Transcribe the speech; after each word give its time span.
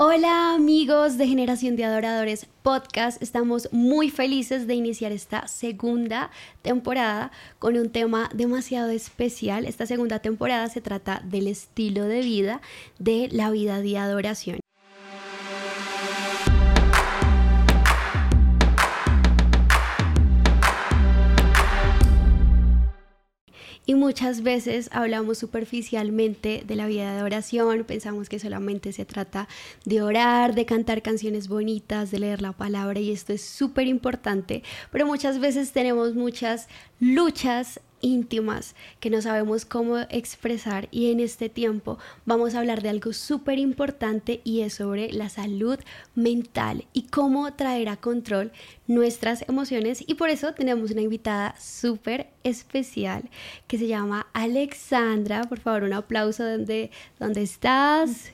Hola 0.00 0.54
amigos 0.54 1.18
de 1.18 1.26
Generación 1.26 1.74
de 1.74 1.84
Adoradores 1.84 2.46
Podcast, 2.62 3.20
estamos 3.20 3.68
muy 3.72 4.10
felices 4.10 4.68
de 4.68 4.74
iniciar 4.74 5.10
esta 5.10 5.48
segunda 5.48 6.30
temporada 6.62 7.32
con 7.58 7.76
un 7.76 7.90
tema 7.90 8.30
demasiado 8.32 8.90
especial. 8.90 9.64
Esta 9.64 9.86
segunda 9.86 10.20
temporada 10.20 10.68
se 10.68 10.80
trata 10.80 11.20
del 11.24 11.48
estilo 11.48 12.04
de 12.04 12.20
vida 12.20 12.60
de 13.00 13.28
la 13.32 13.50
vida 13.50 13.80
de 13.80 13.98
adoración. 13.98 14.60
Y 23.88 23.94
muchas 23.94 24.42
veces 24.42 24.90
hablamos 24.92 25.38
superficialmente 25.38 26.62
de 26.66 26.76
la 26.76 26.86
vida 26.86 27.16
de 27.16 27.22
oración, 27.22 27.84
pensamos 27.84 28.28
que 28.28 28.38
solamente 28.38 28.92
se 28.92 29.06
trata 29.06 29.48
de 29.86 30.02
orar, 30.02 30.54
de 30.54 30.66
cantar 30.66 31.00
canciones 31.00 31.48
bonitas, 31.48 32.10
de 32.10 32.18
leer 32.18 32.42
la 32.42 32.52
palabra 32.52 33.00
y 33.00 33.10
esto 33.10 33.32
es 33.32 33.42
súper 33.42 33.86
importante, 33.86 34.62
pero 34.92 35.06
muchas 35.06 35.38
veces 35.38 35.72
tenemos 35.72 36.14
muchas 36.14 36.68
luchas 37.00 37.80
íntimas 38.00 38.74
que 39.00 39.10
no 39.10 39.20
sabemos 39.22 39.64
cómo 39.64 39.98
expresar 40.10 40.88
y 40.90 41.10
en 41.10 41.20
este 41.20 41.48
tiempo 41.48 41.98
vamos 42.26 42.54
a 42.54 42.60
hablar 42.60 42.82
de 42.82 42.88
algo 42.88 43.12
súper 43.12 43.58
importante 43.58 44.40
y 44.44 44.60
es 44.60 44.74
sobre 44.74 45.12
la 45.12 45.28
salud 45.28 45.78
mental 46.14 46.86
y 46.92 47.02
cómo 47.02 47.52
traer 47.54 47.88
a 47.88 47.96
control 47.96 48.52
nuestras 48.86 49.44
emociones. 49.48 50.04
Y 50.06 50.14
por 50.14 50.30
eso 50.30 50.54
tenemos 50.54 50.90
una 50.90 51.02
invitada 51.02 51.54
súper 51.58 52.28
especial 52.44 53.28
que 53.66 53.78
se 53.78 53.86
llama 53.86 54.26
Alexandra. 54.32 55.42
Por 55.42 55.60
favor 55.60 55.84
un 55.84 55.92
aplauso 55.92 56.44
donde, 56.44 56.90
donde 57.18 57.42
estás. 57.42 58.32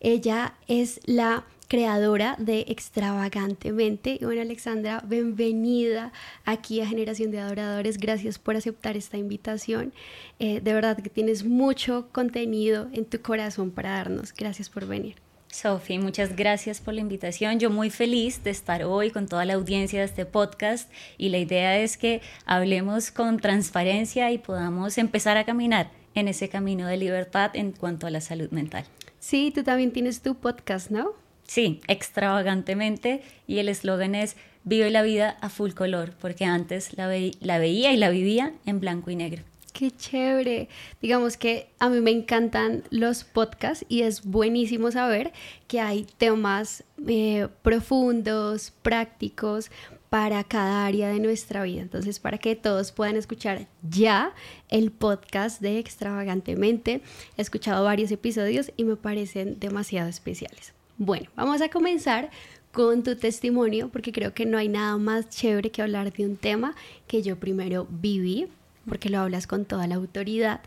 Ella 0.00 0.54
es 0.68 1.00
la 1.06 1.46
creadora 1.68 2.36
de 2.38 2.66
Extravagantemente. 2.68 4.18
Y 4.20 4.24
bueno, 4.24 4.42
Alexandra, 4.42 5.02
bienvenida 5.06 6.12
aquí 6.44 6.80
a 6.80 6.86
Generación 6.86 7.30
de 7.30 7.40
Adoradores. 7.40 7.98
Gracias 7.98 8.38
por 8.38 8.56
aceptar 8.56 8.96
esta 8.96 9.16
invitación. 9.16 9.92
Eh, 10.38 10.60
de 10.60 10.74
verdad 10.74 10.96
que 10.96 11.10
tienes 11.10 11.44
mucho 11.44 12.08
contenido 12.12 12.88
en 12.92 13.04
tu 13.04 13.20
corazón 13.20 13.70
para 13.70 13.90
darnos. 13.90 14.32
Gracias 14.32 14.68
por 14.68 14.86
venir. 14.86 15.16
Sofi, 15.54 16.00
muchas 16.00 16.34
gracias 16.34 16.80
por 16.80 16.94
la 16.94 17.00
invitación. 17.00 17.60
Yo 17.60 17.70
muy 17.70 17.88
feliz 17.88 18.42
de 18.42 18.50
estar 18.50 18.82
hoy 18.82 19.12
con 19.12 19.28
toda 19.28 19.44
la 19.44 19.54
audiencia 19.54 20.00
de 20.00 20.06
este 20.06 20.26
podcast 20.26 20.90
y 21.16 21.28
la 21.28 21.38
idea 21.38 21.78
es 21.78 21.96
que 21.96 22.22
hablemos 22.44 23.12
con 23.12 23.38
transparencia 23.38 24.32
y 24.32 24.38
podamos 24.38 24.98
empezar 24.98 25.36
a 25.36 25.44
caminar 25.44 25.92
en 26.16 26.26
ese 26.26 26.48
camino 26.48 26.88
de 26.88 26.96
libertad 26.96 27.52
en 27.54 27.70
cuanto 27.70 28.08
a 28.08 28.10
la 28.10 28.20
salud 28.20 28.50
mental. 28.50 28.84
Sí, 29.20 29.52
tú 29.54 29.62
también 29.62 29.92
tienes 29.92 30.22
tu 30.22 30.34
podcast, 30.34 30.90
¿no? 30.90 31.12
Sí, 31.46 31.80
extravagantemente. 31.88 33.22
Y 33.46 33.58
el 33.58 33.68
eslogan 33.68 34.14
es 34.14 34.36
Vive 34.66 34.90
la 34.90 35.02
vida 35.02 35.36
a 35.42 35.50
full 35.50 35.72
color, 35.72 36.14
porque 36.22 36.46
antes 36.46 36.96
la, 36.96 37.06
la 37.40 37.58
veía 37.58 37.92
y 37.92 37.98
la 37.98 38.08
vivía 38.08 38.54
en 38.64 38.80
blanco 38.80 39.10
y 39.10 39.16
negro. 39.16 39.42
Qué 39.74 39.90
chévere. 39.90 40.68
Digamos 41.02 41.36
que 41.36 41.68
a 41.80 41.90
mí 41.90 42.00
me 42.00 42.12
encantan 42.12 42.84
los 42.90 43.24
podcasts 43.24 43.84
y 43.90 44.02
es 44.02 44.24
buenísimo 44.24 44.90
saber 44.90 45.32
que 45.68 45.80
hay 45.80 46.06
temas 46.16 46.84
eh, 47.06 47.48
profundos, 47.60 48.72
prácticos 48.82 49.70
para 50.08 50.44
cada 50.44 50.86
área 50.86 51.08
de 51.08 51.18
nuestra 51.18 51.64
vida. 51.64 51.82
Entonces, 51.82 52.20
para 52.20 52.38
que 52.38 52.56
todos 52.56 52.92
puedan 52.92 53.16
escuchar 53.16 53.66
ya 53.82 54.32
el 54.68 54.92
podcast 54.92 55.60
de 55.60 55.78
Extravagantemente, 55.78 57.02
he 57.36 57.42
escuchado 57.42 57.84
varios 57.84 58.12
episodios 58.12 58.72
y 58.76 58.84
me 58.84 58.96
parecen 58.96 59.58
demasiado 59.58 60.08
especiales. 60.08 60.73
Bueno, 60.98 61.28
vamos 61.34 61.60
a 61.60 61.68
comenzar 61.70 62.30
con 62.70 63.02
tu 63.02 63.16
testimonio 63.16 63.88
porque 63.88 64.12
creo 64.12 64.32
que 64.32 64.46
no 64.46 64.58
hay 64.58 64.68
nada 64.68 64.96
más 64.96 65.28
chévere 65.28 65.70
que 65.70 65.82
hablar 65.82 66.12
de 66.12 66.24
un 66.24 66.36
tema 66.36 66.76
que 67.08 67.20
yo 67.20 67.36
primero 67.36 67.88
viví, 67.90 68.46
porque 68.88 69.10
lo 69.10 69.18
hablas 69.18 69.48
con 69.48 69.64
toda 69.64 69.88
la 69.88 69.96
autoridad. 69.96 70.60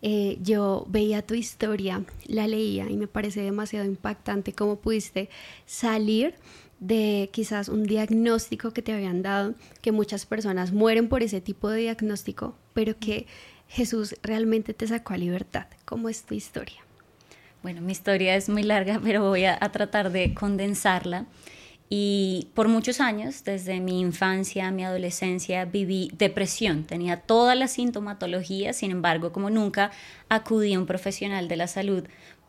Eh, 0.00 0.38
yo 0.40 0.86
veía 0.88 1.26
tu 1.26 1.34
historia, 1.34 2.04
la 2.26 2.46
leía 2.46 2.88
y 2.90 2.96
me 2.96 3.08
parece 3.08 3.42
demasiado 3.42 3.84
impactante 3.84 4.52
cómo 4.52 4.76
pudiste 4.76 5.30
salir 5.66 6.34
de 6.78 7.30
quizás 7.32 7.68
un 7.68 7.82
diagnóstico 7.82 8.72
que 8.72 8.82
te 8.82 8.92
habían 8.92 9.22
dado, 9.22 9.54
que 9.80 9.90
muchas 9.90 10.26
personas 10.26 10.72
mueren 10.72 11.08
por 11.08 11.24
ese 11.24 11.40
tipo 11.40 11.68
de 11.68 11.80
diagnóstico, 11.80 12.54
pero 12.72 12.96
que 13.00 13.26
Jesús 13.66 14.14
realmente 14.22 14.74
te 14.74 14.86
sacó 14.86 15.14
a 15.14 15.16
libertad. 15.16 15.66
¿Cómo 15.84 16.08
es 16.08 16.22
tu 16.22 16.34
historia? 16.34 16.82
Bueno, 17.62 17.80
mi 17.80 17.92
historia 17.92 18.34
es 18.34 18.48
muy 18.48 18.64
larga, 18.64 19.00
pero 19.02 19.22
voy 19.28 19.44
a, 19.44 19.58
tratar 19.58 20.10
de 20.10 20.34
condensarla. 20.34 21.26
Y 21.88 22.48
por 22.54 22.68
muchos 22.68 23.00
años, 23.00 23.44
desde 23.44 23.80
mi 23.80 24.00
infancia, 24.00 24.70
mi 24.70 24.82
adolescencia, 24.82 25.64
viví 25.66 26.10
depresión. 26.16 26.84
Tenía 26.84 27.18
toda 27.18 27.54
la 27.54 27.68
sintomatología, 27.68 28.72
sin 28.72 28.90
embargo, 28.90 29.30
como 29.30 29.50
nunca 29.50 29.92
acudí 30.28 30.74
a 30.74 30.78
un 30.78 30.86
profesional 30.86 31.48
de 31.48 31.56
la 31.56 31.66
salud, 31.66 32.04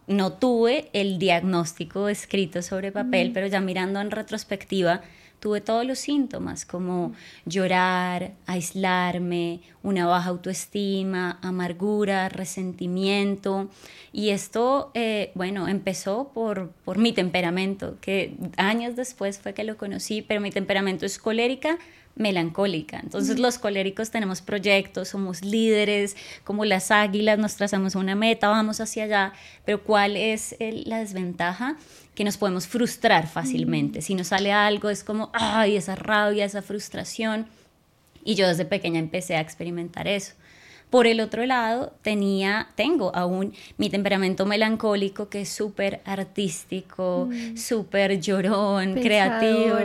no 0.07 0.33
tuve 0.33 0.89
el 0.93 1.19
diagnóstico 1.19 2.09
escrito 2.09 2.61
sobre 2.61 2.91
papel, 2.91 3.31
pero 3.33 3.47
ya 3.47 3.61
mirando 3.61 4.01
en 4.01 4.11
retrospectiva, 4.11 5.01
tuve 5.43 5.59
todos 5.59 5.85
los 5.85 5.99
síntomas 5.99 6.65
como 6.65 7.11
llorar, 7.43 8.31
aislarme, 8.45 9.59
una 9.83 10.05
baja 10.05 10.29
autoestima, 10.29 11.37
amargura, 11.41 12.29
resentimiento. 12.29 13.69
Y 14.13 14.29
esto, 14.29 14.89
eh, 14.93 15.31
bueno, 15.35 15.67
empezó 15.67 16.31
por, 16.33 16.69
por 16.85 16.97
mi 16.97 17.11
temperamento, 17.11 17.97
que 17.99 18.37
años 18.55 18.95
después 18.95 19.37
fue 19.37 19.53
que 19.53 19.65
lo 19.65 19.75
conocí, 19.75 20.21
pero 20.21 20.39
mi 20.39 20.49
temperamento 20.49 21.05
es 21.05 21.19
colérica, 21.19 21.77
melancólica. 22.15 23.01
Entonces 23.03 23.37
los 23.37 23.57
coléricos 23.57 24.11
tenemos 24.11 24.41
proyectos, 24.41 25.09
somos 25.09 25.43
líderes, 25.43 26.15
como 26.45 26.63
las 26.63 26.89
águilas, 26.89 27.37
nos 27.37 27.57
trazamos 27.57 27.95
una 27.95 28.15
meta, 28.15 28.47
vamos 28.47 28.79
hacia 28.79 29.03
allá, 29.03 29.33
pero 29.65 29.83
¿cuál 29.83 30.15
es 30.15 30.55
la 30.59 30.99
desventaja? 30.99 31.75
Que 32.15 32.23
nos 32.23 32.37
podemos 32.37 32.67
frustrar 32.67 33.27
fácilmente. 33.27 34.01
Si 34.01 34.15
nos 34.15 34.27
sale 34.27 34.51
algo 34.51 34.89
es 34.89 35.03
como, 35.03 35.29
ay, 35.33 35.77
esa 35.77 35.95
rabia, 35.95 36.45
esa 36.45 36.61
frustración. 36.61 37.47
Y 38.23 38.35
yo 38.35 38.47
desde 38.47 38.65
pequeña 38.65 38.99
empecé 38.99 39.35
a 39.35 39.41
experimentar 39.41 40.07
eso. 40.07 40.33
Por 40.93 41.07
el 41.07 41.21
otro 41.21 41.43
lado, 41.47 41.91
tenía, 42.03 42.67
tengo 42.75 43.15
aún 43.15 43.51
mi 43.79 43.89
temperamento 43.89 44.45
melancólico 44.45 45.27
que 45.27 45.41
es 45.41 45.49
súper 45.49 46.01
artístico, 46.05 47.29
mm. 47.31 47.57
súper 47.57 48.21
llorón, 48.21 48.93
creativo. 49.01 49.75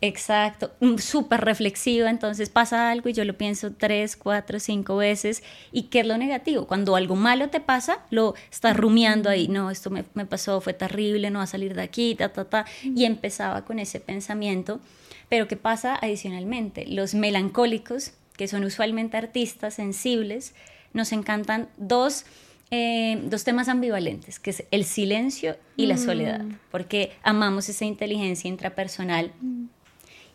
Exacto, 0.00 0.70
mm, 0.80 0.96
súper 0.96 1.42
reflexiva. 1.42 2.08
Entonces 2.08 2.48
pasa 2.48 2.90
algo 2.90 3.10
y 3.10 3.12
yo 3.12 3.26
lo 3.26 3.36
pienso 3.36 3.72
tres, 3.74 4.16
cuatro, 4.16 4.58
cinco 4.58 4.96
veces. 4.96 5.42
¿Y 5.70 5.82
qué 5.82 6.00
es 6.00 6.06
lo 6.06 6.16
negativo? 6.16 6.66
Cuando 6.66 6.96
algo 6.96 7.14
malo 7.14 7.50
te 7.50 7.60
pasa, 7.60 7.98
lo 8.08 8.34
estás 8.50 8.74
rumiando 8.74 9.28
ahí. 9.28 9.48
No, 9.48 9.70
esto 9.70 9.90
me, 9.90 10.06
me 10.14 10.24
pasó, 10.24 10.62
fue 10.62 10.72
terrible, 10.72 11.30
no 11.30 11.40
va 11.40 11.44
a 11.44 11.46
salir 11.46 11.74
de 11.74 11.82
aquí, 11.82 12.14
ta, 12.14 12.30
ta, 12.30 12.46
ta. 12.46 12.64
Y 12.82 13.04
empezaba 13.04 13.66
con 13.66 13.78
ese 13.78 14.00
pensamiento. 14.00 14.80
Pero 15.28 15.46
¿qué 15.46 15.56
pasa 15.56 15.94
adicionalmente? 16.00 16.86
Los 16.86 17.12
melancólicos 17.12 18.12
que 18.38 18.48
son 18.48 18.64
usualmente 18.64 19.16
artistas 19.16 19.74
sensibles, 19.74 20.54
nos 20.94 21.12
encantan 21.12 21.68
dos, 21.76 22.24
eh, 22.70 23.20
dos 23.24 23.42
temas 23.42 23.68
ambivalentes, 23.68 24.38
que 24.38 24.50
es 24.50 24.64
el 24.70 24.84
silencio 24.84 25.56
y 25.76 25.86
la 25.86 25.98
soledad, 25.98 26.44
mm. 26.44 26.58
porque 26.70 27.12
amamos 27.24 27.68
esa 27.68 27.84
inteligencia 27.84 28.48
intrapersonal. 28.48 29.32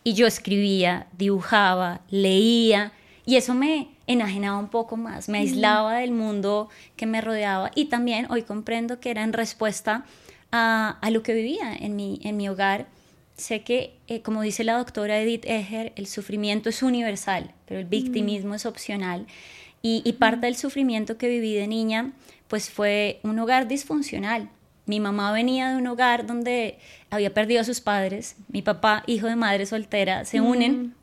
Y 0.04 0.12
yo 0.12 0.26
escribía, 0.26 1.06
dibujaba, 1.16 2.02
leía, 2.10 2.92
y 3.24 3.36
eso 3.36 3.54
me 3.54 3.88
enajenaba 4.06 4.58
un 4.58 4.68
poco 4.68 4.98
más, 4.98 5.30
me 5.30 5.38
aislaba 5.38 5.94
del 5.94 6.12
mundo 6.12 6.68
que 6.96 7.06
me 7.06 7.22
rodeaba 7.22 7.70
y 7.74 7.86
también 7.86 8.30
hoy 8.30 8.42
comprendo 8.42 9.00
que 9.00 9.10
era 9.10 9.24
en 9.24 9.32
respuesta 9.32 10.04
a, 10.52 10.98
a 11.00 11.10
lo 11.10 11.22
que 11.22 11.32
vivía 11.32 11.74
en 11.74 11.96
mi, 11.96 12.20
en 12.22 12.36
mi 12.36 12.50
hogar 12.50 12.86
sé 13.36 13.62
que, 13.62 13.96
eh, 14.06 14.22
como 14.22 14.42
dice 14.42 14.64
la 14.64 14.78
doctora 14.78 15.20
Edith 15.20 15.44
Eger, 15.46 15.92
el 15.96 16.06
sufrimiento 16.06 16.68
es 16.68 16.82
universal, 16.82 17.52
pero 17.66 17.80
el 17.80 17.86
victimismo 17.86 18.52
mm. 18.52 18.54
es 18.54 18.66
opcional. 18.66 19.26
Y, 19.86 20.10
parte 20.14 20.46
del 20.46 20.56
sufrimiento 20.56 21.18
que 21.18 21.28
viví 21.28 21.54
de 21.54 21.66
niña, 21.66 22.12
pues 22.48 22.70
fue 22.70 23.20
un 23.22 23.38
hogar 23.38 23.68
disfuncional. 23.68 24.48
Mi 24.86 24.98
mamá 24.98 25.30
venía 25.30 25.68
de 25.68 25.76
un 25.76 25.86
hogar 25.86 26.26
donde 26.26 26.78
había 27.10 27.34
perdido 27.34 27.60
a 27.60 27.64
sus 27.64 27.82
padres, 27.82 28.36
mi 28.48 28.62
papá, 28.62 29.02
hijo 29.06 29.26
de 29.26 29.36
madre 29.36 29.66
soltera, 29.66 30.24
se 30.24 30.40
unen 30.40 30.82
mm. 30.82 30.94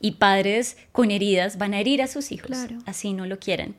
y 0.00 0.12
padres 0.12 0.78
con 0.90 1.12
heridas 1.12 1.58
van 1.58 1.74
a 1.74 1.80
herir 1.80 2.02
a 2.02 2.08
sus 2.08 2.32
hijos, 2.32 2.58
así 2.86 3.12
no 3.12 3.24
lo 3.24 3.38
quieren. 3.38 3.76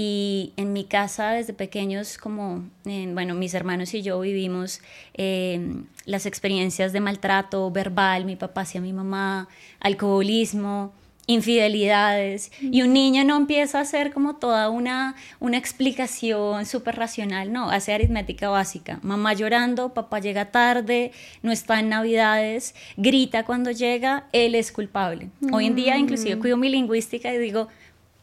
Y 0.00 0.52
en 0.56 0.72
mi 0.72 0.84
casa 0.84 1.30
desde 1.32 1.54
pequeños, 1.54 2.18
como, 2.18 2.62
eh, 2.84 3.10
bueno, 3.12 3.34
mis 3.34 3.52
hermanos 3.52 3.92
y 3.94 4.02
yo 4.02 4.20
vivimos 4.20 4.80
em, 5.14 5.86
las 6.04 6.24
experiencias 6.24 6.92
de 6.92 7.00
maltrato 7.00 7.68
verbal, 7.72 8.24
mi 8.24 8.36
papá 8.36 8.60
hacia 8.60 8.80
mi 8.80 8.92
mamá, 8.92 9.48
alcoholismo, 9.80 10.92
infidelidades, 11.26 12.52
y 12.60 12.82
un 12.82 12.92
niño 12.92 13.24
no 13.24 13.36
empieza 13.36 13.78
a 13.78 13.80
hacer 13.80 14.12
como 14.12 14.36
toda 14.36 14.70
una, 14.70 15.16
una 15.40 15.58
explicación 15.58 16.64
súper 16.64 16.94
racional, 16.94 17.52
no, 17.52 17.68
hace 17.68 17.92
aritmética 17.92 18.48
básica, 18.50 19.00
mamá 19.02 19.32
llorando, 19.32 19.94
papá 19.94 20.20
llega 20.20 20.52
tarde, 20.52 21.10
no 21.42 21.50
está 21.50 21.80
en 21.80 21.88
navidades, 21.88 22.76
grita 22.96 23.44
cuando 23.44 23.72
llega, 23.72 24.28
él 24.30 24.54
es 24.54 24.70
culpable. 24.70 25.28
Hoy 25.52 25.66
en 25.66 25.74
día 25.74 25.98
inclusive 25.98 26.36
mm. 26.36 26.38
cuido 26.38 26.56
mi 26.56 26.68
lingüística 26.68 27.34
y 27.34 27.38
digo, 27.38 27.66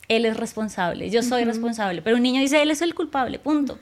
él 0.07 0.25
es 0.25 0.37
responsable, 0.37 1.09
yo 1.09 1.23
soy 1.23 1.43
responsable, 1.45 2.01
pero 2.01 2.15
un 2.17 2.23
niño 2.23 2.41
dice, 2.41 2.61
él 2.61 2.71
es 2.71 2.81
el 2.81 2.93
culpable, 2.93 3.39
punto. 3.39 3.77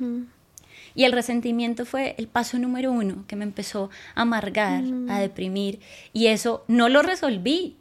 Y 0.96 1.06
el 1.06 1.12
resentimiento 1.12 1.86
fue 1.86 2.16
el 2.18 2.28
paso 2.28 2.60
número 2.60 2.92
uno 2.92 3.26
que 3.28 3.36
me 3.36 3.44
empezó 3.44 3.90
a 4.16 4.22
amargar, 4.22 4.84
a 5.10 5.20
deprimir, 5.20 5.80
y 6.14 6.28
eso 6.28 6.64
no 6.68 6.90
lo 6.90 7.02
resolví, 7.02 7.78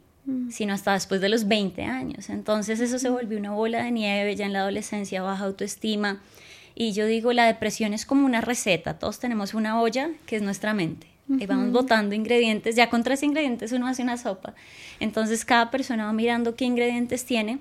sino 0.49 0.73
hasta 0.73 0.93
después 0.93 1.21
de 1.21 1.29
los 1.29 1.47
20 1.47 1.83
años. 1.83 2.29
Entonces 2.29 2.79
eso 2.79 2.97
se 2.97 3.09
volvió 3.09 3.37
una 3.37 3.51
bola 3.51 3.83
de 3.83 3.91
nieve, 3.91 4.35
ya 4.35 4.45
en 4.45 4.53
la 4.53 4.59
adolescencia, 4.59 5.21
baja 5.21 5.45
autoestima. 5.45 6.21
Y 6.75 6.93
yo 6.93 7.05
digo, 7.05 7.33
la 7.33 7.45
depresión 7.45 7.93
es 7.93 8.05
como 8.05 8.25
una 8.25 8.41
receta, 8.41 8.97
todos 8.97 9.19
tenemos 9.19 9.53
una 9.53 9.79
olla 9.79 10.09
que 10.25 10.37
es 10.37 10.41
nuestra 10.41 10.73
mente. 10.73 11.07
Y 11.29 11.45
vamos 11.45 11.71
botando 11.71 12.15
ingredientes, 12.15 12.75
ya 12.75 12.89
con 12.89 13.01
tres 13.01 13.23
ingredientes 13.23 13.71
uno 13.71 13.87
hace 13.87 14.03
una 14.03 14.17
sopa. 14.17 14.53
Entonces 14.99 15.45
cada 15.45 15.71
persona 15.71 16.05
va 16.05 16.13
mirando 16.13 16.55
qué 16.55 16.65
ingredientes 16.65 17.25
tiene, 17.25 17.59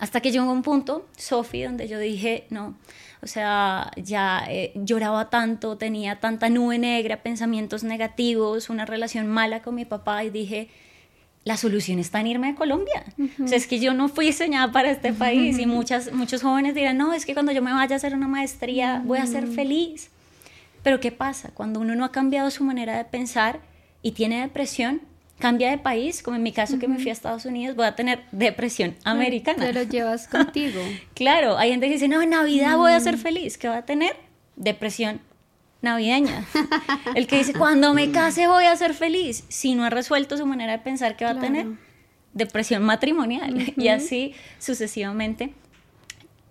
hasta 0.00 0.20
que 0.22 0.32
llegó 0.32 0.50
un 0.50 0.62
punto, 0.62 1.06
Sofi, 1.16 1.62
donde 1.62 1.86
yo 1.86 1.98
dije, 1.98 2.46
no, 2.48 2.74
o 3.22 3.26
sea, 3.26 3.90
ya 3.96 4.46
eh, 4.48 4.72
lloraba 4.74 5.28
tanto, 5.28 5.76
tenía 5.76 6.20
tanta 6.20 6.48
nube 6.48 6.78
negra, 6.78 7.22
pensamientos 7.22 7.84
negativos, 7.84 8.70
una 8.70 8.86
relación 8.86 9.26
mala 9.26 9.60
con 9.60 9.74
mi 9.74 9.84
papá 9.84 10.24
y 10.24 10.30
dije, 10.30 10.68
la 11.44 11.58
solución 11.58 11.98
está 11.98 12.18
en 12.20 12.28
irme 12.28 12.48
a 12.48 12.54
Colombia. 12.54 13.04
O 13.44 13.46
sea, 13.46 13.58
es 13.58 13.66
que 13.66 13.78
yo 13.78 13.92
no 13.92 14.08
fui 14.08 14.26
diseñada 14.26 14.72
para 14.72 14.90
este 14.90 15.12
país 15.12 15.58
y 15.58 15.66
muchas, 15.66 16.12
muchos 16.12 16.42
jóvenes 16.42 16.74
dirán, 16.74 16.96
no, 16.96 17.12
es 17.12 17.26
que 17.26 17.34
cuando 17.34 17.52
yo 17.52 17.60
me 17.60 17.72
vaya 17.72 17.94
a 17.94 17.96
hacer 17.96 18.14
una 18.14 18.28
maestría 18.28 19.02
voy 19.04 19.18
a 19.18 19.26
ser 19.26 19.46
feliz. 19.46 20.08
Pero 20.82 20.98
¿qué 20.98 21.12
pasa? 21.12 21.50
Cuando 21.52 21.78
uno 21.78 21.94
no 21.94 22.06
ha 22.06 22.12
cambiado 22.12 22.50
su 22.50 22.64
manera 22.64 22.96
de 22.96 23.04
pensar 23.04 23.60
y 24.00 24.12
tiene 24.12 24.40
depresión, 24.40 25.02
cambia 25.40 25.70
de 25.70 25.78
país, 25.78 26.22
como 26.22 26.36
en 26.36 26.44
mi 26.44 26.52
caso 26.52 26.78
que 26.78 26.86
me 26.86 26.98
fui 26.98 27.08
a 27.08 27.12
Estados 27.12 27.44
Unidos, 27.44 27.74
voy 27.74 27.86
a 27.86 27.96
tener 27.96 28.20
depresión 28.30 28.94
americana. 29.04 29.66
Te 29.66 29.72
lo 29.72 29.82
llevas 29.82 30.28
contigo. 30.28 30.80
claro, 31.14 31.58
hay 31.58 31.70
gente 31.70 31.86
que 31.86 31.94
dice, 31.94 32.06
no, 32.06 32.22
en 32.22 32.30
Navidad 32.30 32.76
voy 32.76 32.92
a 32.92 33.00
ser 33.00 33.18
feliz. 33.18 33.58
¿Qué 33.58 33.66
va 33.66 33.78
a 33.78 33.84
tener? 33.84 34.14
Depresión 34.54 35.20
navideña. 35.82 36.44
El 37.14 37.26
que 37.26 37.38
dice, 37.38 37.54
cuando 37.54 37.94
me 37.94 38.10
case 38.12 38.46
voy 38.46 38.64
a 38.64 38.76
ser 38.76 38.94
feliz, 38.94 39.44
si 39.48 39.74
no 39.74 39.84
ha 39.84 39.90
resuelto 39.90 40.36
su 40.36 40.46
manera 40.46 40.72
de 40.72 40.78
pensar 40.78 41.16
que 41.16 41.24
va 41.24 41.32
a 41.32 41.40
tener 41.40 41.66
depresión 42.32 42.82
matrimonial 42.82 43.72
y 43.76 43.88
así 43.88 44.34
sucesivamente. 44.58 45.52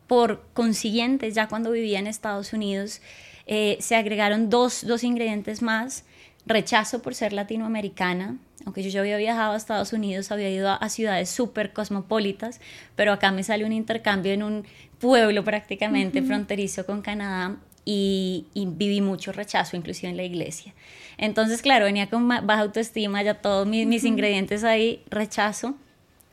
Por 0.07 0.44
consiguiente, 0.53 1.31
ya 1.31 1.47
cuando 1.47 1.71
vivía 1.71 2.00
en 2.00 2.07
Estados 2.07 2.51
Unidos, 2.53 3.01
eh, 3.45 3.77
se 3.80 3.95
agregaron 3.95 4.50
dos, 4.50 4.85
dos 4.85 5.03
ingredientes 5.03 5.62
más. 5.62 6.03
Rechazo 6.49 7.03
por 7.03 7.13
ser 7.13 7.31
latinoamericana, 7.31 8.37
aunque 8.65 8.81
yo 8.81 8.89
ya 8.89 9.01
había 9.01 9.17
viajado 9.17 9.53
a 9.53 9.55
Estados 9.55 9.93
Unidos, 9.93 10.31
había 10.31 10.49
ido 10.49 10.67
a, 10.71 10.89
ciudades 10.89 11.29
súper 11.29 11.73
cosmopolitas, 11.73 12.59
pero 12.95 13.13
acá 13.13 13.31
me 13.31 13.43
sale 13.43 13.65
un 13.65 13.71
intercambio 13.71 14.33
en 14.33 14.41
un 14.41 14.65
pueblo 14.97 15.43
prácticamente 15.43 16.23
fronterizo 16.23 16.87
con 16.87 17.03
Canadá 17.03 17.57
y, 17.85 18.47
viví 18.55 18.99
mucho 18.99 19.31
rechazo, 19.31 19.77
inclusive 19.77 20.09
en 20.09 20.17
la 20.17 20.23
iglesia. 20.23 20.73
Entonces, 21.19 21.61
claro, 21.61 21.85
venía 21.85 22.09
con 22.09 22.27
baja 22.27 22.61
autoestima, 22.61 23.21
ya 23.21 23.35
todos 23.35 23.67
mis, 23.67 24.03
ingredientes 24.03 24.63
ahí, 24.63 25.03
rechazo, 25.11 25.75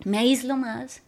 me 0.04 0.16
aíslo 0.16 0.56
más 0.56 1.02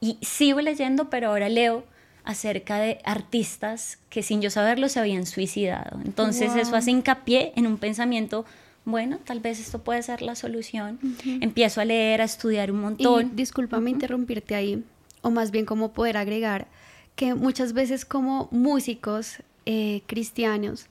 y 0.00 0.16
sigo 0.22 0.62
leyendo, 0.62 1.10
pero 1.10 1.28
ahora 1.28 1.50
leo 1.50 1.84
acerca 2.24 2.78
de 2.78 2.98
artistas 3.04 3.98
que 4.08 4.22
sin 4.22 4.40
yo 4.40 4.50
saberlo 4.50 4.88
se 4.88 4.98
habían 4.98 5.26
suicidado. 5.26 6.00
Entonces 6.04 6.56
eso 6.56 6.74
hace 6.74 6.90
hincapié 6.90 7.52
en 7.56 7.66
un 7.66 7.76
pensamiento, 7.76 8.44
bueno, 8.84 9.18
tal 9.24 9.40
vez 9.40 9.60
esto 9.60 9.82
puede 9.82 10.02
ser 10.02 10.22
la 10.22 10.34
solución. 10.34 10.98
Empiezo 11.24 11.80
a 11.80 11.84
leer, 11.84 12.20
a 12.20 12.24
estudiar 12.24 12.70
un 12.70 12.80
montón. 12.80 13.26
Y, 13.32 13.36
discúlpame 13.36 13.90
interrumpirte 13.90 14.54
ahí, 14.54 14.82
o 15.22 15.30
más 15.30 15.50
bien 15.50 15.66
como 15.66 15.92
poder 15.92 16.16
agregar 16.16 16.66
que 17.14 17.34
muchas 17.34 17.74
veces 17.74 18.04
como 18.04 18.48
músicos 18.50 19.36
eh, 19.66 20.02
cristianos, 20.06 20.86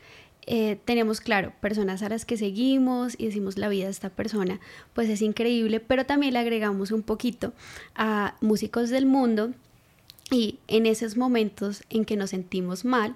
eh, 0.46 0.78
tenemos, 0.86 1.22
claro, 1.22 1.54
personas 1.62 2.02
a 2.04 2.10
las 2.10 2.26
que 2.26 2.38
seguimos 2.38 3.16
y 3.18 3.28
decimos 3.28 3.58
la 3.58 3.70
vida 3.70 3.86
de 3.86 3.92
esta 3.92 4.10
persona, 4.10 4.60
pues 4.94 5.10
es 5.10 5.22
increíble, 5.22 5.80
pero 5.80 6.06
también 6.06 6.34
le 6.34 6.40
agregamos 6.40 6.92
un 6.92 7.02
poquito 7.02 7.54
a 7.96 8.36
músicos 8.42 8.90
del 8.90 9.06
mundo 9.06 9.54
y 10.32 10.60
en 10.68 10.86
esos 10.86 11.18
momentos 11.18 11.84
en 11.90 12.06
que 12.06 12.16
nos 12.16 12.32
sentimos 12.32 12.86
mal, 12.86 13.16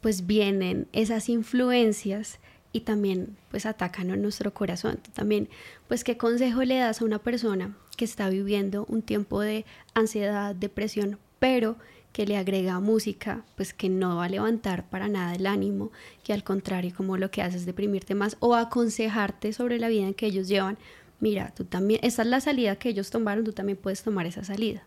pues 0.00 0.26
vienen 0.26 0.86
esas 0.92 1.28
influencias 1.28 2.38
y 2.72 2.80
también 2.80 3.36
pues 3.50 3.66
atacan 3.66 4.10
a 4.10 4.16
nuestro 4.16 4.52
corazón. 4.52 4.98
también, 5.14 5.48
pues 5.88 6.04
qué 6.04 6.16
consejo 6.16 6.62
le 6.62 6.76
das 6.76 7.00
a 7.00 7.04
una 7.04 7.18
persona 7.18 7.76
que 7.96 8.04
está 8.04 8.28
viviendo 8.28 8.84
un 8.88 9.02
tiempo 9.02 9.40
de 9.40 9.64
ansiedad, 9.94 10.54
depresión, 10.54 11.18
pero 11.38 11.76
que 12.12 12.26
le 12.26 12.36
agrega 12.36 12.80
música, 12.80 13.44
pues 13.56 13.74
que 13.74 13.88
no 13.88 14.16
va 14.16 14.24
a 14.24 14.28
levantar 14.28 14.88
para 14.88 15.08
nada 15.08 15.34
el 15.34 15.46
ánimo, 15.46 15.90
que 16.22 16.32
al 16.32 16.44
contrario 16.44 16.92
como 16.96 17.16
lo 17.16 17.30
que 17.30 17.42
hace 17.42 17.56
es 17.56 17.66
deprimirte 17.66 18.14
más 18.14 18.36
o 18.40 18.54
aconsejarte 18.54 19.52
sobre 19.52 19.78
la 19.78 19.88
vida 19.88 20.06
en 20.06 20.14
que 20.14 20.26
ellos 20.26 20.48
llevan. 20.48 20.78
Mira, 21.20 21.52
tú 21.54 21.64
también, 21.64 22.00
esa 22.02 22.22
es 22.22 22.28
la 22.28 22.40
salida 22.40 22.76
que 22.76 22.90
ellos 22.90 23.10
tomaron, 23.10 23.44
tú 23.44 23.52
también 23.52 23.78
puedes 23.78 24.02
tomar 24.02 24.26
esa 24.26 24.44
salida. 24.44 24.86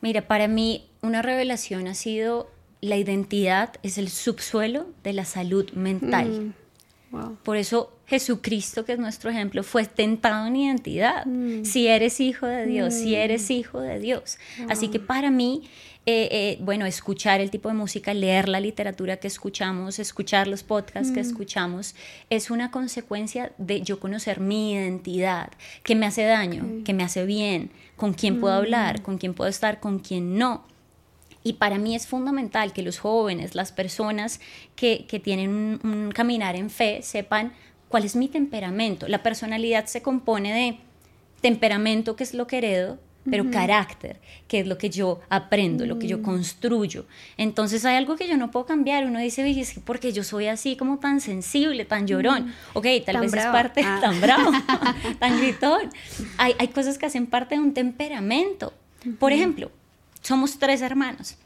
Mira, 0.00 0.26
para 0.26 0.48
mí 0.48 0.88
una 1.02 1.22
revelación 1.22 1.88
ha 1.88 1.94
sido 1.94 2.50
la 2.80 2.96
identidad 2.96 3.74
es 3.82 3.98
el 3.98 4.08
subsuelo 4.08 4.86
de 5.02 5.12
la 5.12 5.24
salud 5.24 5.70
mental. 5.72 6.54
Mm, 7.10 7.34
Por 7.42 7.56
eso 7.56 7.92
Jesucristo, 8.06 8.84
que 8.84 8.92
es 8.92 8.98
nuestro 8.98 9.30
ejemplo, 9.30 9.62
fue 9.62 9.84
tentado 9.84 10.46
en 10.46 10.56
identidad. 10.56 11.26
Mm. 11.26 11.64
Si 11.64 11.88
eres 11.88 12.20
hijo 12.20 12.46
de 12.46 12.66
Dios, 12.66 12.94
si 12.94 13.12
mm. 13.12 13.14
eres 13.14 13.50
hijo 13.50 13.80
de 13.80 13.98
Dios. 13.98 14.38
Así 14.68 14.88
que 14.88 15.00
para 15.00 15.30
mí 15.30 15.68
eh, 16.10 16.28
eh, 16.30 16.58
bueno, 16.62 16.86
escuchar 16.86 17.42
el 17.42 17.50
tipo 17.50 17.68
de 17.68 17.74
música, 17.74 18.14
leer 18.14 18.48
la 18.48 18.60
literatura 18.60 19.18
que 19.18 19.26
escuchamos, 19.26 19.98
escuchar 19.98 20.48
los 20.48 20.62
podcasts 20.62 21.12
que 21.12 21.20
escuchamos, 21.20 21.94
es 22.30 22.50
una 22.50 22.70
consecuencia 22.70 23.52
de 23.58 23.82
yo 23.82 24.00
conocer 24.00 24.40
mi 24.40 24.72
identidad, 24.72 25.50
que 25.82 25.94
me 25.94 26.06
hace 26.06 26.24
daño, 26.24 26.82
que 26.82 26.94
me 26.94 27.02
hace 27.02 27.26
bien, 27.26 27.70
con 27.98 28.14
quién 28.14 28.40
puedo 28.40 28.54
hablar, 28.54 29.00
mm. 29.00 29.02
con 29.02 29.18
quién 29.18 29.34
puedo 29.34 29.50
estar, 29.50 29.80
con 29.80 29.98
quién 29.98 30.38
no. 30.38 30.64
Y 31.44 31.54
para 31.54 31.78
mí 31.78 31.94
es 31.94 32.06
fundamental 32.06 32.72
que 32.72 32.82
los 32.82 32.98
jóvenes, 32.98 33.54
las 33.54 33.72
personas 33.72 34.40
que, 34.76 35.04
tienen 35.22 35.50
un, 35.50 35.80
un 35.84 36.10
caminar 36.12 36.56
en 36.56 36.70
fe, 36.70 37.02
sepan 37.02 37.52
cuál 37.88 38.04
es 38.04 38.16
mi 38.16 38.28
temperamento. 38.28 39.08
La 39.08 39.22
personalidad 39.22 39.86
se 39.86 40.00
compone 40.00 40.54
de 40.54 40.78
temperamento, 41.40 42.16
que 42.16 42.24
es 42.24 42.34
lo 42.34 42.46
que 42.46 42.58
heredo, 42.58 42.98
pero 43.30 43.50
carácter, 43.50 44.20
que 44.46 44.60
es 44.60 44.66
lo 44.66 44.78
que 44.78 44.90
yo 44.90 45.20
aprendo, 45.28 45.86
lo 45.86 45.98
que 45.98 46.06
yo 46.06 46.18
mm. 46.18 46.22
construyo. 46.22 47.06
Entonces 47.36 47.84
hay 47.84 47.96
algo 47.96 48.16
que 48.16 48.28
yo 48.28 48.36
no 48.36 48.50
puedo 48.50 48.66
cambiar. 48.66 49.06
Uno 49.06 49.18
dice, 49.18 49.42
oye, 49.42 49.60
es 49.60 49.74
que 49.74 49.80
porque 49.80 50.12
yo 50.12 50.24
soy 50.24 50.46
así 50.46 50.76
como 50.76 50.98
tan 50.98 51.20
sensible, 51.20 51.84
tan 51.84 52.06
llorón. 52.06 52.46
Mm. 52.46 52.52
Ok, 52.74 52.86
tal 53.04 53.20
vez 53.20 53.32
es 53.32 53.46
parte, 53.46 53.82
ah. 53.84 53.98
tan 54.02 54.20
bravo, 54.20 54.50
tan 55.18 55.38
gritón. 55.38 55.90
Hay, 56.38 56.54
hay 56.58 56.68
cosas 56.68 56.98
que 56.98 57.06
hacen 57.06 57.26
parte 57.26 57.54
de 57.54 57.60
un 57.60 57.74
temperamento. 57.74 58.72
Por 59.18 59.32
ejemplo, 59.32 59.70
somos 60.22 60.58
tres 60.58 60.82
hermanos 60.82 61.36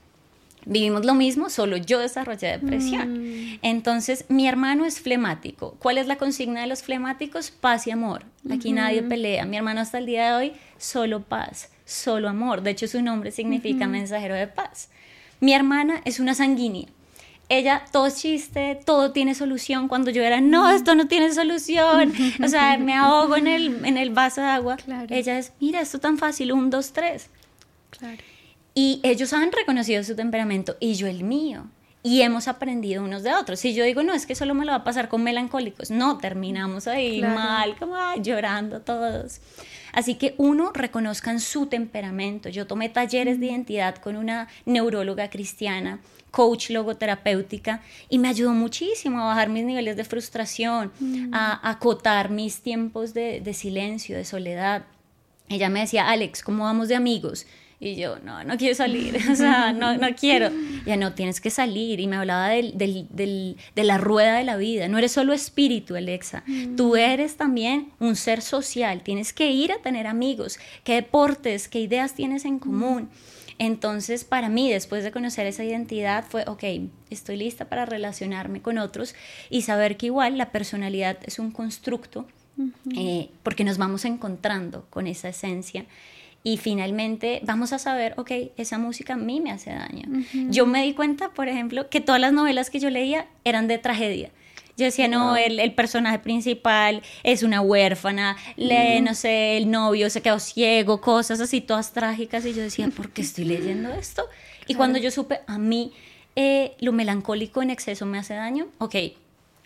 vivimos 0.65 1.05
lo 1.05 1.15
mismo, 1.15 1.51
solo 1.51 1.77
yo 1.77 1.99
desarrollé 1.99 2.59
depresión. 2.59 3.23
Mm. 3.23 3.59
Entonces, 3.63 4.25
mi 4.29 4.47
hermano 4.47 4.85
es 4.85 5.01
flemático. 5.01 5.77
¿Cuál 5.79 5.99
es 5.99 6.07
la 6.07 6.17
consigna 6.17 6.61
de 6.61 6.67
los 6.67 6.83
flemáticos? 6.83 7.51
Paz 7.51 7.87
y 7.87 7.91
amor. 7.91 8.25
Aquí 8.51 8.73
nadie 8.73 9.03
pelea. 9.03 9.45
Mi 9.45 9.57
hermano 9.57 9.81
hasta 9.81 9.99
el 9.99 10.07
día 10.07 10.29
de 10.29 10.35
hoy, 10.35 10.53
solo 10.79 11.23
paz, 11.23 11.71
solo 11.85 12.29
amor. 12.29 12.63
De 12.63 12.71
hecho, 12.71 12.89
su 12.89 13.03
nombre 13.03 13.31
significa 13.31 13.87
mensajero 13.87 14.35
de 14.35 14.47
paz. 14.47 14.89
Mi 15.41 15.55
hermana 15.55 16.01
es 16.05 16.21
una 16.21 16.35
sanguínea. 16.35 16.87
Ella, 17.49 17.85
todo 17.93 18.07
es 18.07 18.17
chiste, 18.17 18.81
todo 18.87 19.13
tiene 19.13 19.35
solución. 19.35 19.89
Cuando 19.89 20.11
yo 20.11 20.23
era, 20.23 20.41
no, 20.41 20.71
esto 20.71 20.95
no 20.95 21.07
tiene 21.07 21.33
solución. 21.35 22.13
O 22.43 22.49
sea, 22.49 22.79
me 22.81 22.95
ahogo 22.95 23.37
en 23.37 23.47
el, 23.47 23.85
en 23.85 23.99
el 23.99 24.11
vaso 24.11 24.41
de 24.41 24.47
agua. 24.47 24.79
Ella 25.11 25.39
es, 25.39 25.53
mira, 25.61 25.81
esto 25.81 25.99
tan 25.99 26.17
fácil, 26.17 26.53
un, 26.53 26.71
dos, 26.71 26.93
tres. 26.93 27.29
Claro. 27.91 28.23
Y 28.75 29.01
ellos 29.03 29.33
han 29.33 29.53
reconocido 29.53 30.03
su 30.03 30.17
temperamento 30.17 30.77
y 30.81 30.95
yo 30.95 31.07
el 31.07 31.25
mío. 31.25 31.67
Y 32.05 32.23
hemos 32.23 32.49
aprendido 32.49 33.05
unos 33.05 33.23
de 33.23 33.33
otros. 33.33 33.61
Si 33.61 33.75
yo 33.75 33.85
digo, 33.85 34.03
no, 34.03 34.13
es 34.13 34.27
que 34.27 34.35
solo 34.35 34.55
me 34.55 34.65
lo 34.65 34.73
va 34.73 34.79
a 34.79 34.85
pasar 34.85 35.09
con 35.09 35.23
melancólicos, 35.23 35.91
no, 35.93 36.19
terminamos 36.19 36.89
ahí 36.89 37.23
mal, 37.23 37.77
como 37.79 37.95
llorando 38.21 38.81
todos. 38.81 39.41
Así 39.93 40.17
que 40.17 40.35
uno, 40.37 40.73
reconozcan 40.75 41.39
su 41.39 41.67
temperamento. 41.67 42.49
Yo 42.49 42.67
tomé 42.67 42.89
talleres 42.89 43.39
de 43.39 43.47
identidad 43.47 43.97
con 43.97 44.17
una 44.17 44.49
neuróloga 44.65 45.31
cristiana, 45.31 46.01
coach 46.33 46.71
logoterapéutica, 46.71 47.83
y 48.09 48.19
me 48.19 48.29
ayudó 48.29 48.53
muchísimo 48.53 49.21
a 49.21 49.27
bajar 49.27 49.49
mis 49.49 49.65
niveles 49.65 49.97
de 49.97 50.05
frustración, 50.05 50.91
a, 51.31 51.71
acotar 51.71 52.31
mis 52.31 52.63
tiempos 52.63 53.15
de, 53.15 53.41
de 53.41 53.55
silencio, 53.55 54.17
de 54.17 54.25
soledad. 54.25 54.87
ella 55.49 55.69
me 55.69 55.81
decía, 55.81 56.09
Alex, 56.09 56.43
¿cómo 56.43 56.65
vamos 56.65 56.89
de 56.89 56.97
amigos? 56.97 57.47
Y 57.85 57.97
yo, 57.97 58.21
no, 58.21 58.45
no 58.45 58.57
quiero 58.57 58.77
salir, 58.77 59.19
o 59.33 59.35
sea, 59.35 59.73
no, 59.73 59.99
no 59.99 60.15
quiero. 60.15 60.51
Ya 60.87 60.97
no, 60.97 61.15
tienes 61.15 61.41
que 61.41 61.51
salir. 61.51 61.99
Y 61.99 62.07
me 62.07 62.15
hablaba 62.15 62.51
del, 62.51 62.79
del, 62.79 63.09
del, 63.11 63.57
de 63.75 63.83
la 63.83 63.99
rueda 63.99 64.37
de 64.37 64.45
la 64.45 64.57
vida. 64.57 64.87
No 64.87 64.99
eres 64.99 65.11
solo 65.11 65.33
espíritu, 65.33 65.97
Alexa. 65.97 66.45
Tú 66.77 66.95
eres 66.95 67.37
también 67.37 67.91
un 67.99 68.15
ser 68.15 68.41
social. 68.41 69.03
Tienes 69.03 69.33
que 69.33 69.51
ir 69.51 69.73
a 69.73 69.79
tener 69.79 70.07
amigos. 70.07 70.61
¿Qué 70.85 70.95
deportes, 70.95 71.67
qué 71.67 71.81
ideas 71.81 72.15
tienes 72.15 72.45
en 72.45 72.61
común? 72.61 73.11
Entonces, 73.59 74.23
para 74.23 74.49
mí, 74.49 74.71
después 74.71 75.03
de 75.03 75.11
conocer 75.11 75.49
esa 75.49 75.65
identidad, 75.65 76.25
fue, 76.25 76.45
ok, 76.47 76.63
estoy 77.11 77.37
lista 77.37 77.69
para 77.69 77.85
relacionarme 77.85 78.63
con 78.63 78.79
otros 78.79 79.17
y 79.51 79.63
saber 79.63 79.97
que 79.97 80.07
igual 80.07 80.39
la 80.39 80.53
personalidad 80.53 81.19
es 81.25 81.41
un 81.41 81.51
constructo, 81.51 82.29
eh, 82.97 83.31
porque 83.43 83.65
nos 83.65 83.77
vamos 83.77 84.05
encontrando 84.05 84.87
con 84.89 85.09
esa 85.09 85.31
esencia 85.31 85.85
y 86.45 86.57
finalmente 86.57 87.41
vamos 87.45 87.73
a 87.73 87.79
saber, 87.79 88.15
ok, 88.17 88.31
esa 88.57 88.79
música 88.79 89.15
a 89.15 89.17
mí 89.17 89.41
me 89.41 89.53
hace 89.53 89.71
daño. 89.71 90.25
Yo 90.49 90.67
me 90.67 90.83
di 90.83 90.93
cuenta, 90.93 91.31
por 91.31 91.49
ejemplo, 91.49 91.89
que 91.89 92.01
todas 92.01 92.21
las 92.21 92.33
novelas 92.33 92.69
que 92.69 92.81
yo 92.81 92.91
leía 92.91 93.27
eran 93.45 93.69
de 93.69 93.79
tragedia. 93.79 94.31
Yo 94.77 94.87
decía, 94.87 95.07
no, 95.07 95.37
el, 95.37 95.61
el, 95.61 95.75
personaje 95.75 96.19
principal 96.19 97.03
es 97.23 97.43
una 97.43 97.61
huérfana, 97.61 98.37
le, 98.57 99.01
no 99.03 99.15
sé, 99.15 99.59
el 99.59 99.71
novio 99.71 100.09
se 100.09 100.23
quedó 100.23 100.41
ciego, 100.41 101.01
cosas 101.01 101.41
así, 101.41 101.61
todas 101.61 101.93
trágicas. 101.93 102.47
Y 102.47 102.55
yo 102.55 102.63
decía, 102.63 102.89
¿por 102.89 103.11
qué 103.11 103.21
estoy 103.21 103.45
leyendo 103.45 103.93
esto? 103.93 104.25
Y 104.67 104.75
cuando 104.75 104.99
yo 104.99 105.11
supe, 105.11 105.41
a 105.47 105.59
mí 105.59 105.93
eh, 106.37 106.75
lo 106.81 106.93
melancólico 106.93 107.63
en 107.63 107.71
exceso 107.71 108.07
me 108.07 108.19
hace 108.19 108.35
daño, 108.35 108.67
ok, 108.79 108.95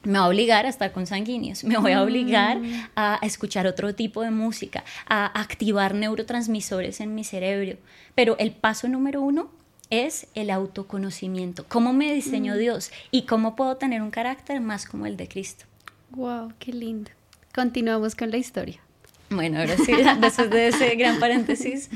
me 0.06 0.18
va 0.18 0.24
a 0.24 0.28
obligar 0.28 0.66
a 0.66 0.68
estar 0.68 0.92
con 0.92 1.06
sanguíneos, 1.06 1.64
me 1.64 1.76
voy 1.78 1.92
a 1.92 2.02
obligar 2.02 2.60
mm. 2.60 2.88
a 2.94 3.18
escuchar 3.22 3.66
otro 3.66 3.94
tipo 3.94 4.22
de 4.22 4.30
música, 4.30 4.84
a 5.06 5.26
activar 5.40 5.94
neurotransmisores 5.94 7.00
en 7.00 7.14
mi 7.14 7.24
cerebro. 7.24 7.76
Pero 8.14 8.36
el 8.38 8.52
paso 8.52 8.88
número 8.88 9.20
uno 9.20 9.50
es 9.90 10.28
el 10.34 10.50
autoconocimiento. 10.50 11.64
¿Cómo 11.68 11.92
me 11.92 12.14
diseñó 12.14 12.54
mm. 12.54 12.58
Dios 12.58 12.90
y 13.10 13.22
cómo 13.22 13.56
puedo 13.56 13.76
tener 13.76 14.00
un 14.00 14.10
carácter 14.10 14.60
más 14.60 14.86
como 14.86 15.06
el 15.06 15.16
de 15.16 15.28
Cristo? 15.28 15.64
Wow, 16.10 16.52
qué 16.58 16.72
lindo. 16.72 17.10
Continuamos 17.52 18.14
con 18.14 18.30
la 18.30 18.36
historia. 18.36 18.80
Bueno, 19.28 19.58
ahora 19.58 19.76
sí, 19.76 19.92
después 20.20 20.50
de 20.50 20.68
ese 20.68 20.94
gran 20.94 21.18
paréntesis, 21.18 21.90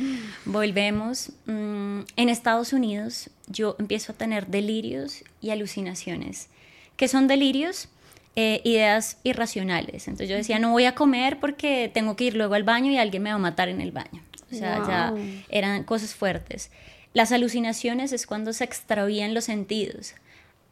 volvemos. 0.45 1.31
Mm, 1.47 2.00
en 2.17 2.29
Estados 2.29 2.73
Unidos 2.73 3.31
yo 3.47 3.76
empiezo 3.79 4.12
a 4.12 4.17
tener 4.17 4.49
delirios 4.49 5.23
y 5.40 5.50
alucinaciones. 5.50 6.49
¿Qué 6.97 7.07
son 7.07 7.29
delirios? 7.29 7.88
Eh, 8.37 8.61
ideas 8.65 9.19
irracionales. 9.25 10.07
Entonces 10.07 10.29
yo 10.29 10.37
decía, 10.37 10.61
no 10.61 10.71
voy 10.71 10.85
a 10.85 10.95
comer 10.95 11.41
porque 11.41 11.91
tengo 11.93 12.15
que 12.15 12.25
ir 12.25 12.37
luego 12.37 12.55
al 12.55 12.63
baño 12.63 12.93
y 12.93 12.97
alguien 12.97 13.25
me 13.25 13.31
va 13.31 13.37
a 13.37 13.39
matar 13.39 13.69
en 13.69 13.81
el 13.81 13.91
baño. 13.91 14.23
O 14.53 14.55
sea, 14.55 14.87
ya 14.87 15.15
eran 15.49 15.83
cosas 15.83 16.15
fuertes. 16.15 16.71
Las 17.13 17.33
alucinaciones 17.33 18.13
es 18.13 18.27
cuando 18.27 18.53
se 18.53 18.65
extravían 18.65 19.35
los 19.35 19.45
sentidos. 19.45 20.15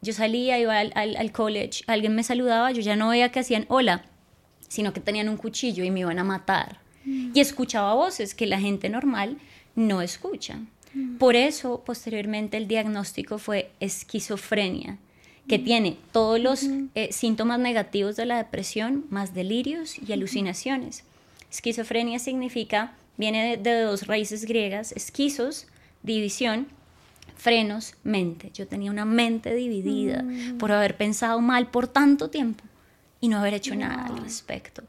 Yo 0.01 0.13
salía, 0.13 0.57
iba 0.57 0.79
al, 0.79 0.93
al, 0.95 1.31
college, 1.33 1.83
alguien 1.87 2.15
me 2.15 2.23
saludaba, 2.23 2.71
yo 2.71 2.81
ya 2.81 2.95
no 2.95 3.09
veía 3.09 3.29
que 3.29 3.41
hacían 3.41 3.65
hola, 3.67 4.05
sino 4.69 4.93
que 4.93 5.01
tenían 5.01 5.27
un 5.27 5.35
cuchillo 5.35 5.83
y 5.83 5.91
me 5.91 5.99
iban 5.99 6.19
a 6.19 6.23
matar. 6.23 6.79
Mm. 7.03 7.31
Y 7.33 7.41
escuchaba 7.41 7.93
voces 7.93 8.35
que 8.35 8.47
la 8.47 8.59
gente 8.59 8.87
normal 8.87 9.37
no 9.75 10.01
escucha. 10.01 10.59
Mm. 10.93 11.17
Por 11.17 11.35
eso, 11.35 11.83
posteriormente, 11.85 12.55
el 12.55 12.69
diagnóstico 12.69 13.37
fue 13.37 13.71
esquizofrenia 13.81 14.97
que 15.49 15.59
tiene 15.59 15.97
todos 16.11 16.39
los 16.39 16.63
eh, 16.93 17.11
síntomas 17.11 17.59
negativos 17.59 18.15
de 18.15 18.27
la 18.27 18.37
depresión, 18.37 19.05
más 19.09 19.33
delirios 19.33 19.97
y 19.97 20.13
alucinaciones. 20.13 21.03
Esquizofrenia 21.51 22.19
significa, 22.19 22.93
viene 23.17 23.57
de, 23.57 23.81
dos 23.81 24.05
raíces 24.05 24.45
griegas, 24.45 24.91
esquizos, 24.91 25.67
división, 26.03 26.67
frenos, 27.35 27.95
mente. 28.03 28.51
Yo 28.53 28.67
tenía 28.67 28.91
una 28.91 29.05
mente 29.05 29.55
dividida 29.55 30.21
mm. 30.21 30.59
por 30.59 30.71
haber 30.71 30.95
pensado 30.95 31.41
mal 31.41 31.67
por 31.71 31.87
tanto 31.87 32.29
tiempo 32.29 32.63
y 33.19 33.27
no 33.27 33.39
haber 33.39 33.55
hecho 33.55 33.75
nada 33.75 34.05
al 34.05 34.19
respecto. 34.19 34.83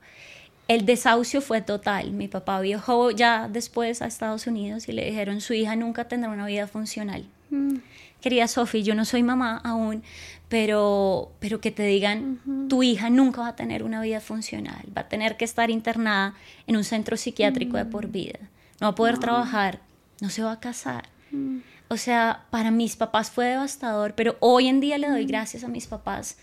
El 0.69 0.85
desahucio 0.85 1.41
fue 1.41 1.63
total. 1.63 2.13
Mi 2.13 2.29
papá 2.29 2.61
viajó 2.61 3.11
ya 3.11 3.49
después 3.49 4.03
a 4.03 4.07
Estados 4.07 4.47
Unidos 4.47 4.89
y 4.89 4.93
le 4.93 5.07
dijeron, 5.07 5.41
su 5.41 5.55
hija 5.55 5.75
nunca 5.75 6.07
tendrá 6.07 6.31
una 6.31 6.47
vida 6.47 6.67
funcional. 6.67 7.25
Mm. 7.49 7.79
Querida 8.21 8.49
Sophie, 8.49 8.83
yo 8.83 8.95
no 8.95 9.05
soy 9.05 9.23
mamá 9.23 9.61
aún, 9.65 10.03
pero, 10.49 11.33
pero 11.39 11.61
que 11.61 11.71
te 11.71 11.85
digan, 11.85 12.41
tu 12.69 12.83
hija 12.83 13.09
nunca 13.09 13.43
va 13.43 13.49
a 13.49 13.57
tener 13.57 13.83
una 13.83 14.03
vida 14.03 14.21
funcional, 14.21 14.85
va 14.97 15.03
a 15.03 15.09
tener 15.09 15.37
que 15.37 15.45
estar 15.45 15.71
internada 15.71 16.35
en 16.67 16.77
un 16.77 16.85
centro 16.85 17.17
psiquiátrico 17.17 17.77
de 17.77 17.85
por 17.85 18.09
mm. 18.09 18.13
vida, 18.13 18.39
no 18.81 18.87
va 18.87 18.89
a 18.89 18.95
poder 18.95 19.19
trabajar, 19.19 19.81
no 20.21 20.29
se 20.29 20.43
va 20.43 20.53
a 20.53 20.61
casar. 20.61 21.09
Mm. 21.31 21.59
O 21.89 21.97
sea, 21.97 22.45
para 22.51 22.71
mis 22.71 22.97
papás 22.97 23.31
fue 23.31 23.47
devastador, 23.47 24.15
pero 24.15 24.37
hoy 24.41 24.69
en 24.69 24.81
día 24.81 24.99
le 24.99 25.09
doy 25.09 25.25
mm. 25.25 25.29
gracias 25.29 25.65
a 25.65 25.69
mis 25.69 25.87
papás 25.87 26.37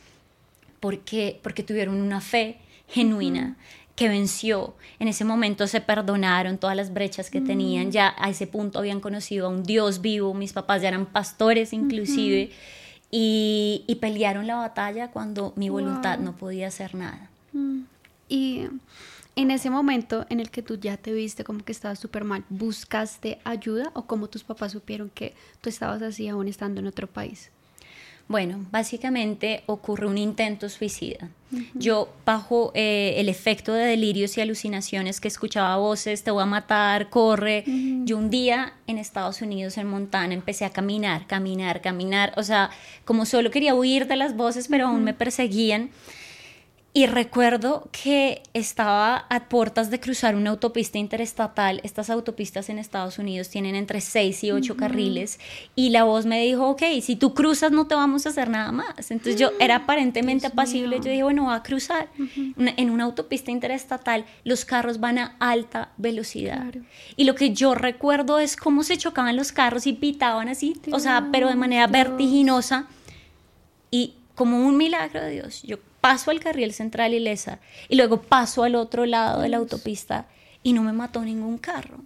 porque, 0.79 1.39
porque 1.43 1.63
tuvieron 1.63 2.01
una 2.01 2.21
fe 2.21 2.59
genuina, 2.87 3.57
que 3.97 4.07
venció. 4.07 4.75
En 4.99 5.07
ese 5.07 5.25
momento 5.25 5.65
se 5.65 5.81
perdonaron 5.81 6.59
todas 6.59 6.77
las 6.77 6.93
brechas 6.93 7.31
que 7.31 7.41
tenían, 7.41 7.91
ya 7.91 8.13
a 8.19 8.29
ese 8.29 8.45
punto 8.45 8.77
habían 8.77 8.99
conocido 8.99 9.47
a 9.47 9.49
un 9.49 9.63
Dios 9.63 10.01
vivo, 10.01 10.35
mis 10.35 10.53
papás 10.53 10.83
ya 10.83 10.89
eran 10.89 11.07
pastores 11.07 11.73
inclusive 11.73 12.51
y, 13.09 13.97
pelearon 13.99 14.45
la 14.45 14.57
batalla 14.57 15.09
cuando 15.09 15.51
mi 15.55 15.69
voluntad 15.69 16.19
no 16.19 16.37
podía 16.37 16.67
hacer 16.67 16.93
nada. 16.93 17.31
Mm. 17.53 17.81
Y 18.29 18.67
en 19.35 19.49
ese 19.49 19.71
momento 19.71 20.27
en 20.29 20.39
el 20.39 20.51
que 20.51 20.61
tú 20.61 20.77
ya 20.77 20.97
te 20.97 21.11
viste 21.11 21.43
como 21.43 21.65
que 21.65 21.71
estabas 21.71 21.97
súper 21.97 22.23
mal, 22.23 22.43
¿buscaste 22.49 23.39
ayuda 23.45 23.89
o 23.95 24.05
cómo 24.05 24.27
tus 24.27 24.43
papás 24.43 24.73
supieron 24.73 25.09
que 25.09 25.33
tú 25.61 25.69
estabas 25.69 26.03
así 26.03 26.27
aún 26.27 26.47
estando 26.47 26.81
en 26.81 26.87
otro 26.87 27.07
país? 27.07 27.49
Bueno, 28.27 28.65
básicamente 28.71 29.63
ocurre 29.67 30.05
un 30.05 30.17
intento 30.17 30.67
suicida. 30.67 31.29
Yo, 31.73 32.09
bajo 32.25 32.71
eh, 32.75 33.13
el 33.17 33.29
efecto 33.29 33.71
de 33.71 33.85
delirios 33.85 34.37
y 34.37 34.41
alucinaciones 34.41 35.21
que 35.21 35.29
escuchaba 35.29 35.77
voces, 35.77 36.23
te 36.23 36.31
voy 36.31 36.43
a 36.43 36.45
matar, 36.45 37.09
corre, 37.09 37.63
yo 38.03 38.17
un 38.17 38.29
día 38.29 38.73
en 38.85 38.97
Estados 38.97 39.41
Unidos, 39.41 39.77
en 39.77 39.87
Montana, 39.87 40.33
empecé 40.33 40.65
a 40.65 40.71
caminar, 40.71 41.25
caminar, 41.25 41.81
caminar, 41.81 42.33
o 42.35 42.43
sea, 42.43 42.69
como 43.05 43.25
solo 43.25 43.49
quería 43.49 43.75
huir 43.75 44.07
de 44.07 44.17
las 44.17 44.35
voces, 44.35 44.67
pero 44.67 44.87
aún 44.87 45.05
me 45.05 45.13
perseguían. 45.13 45.89
Y 46.93 47.05
recuerdo 47.05 47.89
que 47.91 48.41
estaba 48.53 49.17
a 49.29 49.49
puertas 49.49 49.91
de 49.91 49.99
cruzar 49.99 50.35
una 50.35 50.49
autopista 50.49 50.97
interestatal. 50.97 51.79
Estas 51.83 52.09
autopistas 52.09 52.69
en 52.69 52.79
Estados 52.79 53.19
Unidos 53.19 53.49
tienen 53.49 53.75
entre 53.75 54.01
6 54.01 54.43
y 54.45 54.51
8 54.51 54.75
carriles. 54.77 55.39
Y 55.75 55.91
la 55.91 56.05
voz 56.05 56.25
me 56.25 56.41
dijo, 56.43 56.67
ok, 56.67 56.81
si 57.03 57.15
tú 57.15 57.35
cruzas 57.35 57.71
no 57.71 57.85
te 57.85 57.93
vamos 57.93 58.25
a 58.25 58.29
hacer 58.29 58.49
nada 58.49 58.71
más. 58.71 59.11
Entonces 59.11 59.39
yo 59.39 59.51
era 59.59 59.75
aparentemente 59.83 60.47
apacible. 60.47 60.97
Yo 60.97 61.11
dije, 61.11 61.21
bueno, 61.21 61.45
va 61.45 61.55
a 61.55 61.63
cruzar. 61.63 62.09
en 62.55 62.89
una 62.89 63.03
autopista 63.03 63.51
interestatal 63.51 64.25
los 64.43 64.65
carros 64.65 64.99
van 64.99 65.19
a 65.19 65.35
alta 65.39 65.91
velocidad. 65.97 66.73
Y 67.15 67.25
lo 67.25 67.35
que 67.35 67.53
yo 67.53 67.75
recuerdo 67.75 68.39
es 68.39 68.55
cómo 68.55 68.81
se 68.81 68.97
chocaban 68.97 69.35
los 69.35 69.51
carros 69.51 69.85
y 69.85 69.93
pitaban 69.93 70.49
así, 70.49 70.75
o 70.91 70.99
sea, 70.99 71.29
pero 71.31 71.47
de 71.47 71.55
manera 71.55 71.85
vertiginosa. 71.85 72.87
Y 73.91 74.15
como 74.33 74.65
un 74.65 74.77
milagro 74.77 75.21
de 75.21 75.31
Dios, 75.31 75.61
yo 75.61 75.77
paso 76.07 76.31
al 76.31 76.39
carril 76.39 76.71
central 76.71 77.13
ilesa 77.13 77.59
y 77.89 77.97
luego 77.97 78.21
paso 78.21 78.63
al 78.63 78.75
otro 78.75 79.05
lado 79.05 79.41
de 79.41 79.49
la 79.49 79.57
autopista 79.57 80.25
y 80.63 80.71
no 80.71 80.81
me 80.81 80.93
mató 80.93 81.21
ningún 81.21 81.57
carro. 81.57 81.97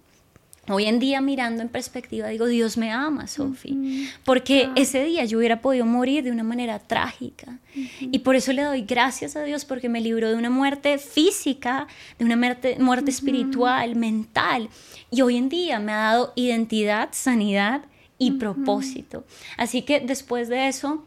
Hoy 0.69 0.85
en 0.85 0.97
día 0.97 1.21
mirando 1.21 1.61
en 1.61 1.69
perspectiva 1.69 2.27
digo, 2.29 2.47
Dios 2.47 2.77
me 2.77 2.89
ama, 2.89 3.27
Sofi, 3.27 4.09
porque 4.25 4.71
ese 4.75 5.03
día 5.03 5.23
yo 5.25 5.37
hubiera 5.37 5.61
podido 5.61 5.85
morir 5.85 6.23
de 6.23 6.31
una 6.31 6.43
manera 6.43 6.79
trágica. 6.79 7.59
Y 7.99 8.19
por 8.19 8.35
eso 8.35 8.51
le 8.53 8.63
doy 8.63 8.81
gracias 8.81 9.35
a 9.35 9.43
Dios 9.43 9.65
porque 9.65 9.87
me 9.87 10.01
libró 10.01 10.29
de 10.29 10.35
una 10.35 10.49
muerte 10.49 10.97
física, 10.97 11.85
de 12.17 12.25
una 12.25 12.35
muerte, 12.35 12.77
muerte 12.79 13.11
espiritual, 13.11 13.95
mental. 13.95 14.69
Y 15.11 15.21
hoy 15.21 15.37
en 15.37 15.47
día 15.47 15.77
me 15.77 15.91
ha 15.91 15.97
dado 15.97 16.33
identidad, 16.35 17.09
sanidad 17.11 17.83
y 18.17 18.31
propósito. 18.31 19.25
Así 19.57 19.83
que 19.83 19.99
después 19.99 20.49
de 20.49 20.67
eso, 20.67 21.05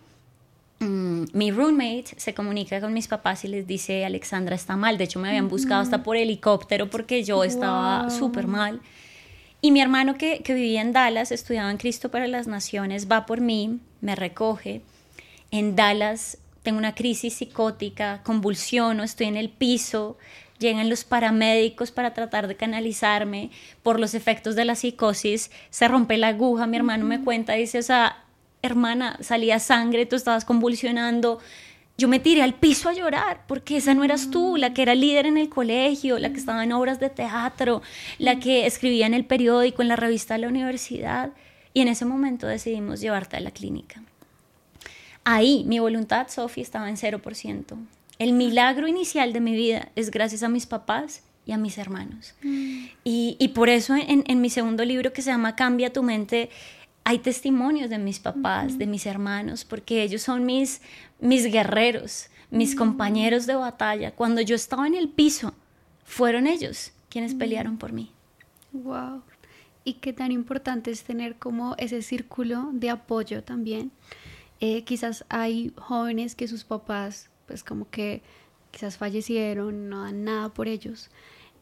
Mm, 0.81 1.25
mi 1.33 1.51
roommate 1.51 2.15
se 2.17 2.35
comunica 2.35 2.81
con 2.81 2.93
mis 2.93 3.09
papás 3.09 3.45
y 3.45 3.49
les 3.49 3.67
dice, 3.67 4.05
Alexandra 4.05 4.55
está 4.55 4.77
mal. 4.77 4.99
De 4.99 5.05
hecho, 5.05 5.21
me 5.21 5.29
habían 5.29 5.49
buscado 5.49 5.81
hasta 5.81 6.03
por 6.03 6.17
helicóptero 6.17 6.91
porque 6.91 7.25
yo 7.25 7.45
estaba 7.45 8.11
súper 8.11 8.47
mal. 8.47 8.81
Y 9.61 9.71
mi 9.71 9.81
hermano 9.81 10.17
que, 10.17 10.41
que, 10.41 10.53
vivía 10.53 10.83
en 10.83 10.93
Dallas, 10.93 11.33
estudiaba 11.33 11.71
en 11.71 11.79
Cristo 11.79 12.11
para 12.11 12.27
las 12.27 12.47
Naciones, 12.47 13.11
va 13.11 13.25
por 13.25 13.41
mí, 13.41 13.79
me 14.03 14.15
recoge. 14.15 14.83
En 15.51 15.75
Dallas 15.75 16.37
tengo 16.63 16.79
una 16.79 16.95
crisis 16.95 17.35
psicótica, 17.35 18.23
convulsiono, 18.25 19.03
estoy 19.05 19.27
en 19.29 19.37
el 19.37 19.51
piso, 19.51 20.19
llegan 20.59 20.89
los 20.89 21.05
paramédicos 21.05 21.91
para 21.91 22.15
tratar 22.15 22.49
de 22.49 22.57
canalizarme 22.57 23.51
por 23.83 24.01
los 24.01 24.15
efectos 24.15 24.57
de 24.57 24.65
la 24.65 24.75
psicosis, 24.75 25.51
se 25.71 25.89
rompe 25.89 26.17
la 26.17 26.29
aguja, 26.29 26.67
mi 26.67 26.77
hermano 26.77 27.05
me 27.05 27.23
cuenta, 27.23 27.53
dice, 27.53 27.79
o 27.79 27.83
sea, 27.83 28.24
hermana, 28.67 29.19
salía 29.21 29.59
sangre, 29.59 30.07
tú 30.07 30.17
estabas 30.17 30.45
convulsionando, 30.45 31.41
yo 31.97 32.09
me 32.09 32.19
tiré 32.19 32.43
al 32.43 32.55
piso 32.55 32.89
a 32.89 32.93
llorar 32.93 33.43
porque 33.47 33.77
esa 33.77 33.95
no 33.95 34.03
eras 34.03 34.31
tú, 34.31 34.57
la 34.57 34.75
que 34.75 34.83
era 34.83 34.95
líder 34.95 35.27
en 35.27 35.39
el 35.39 35.49
colegio, 35.49 36.19
la 36.19 36.31
que 36.31 36.39
estaba 36.39 36.65
en 36.65 36.73
obras 36.73 36.99
de 36.99 37.09
teatro, 37.09 37.83
la 38.19 38.41
que 38.41 38.67
escribía 38.67 39.07
en 39.07 39.15
el 39.15 39.25
periódico, 39.25 39.83
en 39.83 39.89
la 39.89 39.97
revista 39.97 40.35
de 40.35 40.41
la 40.41 40.49
universidad. 40.49 41.31
Y 41.73 41.81
en 41.81 41.89
ese 41.89 42.05
momento 42.05 42.47
decidimos 42.47 43.01
llevarte 43.01 43.37
a 43.37 43.41
la 43.41 43.53
clínica. 43.53 44.03
Ahí 45.23 45.65
mi 45.67 45.79
voluntad, 45.79 46.29
Sophie, 46.29 46.63
estaba 46.63 46.89
en 46.89 46.97
0%. 46.97 47.77
El 48.19 48.33
milagro 48.33 48.89
inicial 48.89 49.33
de 49.33 49.41
mi 49.41 49.53
vida 49.53 49.89
es 49.95 50.11
gracias 50.11 50.43
a 50.43 50.49
mis 50.49 50.67
papás 50.67 51.23
y 51.47 51.53
a 51.53 51.59
mis 51.59 51.79
hermanos. 51.79 52.35
Mm. 52.43 52.87
Y, 53.05 53.49
por 53.55 53.69
eso 53.69 53.95
en, 53.95 54.25
en 54.27 54.41
mi 54.41 54.51
segundo 54.51 54.85
libro 54.85 55.13
que 55.13 55.23
se 55.23 55.31
llama 55.31 55.57
Cambia 55.57 55.93
tu 55.93 56.03
mente, 56.03 56.51
hay 57.05 57.19
testimonios 57.19 57.91
de 57.91 57.99
mis 57.99 58.19
papás, 58.19 58.79
de 58.79 58.87
mis 58.87 59.05
hermanos, 59.05 59.65
porque 59.65 60.03
ellos 60.03 60.23
son 60.23 60.47
mis, 60.47 60.81
mis 61.21 61.45
guerreros, 61.53 62.29
mis 62.51 62.75
compañeros 62.75 63.47
de 63.47 63.55
batalla. 63.55 64.13
Cuando 64.13 64.41
yo 64.41 64.57
estaba 64.57 64.87
en 64.87 64.95
el 64.95 65.11
piso, 65.11 65.53
fueron 66.05 66.47
ellos 66.47 66.93
quienes 67.11 67.35
pelearon 67.35 67.77
por 67.77 67.93
mí. 67.93 68.11
Wow. 68.73 69.23
Y 69.85 69.95
qué 69.95 70.15
tan 70.15 70.33
importante 70.33 70.91
es 70.91 71.05
tener 71.05 71.37
como 71.37 71.75
ese 71.77 72.01
círculo 72.01 72.71
de 72.73 72.89
apoyo 72.89 73.45
también. 73.45 73.93
Eh, 74.61 74.83
quizás 74.85 75.27
hay 75.29 75.73
jóvenes 75.77 76.35
que 76.35 76.49
sus 76.49 76.65
papás, 76.65 77.29
pues 77.47 77.63
como 77.63 77.91
que 77.91 78.23
quizás 78.71 78.97
fallecieron, 78.97 79.91
no 79.91 80.05
dan 80.05 80.25
nada 80.25 80.49
por 80.49 80.69
ellos, 80.69 81.11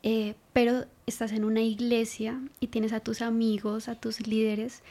eh, 0.04 0.34
pero 0.52 0.87
estás 1.06 1.32
en 1.32 1.44
una 1.44 1.61
iglesia 1.61 2.40
y 2.61 2.68
tienes 2.68 2.92
a 2.92 3.00
tus 3.00 3.22
amigos, 3.22 3.88
a 3.88 3.96
tus 3.96 4.26
líderes 4.26 4.82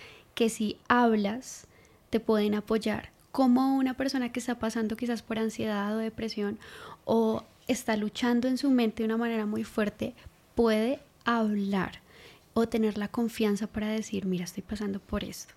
que 0.41 0.49
si 0.49 0.79
hablas 0.87 1.67
te 2.09 2.19
pueden 2.19 2.55
apoyar. 2.55 3.11
Como 3.31 3.75
una 3.77 3.93
persona 3.93 4.31
que 4.31 4.39
está 4.39 4.55
pasando 4.55 4.97
quizás 4.97 5.21
por 5.21 5.37
ansiedad 5.37 5.95
o 5.95 5.99
depresión 5.99 6.57
o 7.05 7.43
está 7.67 7.95
luchando 7.95 8.47
en 8.47 8.57
su 8.57 8.71
mente 8.71 9.03
de 9.03 9.05
una 9.05 9.17
manera 9.17 9.45
muy 9.45 9.63
fuerte, 9.63 10.15
puede 10.55 10.99
hablar 11.25 11.99
o 12.55 12.67
tener 12.67 12.97
la 12.97 13.07
confianza 13.07 13.67
para 13.67 13.89
decir, 13.89 14.25
mira, 14.25 14.45
estoy 14.45 14.63
pasando 14.63 14.99
por 14.99 15.23
esto. 15.23 15.53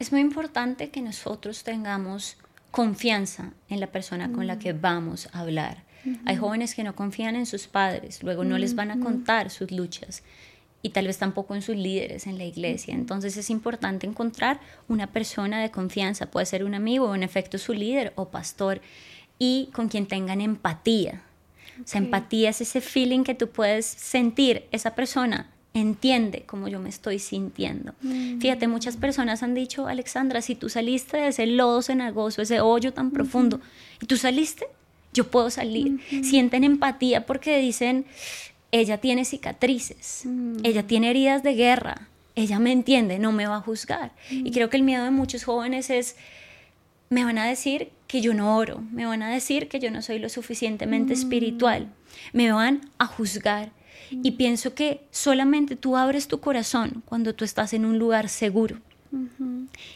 Es 0.00 0.10
muy 0.10 0.22
importante 0.22 0.90
que 0.90 1.00
nosotros 1.00 1.62
tengamos 1.62 2.38
confianza 2.72 3.52
en 3.68 3.78
la 3.78 3.92
persona 3.92 4.32
con 4.32 4.48
la 4.48 4.58
que 4.58 4.72
vamos 4.72 5.28
a 5.32 5.38
hablar. 5.38 5.84
Hay 6.24 6.34
jóvenes 6.36 6.74
que 6.74 6.82
no 6.82 6.96
confían 6.96 7.36
en 7.36 7.46
sus 7.46 7.68
padres, 7.68 8.24
luego 8.24 8.42
no 8.42 8.58
les 8.58 8.74
van 8.74 8.90
a 8.90 8.98
contar 8.98 9.50
sus 9.50 9.70
luchas 9.70 10.24
y 10.82 10.90
tal 10.90 11.06
vez 11.06 11.18
tampoco 11.18 11.54
en 11.54 11.62
sus 11.62 11.76
líderes 11.76 12.26
en 12.26 12.38
la 12.38 12.44
iglesia. 12.44 12.94
Entonces 12.94 13.36
es 13.36 13.50
importante 13.50 14.06
encontrar 14.06 14.60
una 14.88 15.06
persona 15.06 15.62
de 15.62 15.70
confianza, 15.70 16.30
puede 16.30 16.46
ser 16.46 16.64
un 16.64 16.74
amigo 16.74 17.06
o 17.06 17.14
en 17.14 17.22
efecto 17.22 17.56
su 17.58 17.72
líder 17.72 18.12
o 18.16 18.28
pastor, 18.28 18.80
y 19.38 19.70
con 19.72 19.88
quien 19.88 20.06
tengan 20.06 20.40
empatía. 20.40 21.22
O 21.82 21.86
sea, 21.86 22.00
empatía 22.00 22.50
es 22.50 22.60
ese 22.60 22.80
feeling 22.80 23.24
que 23.24 23.34
tú 23.34 23.48
puedes 23.48 23.86
sentir, 23.86 24.66
esa 24.72 24.94
persona 24.94 25.48
entiende 25.74 26.44
cómo 26.46 26.68
yo 26.68 26.78
me 26.80 26.88
estoy 26.88 27.18
sintiendo. 27.18 27.94
Mm. 28.02 28.40
Fíjate, 28.40 28.68
muchas 28.68 28.96
personas 28.96 29.42
han 29.42 29.54
dicho, 29.54 29.86
Alexandra, 29.86 30.42
si 30.42 30.54
tú 30.54 30.68
saliste 30.68 31.16
de 31.16 31.28
ese 31.28 31.46
lodo 31.46 31.80
cenagoso, 31.82 32.42
ese 32.42 32.60
hoyo 32.60 32.92
tan 32.92 33.10
profundo, 33.10 33.60
y 34.00 34.06
tú 34.06 34.16
saliste, 34.16 34.66
yo 35.14 35.30
puedo 35.30 35.50
salir. 35.50 36.00
Sienten 36.22 36.64
empatía 36.64 37.26
porque 37.26 37.58
dicen, 37.58 38.06
ella 38.72 38.98
tiene 38.98 39.24
cicatrices, 39.24 40.22
mm. 40.24 40.64
ella 40.64 40.86
tiene 40.86 41.10
heridas 41.10 41.42
de 41.42 41.54
guerra, 41.54 42.08
ella 42.34 42.58
me 42.58 42.72
entiende, 42.72 43.18
no 43.18 43.30
me 43.30 43.46
va 43.46 43.56
a 43.56 43.60
juzgar. 43.60 44.12
Y 44.30 44.50
mm. 44.50 44.52
creo 44.52 44.70
que 44.70 44.78
el 44.78 44.82
miedo 44.82 45.04
de 45.04 45.10
muchos 45.10 45.44
jóvenes 45.44 45.90
es, 45.90 46.16
me 47.10 47.24
van 47.24 47.38
a 47.38 47.46
decir 47.46 47.90
que 48.08 48.22
yo 48.22 48.32
no 48.32 48.56
oro, 48.56 48.82
me 48.90 49.04
van 49.04 49.22
a 49.22 49.30
decir 49.30 49.68
que 49.68 49.78
yo 49.78 49.90
no 49.90 50.00
soy 50.00 50.18
lo 50.18 50.30
suficientemente 50.30 51.14
mm. 51.14 51.18
espiritual, 51.18 51.92
me 52.32 52.50
van 52.50 52.80
a 52.98 53.06
juzgar. 53.06 53.70
Y 54.10 54.32
pienso 54.32 54.74
que 54.74 55.00
solamente 55.10 55.74
tú 55.74 55.96
abres 55.96 56.28
tu 56.28 56.38
corazón 56.38 57.02
cuando 57.06 57.34
tú 57.34 57.46
estás 57.46 57.72
en 57.72 57.86
un 57.86 57.98
lugar 57.98 58.28
seguro. 58.28 58.78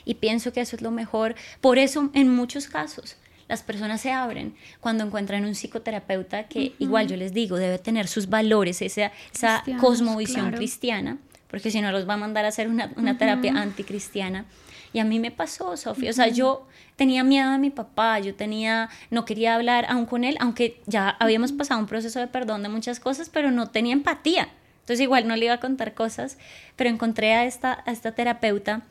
Y 0.07 0.15
pienso 0.15 0.55
que 0.55 0.63
eso 0.63 0.75
es 0.75 0.81
lo 0.81 0.91
mejor. 0.91 1.35
Por 1.61 1.77
eso, 1.77 2.11
en 2.15 2.35
muchos 2.35 2.67
casos, 2.67 3.17
las 3.49 3.63
personas 3.63 4.01
se 4.01 4.13
abren 4.13 4.55
cuando 4.81 5.05
encuentran 5.05 5.45
un 5.45 5.55
psicoterapeuta 5.55 6.45
que 6.45 6.75
igual 6.79 7.07
yo 7.07 7.17
les 7.17 7.33
digo, 7.33 7.57
debe 7.57 7.79
tener 7.79 8.09
sus 8.09 8.29
valores, 8.29 8.83
esa, 8.83 9.13
esa 9.33 9.63
cosmovisión 9.81 10.53
cristiana, 10.53 11.19
porque 11.49 11.71
si 11.71 11.81
no 11.81 11.93
los 11.93 12.09
va 12.09 12.15
a 12.15 12.19
mandar 12.19 12.45
a 12.45 12.49
hacer 12.49 12.69
una, 12.69 12.93
una 12.97 13.19
terapia 13.19 13.53
anticristiana. 13.53 14.47
Y 14.93 14.99
a 14.99 15.05
mí 15.05 15.21
me 15.21 15.31
pasó, 15.31 15.77
Sofía, 15.77 16.11
o 16.11 16.13
sea, 16.15 16.29
yo 16.29 16.67
tenía 16.97 17.23
miedo 17.23 17.53
de 17.53 17.59
mi 17.59 17.71
papá, 17.71 18.19
yo 18.19 18.35
tenía, 18.35 18.89
no 19.11 19.25
quería 19.25 19.55
hablar 19.55 19.85
aún 19.89 20.07
con 20.07 20.25
él, 20.25 20.37
aunque 20.41 20.81
ya 20.87 21.11
habíamos 21.11 21.53
pasado 21.53 21.81
un 21.81 21.87
proceso 21.87 22.19
de 22.19 22.29
perdón 22.29 22.63
de 22.63 22.69
muchas 22.69 22.99
cosas, 22.99 23.29
pero 23.29 23.51
no 23.51 23.69
tenía 23.69 23.93
empatía. 23.93 24.49
Entonces 24.81 25.03
igual 25.03 25.29
no 25.29 25.37
le 25.37 25.47
iba 25.47 25.55
a 25.55 25.61
contar 25.61 25.95
cosas, 25.95 26.39
pero 26.77 26.89
encontré 26.89 27.35
a 27.35 27.45
esta, 27.45 27.83
a 27.85 27.93
esta 27.93 28.13
terapeuta 28.13 28.83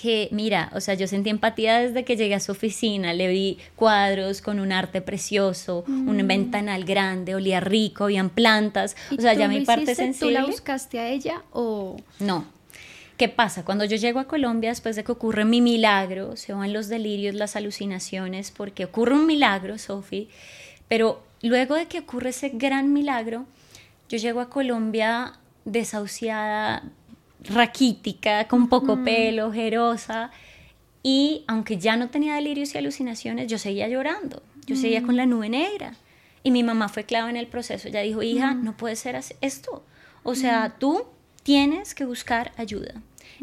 que, 0.00 0.28
mira, 0.30 0.70
o 0.74 0.80
sea, 0.80 0.94
yo 0.94 1.06
sentí 1.06 1.30
empatía 1.30 1.78
desde 1.78 2.04
que 2.04 2.16
llegué 2.16 2.34
a 2.34 2.40
su 2.40 2.52
oficina, 2.52 3.12
le 3.12 3.28
vi 3.28 3.58
cuadros 3.76 4.40
con 4.40 4.58
un 4.60 4.72
arte 4.72 5.02
precioso, 5.02 5.84
un 5.86 6.16
mm. 6.16 6.26
ventanal 6.26 6.84
grande, 6.84 7.34
olía 7.34 7.60
rico, 7.60 8.04
habían 8.04 8.30
plantas, 8.30 8.96
o 9.16 9.20
sea, 9.20 9.34
ya 9.34 9.48
mi 9.48 9.60
parte 9.62 9.94
sensible. 9.94 10.34
¿Tú 10.34 10.40
la 10.40 10.46
buscaste 10.46 10.98
a 10.98 11.08
ella 11.08 11.42
o...? 11.52 11.96
No. 12.18 12.46
¿Qué 13.18 13.28
pasa? 13.28 13.64
Cuando 13.64 13.84
yo 13.84 13.98
llego 13.98 14.18
a 14.18 14.24
Colombia, 14.24 14.70
después 14.70 14.96
de 14.96 15.04
que 15.04 15.12
ocurre 15.12 15.44
mi 15.44 15.60
milagro, 15.60 16.36
se 16.36 16.54
van 16.54 16.72
los 16.72 16.88
delirios, 16.88 17.34
las 17.34 17.54
alucinaciones, 17.54 18.50
porque 18.50 18.86
ocurre 18.86 19.14
un 19.14 19.26
milagro, 19.26 19.76
Sofi, 19.76 20.30
pero 20.88 21.22
luego 21.42 21.74
de 21.74 21.86
que 21.86 21.98
ocurre 21.98 22.30
ese 22.30 22.48
gran 22.48 22.94
milagro, 22.94 23.44
yo 24.08 24.16
llego 24.16 24.40
a 24.40 24.48
Colombia 24.48 25.34
desahuciada, 25.66 26.84
raquítica, 27.44 28.46
con 28.48 28.68
poco 28.68 29.02
pelo, 29.04 29.48
ojerosa. 29.48 30.30
Y 31.02 31.44
aunque 31.46 31.78
ya 31.78 31.96
no 31.96 32.10
tenía 32.10 32.34
delirios 32.34 32.74
y 32.74 32.78
alucinaciones, 32.78 33.46
yo 33.48 33.58
seguía 33.58 33.88
llorando, 33.88 34.42
yo 34.66 34.76
seguía 34.76 35.02
con 35.02 35.16
la 35.16 35.26
nube 35.26 35.48
negra. 35.48 35.94
Y 36.42 36.50
mi 36.50 36.62
mamá 36.62 36.88
fue 36.88 37.04
clave 37.04 37.30
en 37.30 37.36
el 37.36 37.46
proceso. 37.46 37.88
Ella 37.88 38.00
dijo, 38.00 38.22
hija, 38.22 38.54
no 38.54 38.76
puede 38.76 38.96
ser 38.96 39.18
esto. 39.40 39.84
O 40.22 40.34
sea, 40.34 40.76
tú 40.78 41.04
tienes 41.42 41.94
que 41.94 42.04
buscar 42.04 42.52
ayuda. 42.56 42.94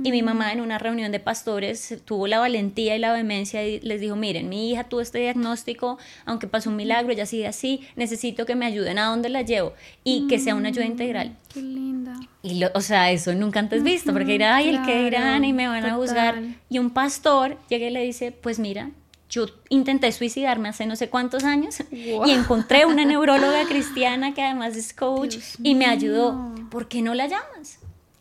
Y 0.04 0.12
mi 0.12 0.22
mamá 0.22 0.52
en 0.54 0.62
una 0.62 0.78
reunión 0.78 1.12
de 1.12 1.20
pastores 1.20 2.02
tuvo 2.06 2.28
la 2.28 2.40
valentía 2.40 2.96
y 2.96 3.00
la 3.00 3.12
vehemencia 3.14 3.66
y 3.66 3.80
les 3.80 4.02
dijo, 4.02 4.16
miren, 4.16 4.50
mi 4.50 4.72
hija 4.72 4.86
tuvo 4.86 5.02
este 5.02 5.20
diagnóstico, 5.20 5.98
aunque 6.26 6.48
pasó 6.48 6.70
un 6.70 6.76
milagro, 6.76 7.12
ella 7.12 7.26
sigue 7.26 7.48
así, 7.48 7.82
necesito 7.96 8.46
que 8.46 8.56
me 8.56 8.66
ayuden, 8.66 9.00
¿a 9.00 9.06
dónde 9.06 9.30
la 9.30 9.42
llevo? 9.42 9.74
Y 10.04 10.28
que 10.28 10.40
sea 10.40 10.56
una 10.56 10.70
ayuda 10.70 10.86
integral. 10.86 11.36
Qué 11.54 11.62
linda. 11.62 12.16
Y 12.44 12.64
o 12.64 12.82
sea, 12.82 13.12
eso 13.12 13.34
nunca 13.34 13.60
antes 13.60 13.84
visto, 13.84 14.14
porque 14.14 14.34
dirá, 14.34 14.56
ay, 14.56 14.70
el 14.70 14.82
que 14.84 15.04
dirán 15.04 15.44
y 15.44 15.54
me 15.54 15.68
van 15.68 15.86
a 15.86 15.96
juzgar. 15.96 16.42
Y 16.70 16.80
un 16.80 16.92
pastor 16.92 17.58
llega 17.70 17.88
y 17.88 17.92
le 17.92 18.04
dice, 18.04 18.32
pues 18.32 18.60
mira, 18.60 18.92
yo 19.30 19.46
intenté 19.70 20.12
suicidarme 20.12 20.70
hace 20.70 20.86
no 20.86 20.96
sé 20.96 21.10
cuántos 21.10 21.44
años 21.44 21.76
y 21.92 22.32
encontré 22.32 22.86
una 22.86 23.04
neuróloga 23.06 23.66
cristiana 23.68 24.34
que 24.34 24.42
además 24.42 24.76
es 24.78 24.94
coach 24.94 25.38
y 25.62 25.76
me 25.76 25.86
ayudó. 25.86 26.56
¿Por 26.72 26.88
qué 26.88 27.02
no 27.02 27.14
la 27.14 27.28
llamas? 27.28 27.80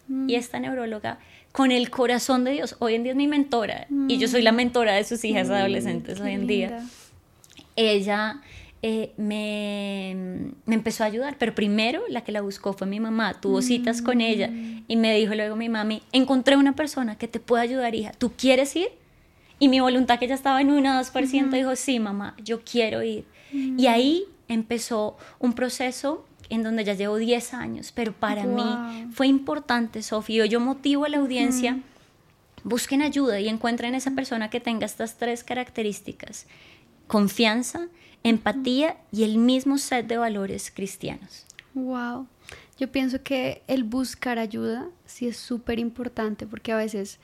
Y 0.09 0.12
mm. 0.12 0.31
esta 0.31 0.59
neuróloga 0.59 1.19
con 1.57 1.73
el 1.73 1.88
corazón 1.88 2.45
de 2.45 2.53
Dios. 2.53 2.77
Hoy 2.81 2.97
en 2.97 3.03
día 3.03 3.12
es 3.12 3.16
mi 3.16 3.27
mentora 3.27 3.87
y 4.09 4.19
yo 4.19 4.29
soy 4.29 4.42
la 4.42 4.53
mm. 4.53 4.57
mentora 4.57 4.92
de 4.92 5.05
sus 5.05 5.25
hijas 5.25 5.49
mm, 5.49 5.53
adolescentes 5.53 6.21
hoy 6.21 6.33
en 6.33 6.47
día. 6.47 6.85
Ella 7.77 8.42
eh, 8.83 9.14
me, 9.16 10.53
me, 10.66 10.75
empezó 10.75 11.03
a 11.03 11.07
ayudar, 11.07 11.37
pero 11.38 11.55
primero 11.55 12.03
la 12.11 12.25
que 12.25 12.31
la 12.31 12.42
buscó 12.42 12.75
fue 12.75 12.87
mi 12.87 13.01
mamá, 13.01 13.40
tuvo 13.40 13.62
citas 13.62 14.03
con 14.03 14.21
ella 14.21 14.49
mm. 14.49 14.85
y 14.87 14.97
me 14.97 15.16
dijo 15.16 15.35
luego 15.35 15.57
mi 15.57 15.71
mami, 15.71 16.03
encontré 16.12 16.59
una 16.59 16.75
persona 16.75 17.16
que 17.16 17.27
te 17.27 17.40
puede 17.40 17.62
ayudar, 17.62 17.95
hija, 17.95 18.12
¿tú 18.12 18.33
quieres 18.37 18.77
ir? 18.77 18.88
Y 19.59 19.69
mi 19.69 19.81
voluntad 19.81 20.19
que 20.19 20.29
ya 20.29 20.35
estaba 20.35 20.61
en 20.61 20.71
1 20.71 20.99
o 20.99 21.03
2% 21.03 21.51
dijo, 21.53 21.75
sí, 21.75 21.99
mamá, 21.99 22.37
yo 22.45 22.61
quiero 22.71 23.03
ir. 23.03 23.25
Y 23.51 23.87
ahí 23.87 24.25
empezó 24.49 25.16
un 25.38 25.55
proceso 25.55 26.27
en 26.48 26.62
donde 26.62 26.85
ya 26.85 26.94
llevo 26.94 27.16
10 27.16 27.54
años, 27.54 27.92
pero 27.92 28.12
para 28.12 28.44
mí 28.44 29.09
fue 29.12 29.26
importante, 29.26 30.02
Sofía. 30.02 30.46
Yo 30.46 30.61
motivo 30.61 31.04
a 31.04 31.09
la 31.09 31.18
audiencia, 31.18 31.80
busquen 32.64 33.02
ayuda 33.02 33.40
y 33.40 33.48
encuentren 33.48 33.94
esa 33.94 34.12
persona 34.12 34.50
que 34.50 34.61
tenga 34.61 34.87
estas 34.87 35.16
tres 35.16 35.44
características, 35.44 36.46
confianza, 37.06 37.88
empatía 38.22 38.96
y 39.12 39.24
el 39.24 39.38
mismo 39.38 39.78
set 39.78 40.06
de 40.06 40.16
valores 40.16 40.70
cristianos. 40.74 41.46
Wow. 41.74 42.26
Yo 42.78 42.90
pienso 42.90 43.22
que 43.22 43.62
el 43.68 43.85
buscar 43.85 44.38
ayuda 44.38 44.88
sí 45.06 45.28
es 45.28 45.37
súper 45.37 45.78
importante 45.78 46.46
porque 46.46 46.72
a 46.72 46.76
veces, 46.76 47.18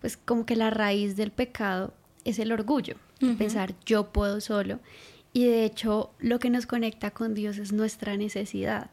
pues 0.00 0.16
como 0.16 0.46
que 0.46 0.56
la 0.56 0.70
raíz 0.70 1.16
del 1.16 1.30
pecado 1.30 1.94
es 2.24 2.38
el 2.38 2.52
orgullo, 2.52 2.96
pensar 3.38 3.74
yo 3.86 4.12
puedo 4.12 4.40
solo 4.40 4.80
y 5.32 5.44
de 5.46 5.64
hecho, 5.64 6.10
lo 6.18 6.38
que 6.38 6.50
nos 6.50 6.66
conecta 6.66 7.10
con 7.10 7.34
Dios 7.34 7.58
es 7.58 7.72
nuestra 7.72 8.16
necesidad, 8.16 8.90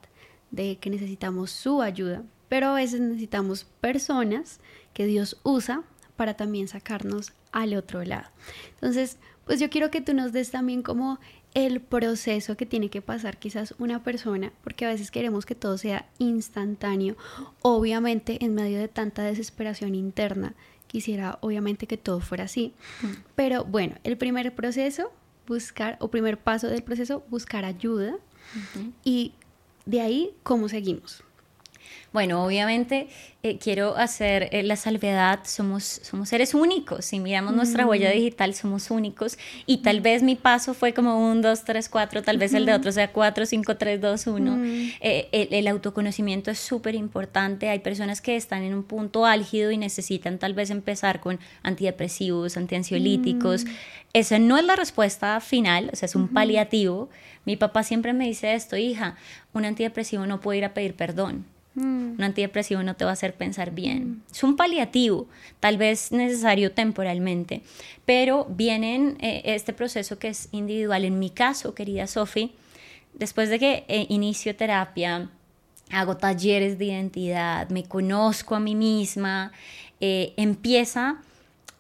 de 0.51 0.77
que 0.77 0.89
necesitamos 0.89 1.51
su 1.51 1.81
ayuda, 1.81 2.23
pero 2.49 2.67
a 2.67 2.75
veces 2.75 3.01
necesitamos 3.01 3.65
personas 3.81 4.59
que 4.93 5.05
Dios 5.05 5.39
usa 5.43 5.83
para 6.15 6.35
también 6.35 6.67
sacarnos 6.67 7.33
al 7.51 7.73
otro 7.73 8.03
lado. 8.03 8.29
Entonces, 8.75 9.17
pues 9.45 9.59
yo 9.59 9.69
quiero 9.69 9.91
que 9.91 10.01
tú 10.01 10.13
nos 10.13 10.31
des 10.31 10.51
también 10.51 10.81
como 10.81 11.19
el 11.53 11.79
proceso 11.79 12.57
que 12.57 12.65
tiene 12.65 12.89
que 12.89 13.01
pasar 13.01 13.37
quizás 13.37 13.73
una 13.79 14.03
persona, 14.03 14.51
porque 14.63 14.85
a 14.85 14.89
veces 14.89 15.09
queremos 15.09 15.45
que 15.45 15.55
todo 15.55 15.77
sea 15.77 16.09
instantáneo, 16.19 17.15
obviamente 17.61 18.43
en 18.43 18.55
medio 18.55 18.77
de 18.77 18.89
tanta 18.89 19.23
desesperación 19.23 19.95
interna, 19.95 20.53
quisiera 20.87 21.37
obviamente 21.41 21.87
que 21.87 21.97
todo 21.97 22.19
fuera 22.19 22.43
así, 22.43 22.73
mm. 23.01 23.07
pero 23.35 23.63
bueno, 23.63 23.95
el 24.03 24.17
primer 24.17 24.53
proceso, 24.53 25.11
buscar, 25.45 25.97
o 25.99 26.08
primer 26.08 26.38
paso 26.38 26.67
del 26.67 26.84
proceso, 26.84 27.23
buscar 27.29 27.65
ayuda 27.65 28.15
y 29.03 29.34
de 29.86 30.01
ahí 30.01 30.34
cómo 30.43 30.69
seguimos. 30.69 31.24
Bueno, 32.15 32.45
obviamente 32.45 33.10
eh, 33.43 33.60
quiero 33.60 33.97
hacer 33.97 34.47
eh, 34.53 34.63
la 34.63 34.77
salvedad, 34.77 35.41
somos, 35.43 35.84
somos 35.84 36.29
seres 36.29 36.53
únicos, 36.53 37.03
si 37.03 37.19
miramos 37.19 37.53
nuestra 37.53 37.86
huella 37.86 38.10
digital 38.10 38.53
somos 38.53 38.89
únicos. 38.89 39.38
Y 39.65 39.84
tal 39.84 39.99
vez 39.99 40.23
mi 40.23 40.36
paso 40.36 40.73
fue 40.73 40.93
como 40.93 41.29
un, 41.29 41.41
dos, 41.41 41.65
tres, 41.65 41.89
cuatro, 41.89 42.23
tal 42.23 42.38
vez 42.38 42.53
el 42.53 42.65
de 42.65 42.73
otro 42.73 42.91
sea 42.93 43.12
cuatro, 43.12 43.45
cinco, 43.45 43.75
tres, 43.75 43.99
dos, 43.99 44.27
uno. 44.27 44.58
Eh, 45.01 45.27
el, 45.34 45.53
el, 45.53 45.67
autoconocimiento 45.67 46.51
es 46.51 46.58
súper 46.58 46.95
importante, 46.95 47.69
hay 47.69 47.79
personas 47.79 48.21
que 48.21 48.38
están 48.38 48.63
en 48.63 48.73
un 48.73 48.84
punto 48.84 49.25
álgido 49.25 49.69
y 49.69 49.77
necesitan 49.77 50.39
tal 50.39 50.53
vez 50.53 50.69
empezar 50.69 51.19
con 51.19 51.39
antidepresivos, 51.63 52.55
antiansiolíticos. 52.55 53.65
Esa 54.13 54.39
no 54.39 54.58
es 54.58 54.63
la 54.63 54.77
respuesta 54.77 55.39
final, 55.41 55.89
o 55.91 55.95
sea, 55.97 56.05
es 56.08 56.15
un 56.15 56.29
paliativo. 56.29 57.10
Mi 57.43 57.58
papá 57.58 57.84
siempre 57.84 58.13
me 58.13 58.25
dice 58.25 58.53
esto, 58.53 58.77
hija, 58.77 59.17
un 59.53 59.65
antidepresivo 59.65 60.25
no 60.25 60.39
puede 60.39 60.60
ir 60.60 60.65
a 60.65 60.73
pedir 60.73 60.95
perdón 60.95 61.45
Mm. 61.75 62.13
Un 62.17 62.23
antidepresivo 62.23 62.81
no 62.83 62.95
te 62.95 63.03
va 63.03 63.11
a 63.11 63.13
hacer 63.13 63.35
pensar 63.35 63.71
bien. 63.71 64.23
Es 64.31 64.43
un 64.43 64.55
paliativo, 64.55 65.27
tal 65.59 65.77
vez 65.77 66.11
necesario 66.11 66.71
temporalmente, 66.71 67.61
pero 68.05 68.45
viene 68.49 69.15
eh, 69.19 69.41
este 69.45 69.73
proceso 69.73 70.17
que 70.17 70.29
es 70.29 70.47
individual. 70.51 71.03
En 71.03 71.19
mi 71.19 71.29
caso, 71.29 71.75
querida 71.75 72.07
Sofi, 72.07 72.53
después 73.13 73.49
de 73.49 73.59
que 73.59 73.85
eh, 73.88 74.05
inicio 74.09 74.55
terapia, 74.55 75.29
hago 75.91 76.17
talleres 76.17 76.79
de 76.79 76.85
identidad, 76.85 77.69
me 77.69 77.83
conozco 77.83 78.55
a 78.55 78.59
mí 78.59 78.73
misma, 78.73 79.51
eh, 79.99 80.33
empieza 80.38 81.17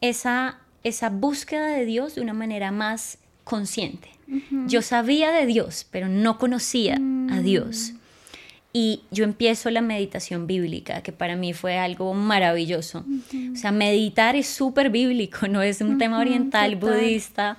esa, 0.01 0.59
esa 0.83 1.09
búsqueda 1.09 1.67
de 1.67 1.85
Dios 1.85 2.15
de 2.15 2.21
una 2.21 2.33
manera 2.33 2.71
más 2.71 3.17
consciente. 3.43 4.09
Yo 4.67 4.81
sabía 4.81 5.31
de 5.31 5.45
Dios, 5.45 5.85
pero 5.91 6.09
no 6.09 6.39
conocía 6.39 6.95
a 6.95 6.99
mm. 6.99 7.43
Dios 7.43 7.93
y 8.77 9.03
yo 9.09 9.23
empiezo 9.23 9.71
la 9.71 9.79
meditación 9.79 10.47
bíblica, 10.47 11.01
que 11.01 11.13
para 11.13 11.37
mí 11.37 11.53
fue 11.53 11.77
algo 11.77 12.13
maravilloso. 12.13 13.05
O 13.53 13.55
sea, 13.55 13.71
meditar 13.71 14.35
es 14.35 14.47
súper 14.47 14.89
bíblico, 14.89 15.47
no 15.47 15.61
es 15.61 15.79
un 15.79 15.97
tema 15.97 16.19
oriental, 16.19 16.75
budista. 16.75 17.55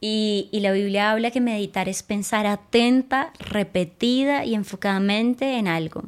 Y, 0.00 0.48
y, 0.52 0.60
la 0.60 0.70
Biblia 0.70 1.10
habla 1.10 1.32
que 1.32 1.40
meditar 1.40 1.88
es 1.88 2.04
pensar 2.04 2.46
atenta, 2.46 3.32
repetida 3.40 4.44
y 4.44 4.54
enfocadamente 4.54 5.58
en 5.58 5.66
algo. 5.66 6.04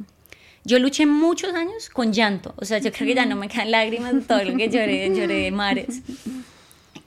Yo 0.63 0.79
luché 0.79 1.05
muchos 1.05 1.53
años 1.53 1.89
con 1.89 2.13
llanto, 2.13 2.53
o 2.55 2.63
sea, 2.63 2.77
yo 2.77 2.93
creo 2.93 3.05
que 3.05 3.15
ya 3.15 3.25
no 3.25 3.35
me 3.35 3.49
quedan 3.49 3.71
lágrimas 3.71 4.13
de 4.13 4.21
todo 4.21 4.45
lo 4.45 4.55
que 4.55 4.69
lloré, 4.69 5.13
lloré 5.13 5.41
de 5.41 5.51
mares. 5.51 6.01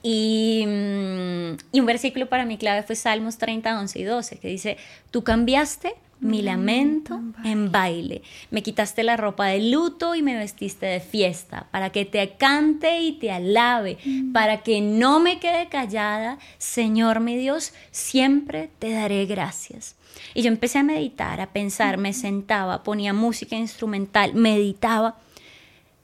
Y, 0.03 0.63
mm, 0.67 1.57
y 1.71 1.79
un 1.79 1.85
versículo 1.87 2.29
para 2.29 2.45
mí 2.45 2.59
clave 2.59 2.83
fue 2.83 2.95
Salmos 2.95 3.39
30, 3.39 3.79
11 3.79 3.99
y 3.99 4.03
12, 4.03 4.37
que 4.37 4.47
dice, 4.47 4.77
tú 5.09 5.23
cambiaste 5.23 5.95
mi 6.21 6.41
lamento 6.41 7.19
en 7.43 7.71
baile. 7.71 8.21
Me 8.51 8.63
quitaste 8.63 9.03
la 9.03 9.17
ropa 9.17 9.47
de 9.47 9.71
luto 9.71 10.15
y 10.15 10.21
me 10.21 10.37
vestiste 10.37 10.85
de 10.85 10.99
fiesta, 10.99 11.67
para 11.71 11.89
que 11.89 12.05
te 12.05 12.35
cante 12.37 13.01
y 13.01 13.13
te 13.13 13.31
alabe, 13.31 13.97
mm. 14.05 14.31
para 14.31 14.61
que 14.61 14.81
no 14.81 15.19
me 15.19 15.39
quede 15.39 15.67
callada, 15.67 16.37
Señor 16.59 17.19
mi 17.19 17.35
Dios, 17.35 17.73
siempre 17.89 18.69
te 18.79 18.91
daré 18.91 19.25
gracias. 19.25 19.95
Y 20.33 20.43
yo 20.43 20.49
empecé 20.49 20.77
a 20.77 20.83
meditar, 20.83 21.41
a 21.41 21.51
pensar, 21.51 21.97
me 21.97 22.13
sentaba, 22.13 22.83
ponía 22.83 23.13
música 23.13 23.55
instrumental, 23.55 24.35
meditaba. 24.35 25.17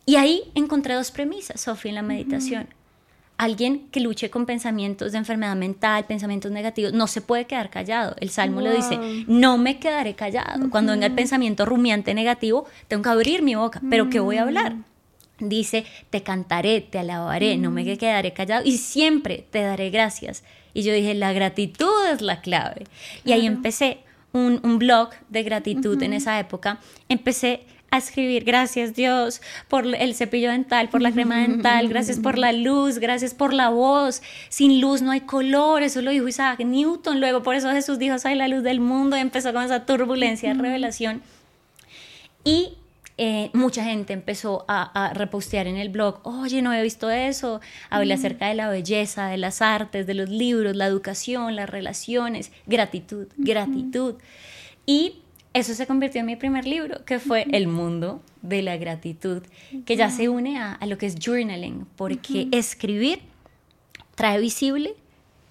Y 0.05 0.15
ahí 0.15 0.43
encontré 0.55 0.95
dos 0.95 1.11
premisas, 1.11 1.61
Sofía, 1.61 1.89
en 1.89 1.95
la 1.95 2.01
meditación 2.01 2.76
alguien 3.37 3.87
que 3.91 3.99
luche 3.99 4.29
con 4.29 4.45
pensamientos 4.45 5.11
de 5.11 5.19
enfermedad 5.19 5.55
mental, 5.55 6.05
pensamientos 6.05 6.51
negativos, 6.51 6.93
no 6.93 7.07
se 7.07 7.21
puede 7.21 7.45
quedar 7.45 7.69
callado. 7.69 8.15
El 8.19 8.29
Salmo 8.29 8.61
lo 8.61 8.71
dice, 8.71 8.97
no 9.27 9.57
me 9.57 9.79
quedaré 9.79 10.15
callado. 10.15 10.69
Cuando 10.69 10.91
venga 10.91 11.05
el 11.05 11.13
pensamiento 11.13 11.65
rumiante 11.65 12.13
negativo, 12.13 12.65
tengo 12.87 13.03
que 13.03 13.09
abrir 13.09 13.43
mi 13.43 13.55
boca, 13.55 13.81
pero 13.89 14.09
¿qué 14.09 14.19
voy 14.19 14.37
a 14.37 14.43
hablar? 14.43 14.75
Mm. 14.75 14.83
Dice, 15.39 15.85
te 16.09 16.23
cantaré, 16.23 16.81
te 16.81 16.97
alabaré, 16.97 17.57
no 17.57 17.69
me 17.69 17.83
mm. 17.83 17.97
quedaré 17.97 18.33
callado 18.33 18.63
y 18.65 18.77
siempre 18.77 19.45
te 19.51 19.61
daré 19.61 19.91
gracias. 19.91 20.43
Y 20.73 20.81
yo 20.81 20.93
dije, 20.93 21.13
la 21.13 21.31
gratitud 21.33 22.05
es 22.11 22.21
la 22.21 22.41
clave. 22.41 22.85
Y 23.23 23.33
ahí 23.33 23.45
empecé 23.45 23.99
un, 24.31 24.79
blog 24.79 25.09
de 25.29 25.43
gratitud 25.43 26.01
en 26.01 26.13
esa 26.13 26.39
época. 26.39 26.79
Empecé 27.09 27.65
a 27.89 27.97
escribir, 27.97 28.43
gracias 28.43 28.93
Dios 28.93 29.41
por 29.67 29.85
el 29.85 30.13
cepillo 30.13 30.51
dental, 30.51 30.89
por 30.89 31.01
la 31.01 31.11
crema 31.11 31.37
dental, 31.37 31.87
gracias 31.89 32.19
por 32.19 32.37
la 32.37 32.51
luz, 32.51 32.99
gracias 32.99 33.33
por 33.33 33.53
la 33.53 33.69
voz. 33.69 34.21
Sin 34.49 34.81
luz 34.81 35.01
no 35.01 35.11
hay 35.11 35.21
color, 35.21 35.83
eso 35.83 36.01
lo 36.01 36.11
dijo 36.11 36.27
Isaac 36.27 36.59
Newton. 36.59 37.19
Luego 37.19 37.43
por 37.43 37.55
eso 37.55 37.71
Jesús 37.71 37.97
dijo, 37.97 38.19
soy 38.19 38.35
la 38.35 38.47
luz 38.47 38.63
del 38.63 38.79
mundo 38.79 39.17
y 39.17 39.21
empezó 39.21 39.53
con 39.53 39.63
esa 39.63 39.85
turbulencia 39.85 40.53
revelación. 40.53 41.21
Y 42.43 42.73
eh, 43.19 43.49
mucha 43.53 43.83
gente 43.83 44.13
empezó 44.13 44.63
a, 44.67 45.11
repostear 45.15 45.65
en 45.65 45.77
el 45.77 45.89
blog, 45.89 46.19
oye, 46.23 46.61
no 46.61 46.71
he 46.71 46.83
visto 46.83 47.09
eso, 47.09 47.61
hablé 47.89 48.13
acerca 48.13 48.47
de 48.47 48.53
la 48.53 48.69
belleza, 48.69 49.27
de 49.27 49.37
las 49.37 49.63
artes, 49.63 50.05
de 50.05 50.13
los 50.13 50.29
libros, 50.29 50.75
la 50.75 50.85
educación, 50.85 51.55
las 51.55 51.67
relaciones, 51.67 52.51
gratitud, 52.67 53.27
gratitud. 53.37 54.15
Y 54.85 55.23
eso 55.53 55.73
se 55.73 55.87
convirtió 55.87 56.19
en 56.19 56.27
mi 56.27 56.35
primer 56.35 56.65
libro, 56.65 57.03
que 57.05 57.19
fue 57.19 57.45
El 57.51 57.67
mundo 57.67 58.21
de 58.41 58.61
la 58.61 58.77
gratitud, 58.77 59.43
que 59.85 59.95
ya 59.95 60.09
se 60.09 60.29
une 60.29 60.59
a, 60.59 60.77
lo 60.85 60.97
que 60.97 61.07
es 61.07 61.15
journaling, 61.19 61.85
porque 61.95 62.47
escribir 62.51 63.21
trae 64.15 64.39
visible 64.39 64.95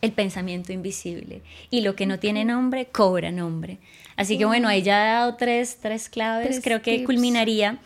el 0.02 0.12
pensamiento 0.12 0.72
invisible 0.72 1.42
y 1.70 1.80
lo 1.80 1.96
que 1.96 2.06
no 2.06 2.18
tiene 2.18 2.44
nombre 2.44 2.86
cobra 2.86 3.32
nombre. 3.32 3.78
Así 4.16 4.38
que 4.38 4.44
bueno, 4.44 4.68
ahí 4.68 4.82
ya 4.82 5.04
he 5.04 5.12
dado 5.12 5.34
tres, 5.36 5.78
tres 5.80 6.08
claves, 6.08 6.60
creo 6.62 6.82
que 6.82 7.04
culminaría 7.04 7.78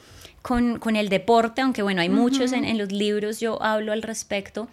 con, 0.43 0.79
con, 0.79 0.97
el 0.97 1.09
deporte, 1.09 1.63
aunque 1.63 1.83
bueno, 1.83 2.01
hay 2.01 2.09
muchos 2.09 2.53
en, 2.53 2.65
en, 2.65 2.79
los 2.79 2.93
libros, 2.93 3.41
yo 3.41 3.63
hablo 3.63 3.93
al 3.93 4.03
respecto, 4.03 4.69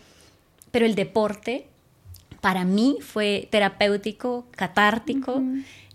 pero 0.72 0.86
el 0.86 0.96
deporte 0.96 1.68
para 2.42 2.66
mí 2.66 2.98
fue 3.02 3.48
terapéutico, 3.52 4.46
catártico 4.52 5.42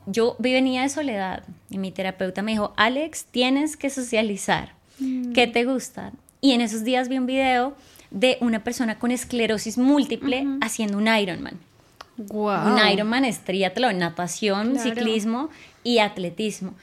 yo 0.06 0.36
venía 0.38 0.82
de 0.82 0.88
soledad 0.88 1.44
y 1.70 1.78
mi 1.78 1.90
terapeuta 1.90 2.42
me 2.42 2.52
dijo, 2.52 2.72
Alex, 2.76 3.26
tienes 3.30 3.76
que 3.76 3.90
socializar. 3.90 4.72
Mm. 4.98 5.32
¿Qué 5.32 5.46
te 5.46 5.64
gusta? 5.64 6.12
Y 6.40 6.52
en 6.52 6.60
esos 6.60 6.84
días 6.84 7.08
vi 7.08 7.18
un 7.18 7.26
video 7.26 7.74
de 8.10 8.36
una 8.40 8.62
persona 8.62 8.98
con 8.98 9.10
esclerosis 9.10 9.78
múltiple 9.78 10.46
haciendo 10.60 10.98
un 10.98 11.08
Ironman. 11.08 11.58
Wow. 12.16 12.72
Un 12.72 12.78
Ironman 12.92 13.24
es 13.24 13.40
triatlón, 13.40 13.98
natación, 13.98 14.78
ciclismo 14.78 15.48
y 15.82 15.98
atletismo. 15.98 16.74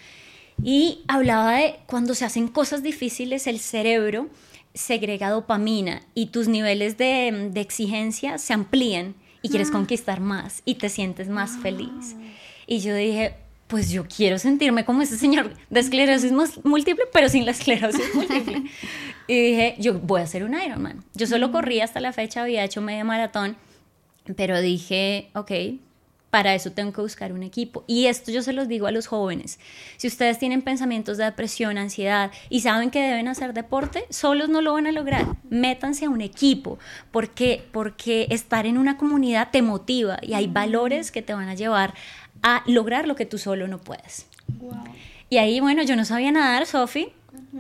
Y 0.64 1.04
hablaba 1.08 1.54
de 1.54 1.80
cuando 1.86 2.16
se 2.16 2.26
hacen 2.26 2.48
cosas 2.48 2.84
difíciles, 2.84 3.48
el 3.48 3.60
cerebro 3.60 4.28
segrega 4.74 5.30
dopamina 5.30 6.02
y 6.14 6.28
tus 6.28 6.48
niveles 6.48 6.98
de, 6.98 7.52
exigencia 7.56 8.38
se 8.38 8.54
amplían 8.54 9.16
y 9.42 9.50
quieres 9.50 9.70
ah. 9.70 9.74
conquistar 9.74 10.20
más 10.20 10.62
y 10.66 10.76
te 10.76 10.90
sientes 10.90 11.30
más 11.30 11.58
feliz. 11.62 12.16
Y 12.72 12.82
yo 12.82 12.94
dije, 12.94 13.34
pues 13.66 13.90
yo 13.90 14.06
quiero 14.06 14.38
sentirme 14.38 14.86
como 14.86 15.02
ese 15.02 15.18
señor 15.18 15.56
de 15.72 15.80
esclerosis 15.80 16.32
múltiple, 16.64 17.06
pero 17.12 17.28
sin 17.28 17.44
la 17.44 17.52
esclerosis 17.52 18.04
múltiple. 18.14 18.62
y 19.28 19.42
dije, 19.42 19.76
yo 19.80 19.96
voy 19.96 20.22
a 20.22 20.26
hacer 20.26 20.44
un 20.44 20.54
Ironman. 20.54 21.04
Yo 21.16 21.26
solo 21.26 21.52
corrí 21.52 21.82
hasta 21.82 22.00
la 22.00 22.14
fecha, 22.14 22.44
había 22.44 22.64
hecho 22.64 22.80
medio 22.80 23.06
maratón, 23.06 23.58
pero 24.36 24.62
dije, 24.62 25.32
ok, 25.34 25.52
para 26.30 26.54
eso 26.54 26.72
tengo 26.72 26.94
que 26.94 27.02
buscar 27.02 27.34
un 27.34 27.44
equipo. 27.44 27.84
Y 27.88 28.06
esto 28.06 28.32
yo 28.32 28.42
se 28.42 28.54
los 28.54 28.68
digo 28.68 28.88
a 28.88 28.92
los 28.92 29.08
jóvenes. 29.08 29.60
Si 29.98 30.08
ustedes 30.08 30.38
tienen 30.38 30.62
pensamientos 30.62 31.18
de 31.18 31.26
depresión, 31.26 31.78
ansiedad 31.78 32.32
y 32.50 32.62
saben 32.62 32.92
que 32.92 33.02
deben 33.02 33.28
hacer 33.28 33.54
deporte, 33.54 34.06
solos 34.10 34.50
no 34.50 34.62
lo 34.62 34.74
van 34.74 34.88
a 34.88 34.92
lograr. 34.92 35.26
Métanse 35.50 36.06
a 36.06 36.10
un 36.10 36.22
equipo. 36.22 36.78
¿Por 37.12 37.30
qué? 37.30 37.68
Porque 37.72 38.28
estar 38.30 38.66
en 38.66 38.78
una 38.78 38.98
comunidad 38.98 39.50
te 39.52 39.62
motiva 39.62 40.20
y 40.22 40.34
hay 40.34 40.48
valores 40.48 41.12
que 41.12 41.22
te 41.22 41.34
van 41.34 41.50
a 41.50 41.56
llevar 41.56 41.94
a 42.44 42.64
lograr 42.68 43.08
lo 43.08 43.16
que 43.16 43.26
tú 43.26 43.38
solo 43.38 43.68
no 43.68 43.80
puedes. 43.80 44.28
Y 45.30 45.38
ahí, 45.38 45.60
bueno, 45.60 45.84
yo 45.84 45.96
no 45.96 46.06
sabía 46.06 46.32
nadar, 46.32 46.66
Sofi, 46.66 47.10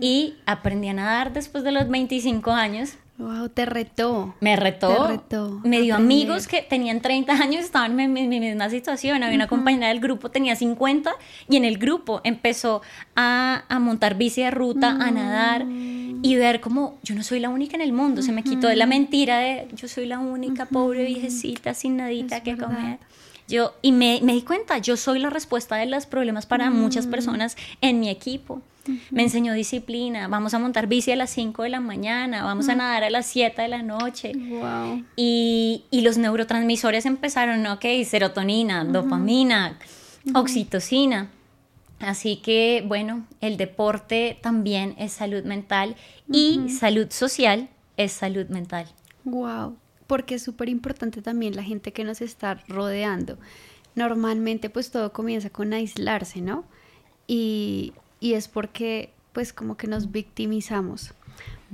y 0.02 0.36
aprendí 0.46 0.88
a 0.88 0.94
nadar 0.94 1.34
después 1.34 1.64
de 1.64 1.72
los 1.72 1.88
25 1.88 2.52
años. 2.52 2.94
Wow, 3.20 3.50
te 3.50 3.66
retó. 3.66 4.34
Me 4.40 4.56
retó. 4.56 5.22
Me 5.66 5.82
dio 5.82 5.96
amigos 5.98 6.48
que 6.48 6.62
tenían 6.62 7.02
30 7.02 7.34
años, 7.34 7.66
estaban 7.66 8.00
en 8.00 8.14
mi, 8.14 8.28
misma 8.28 8.70
situación. 8.70 9.24
Había 9.24 9.36
una 9.36 9.48
compañera 9.48 9.90
del 9.90 10.00
grupo, 10.00 10.32
tenía 10.32 10.56
50, 10.56 11.12
y 11.50 11.58
en 11.58 11.66
el 11.66 11.78
grupo 11.78 12.22
empezó 12.24 12.82
a, 13.18 13.66
montar 13.82 14.16
bici 14.16 14.42
de 14.42 14.52
ruta, 14.52 14.92
a 14.92 15.12
nadar 15.12 15.66
mm. 15.66 16.22
y 16.24 16.36
ver 16.38 16.62
como 16.62 16.98
yo 17.04 17.14
no 17.14 17.24
soy 17.24 17.42
la 17.42 17.50
única 17.50 17.76
en 17.76 17.82
el 17.82 17.92
mundo. 17.92 18.22
Se 18.22 18.32
me 18.32 18.42
quitó 18.42 18.68
de 18.68 18.78
la 18.78 18.86
mentira 18.86 19.40
de 19.40 19.68
yo 19.74 19.90
soy 19.90 20.06
la 20.06 20.20
única 20.20 20.66
pobre 20.66 21.04
viejecita 21.06 21.74
sin 21.74 21.98
nadita 21.98 22.42
que 22.42 22.56
comer. 22.56 23.00
Yo, 23.50 23.74
y 23.82 23.92
me, 23.92 24.20
me, 24.22 24.34
di 24.34 24.44
cuenta, 24.44 24.78
yo 24.78 24.96
soy 24.96 25.18
la 25.20 25.32
respuesta 25.32 25.76
de 25.76 25.88
los 25.88 26.06
problemas 26.06 26.46
para 26.46 26.70
muchas 26.70 27.08
mm. 27.08 27.10
personas 27.10 27.58
en 27.82 28.00
mi 28.00 28.10
equipo. 28.10 28.62
Me 29.12 29.24
enseñó 29.24 29.54
disciplina, 29.54 30.28
vamos 30.28 30.54
a 30.54 30.60
montar 30.60 30.88
bici 30.88 31.12
a 31.12 31.16
las 31.16 31.30
5 31.32 31.64
de 31.64 31.70
la 31.70 31.80
mañana, 31.80 32.44
vamos 32.44 32.70
a 32.70 32.76
nadar 32.76 33.04
a 33.04 33.10
las 33.10 33.26
7 33.28 33.62
de 33.62 33.68
la 33.68 33.84
noche. 33.84 34.32
Y, 35.16 35.84
y, 35.92 36.02
los 36.02 36.18
neurotransmisores 36.18 37.06
empezaron, 37.06 37.66
ok, 37.68 37.86
serotonina, 38.06 38.86
dopamina, 38.86 39.78
oxitocina. 40.34 41.30
Así 42.00 42.38
que, 42.38 42.84
bueno, 42.88 43.26
el 43.42 43.58
deporte 43.58 44.40
también 44.42 44.96
es 44.98 45.12
salud 45.12 45.44
mental 45.44 45.96
y 46.32 46.70
salud 46.70 47.08
social 47.10 47.68
es 47.98 48.14
salud 48.14 48.48
mental. 48.48 48.88
Wow, 49.26 49.76
porque 50.10 50.36
es 50.36 50.42
súper 50.42 50.70
importante 50.70 51.22
también 51.22 51.56
la 51.56 51.62
gente 51.62 51.94
que 51.94 52.04
nos 52.04 52.20
está 52.20 52.56
rodeando. 52.68 53.38
Normalmente 53.94 54.72
pues 54.72 54.90
todo 54.90 55.14
comienza 55.14 55.52
con 55.52 55.72
aislarse, 55.72 56.42
¿no? 56.42 56.66
Y, 57.28 57.94
y 58.20 58.34
es 58.34 58.48
porque 58.48 59.14
pues 59.34 59.54
como 59.54 59.78
que 59.78 59.86
nos 59.86 60.12
victimizamos. 60.12 61.14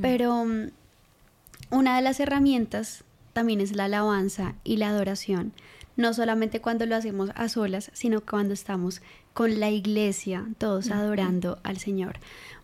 Pero 0.01 0.43
mm, 0.43 0.71
una 1.71 1.95
de 1.95 2.01
las 2.01 2.19
herramientas 2.19 3.05
también 3.31 3.61
es 3.61 3.73
la 3.73 3.85
alabanza 3.85 4.55
y 4.65 4.75
la 4.75 4.89
adoración, 4.89 5.53
no 5.95 6.13
solamente 6.13 6.59
cuando 6.59 6.85
lo 6.85 6.97
hacemos 6.97 7.31
a 7.35 7.47
solas, 7.47 7.89
sino 7.93 8.19
cuando 8.19 8.53
estamos 8.53 9.01
con 9.33 9.61
la 9.61 9.69
iglesia, 9.69 10.45
todos 10.57 10.91
adorando 10.91 11.59
al 11.63 11.77
Señor. 11.77 12.19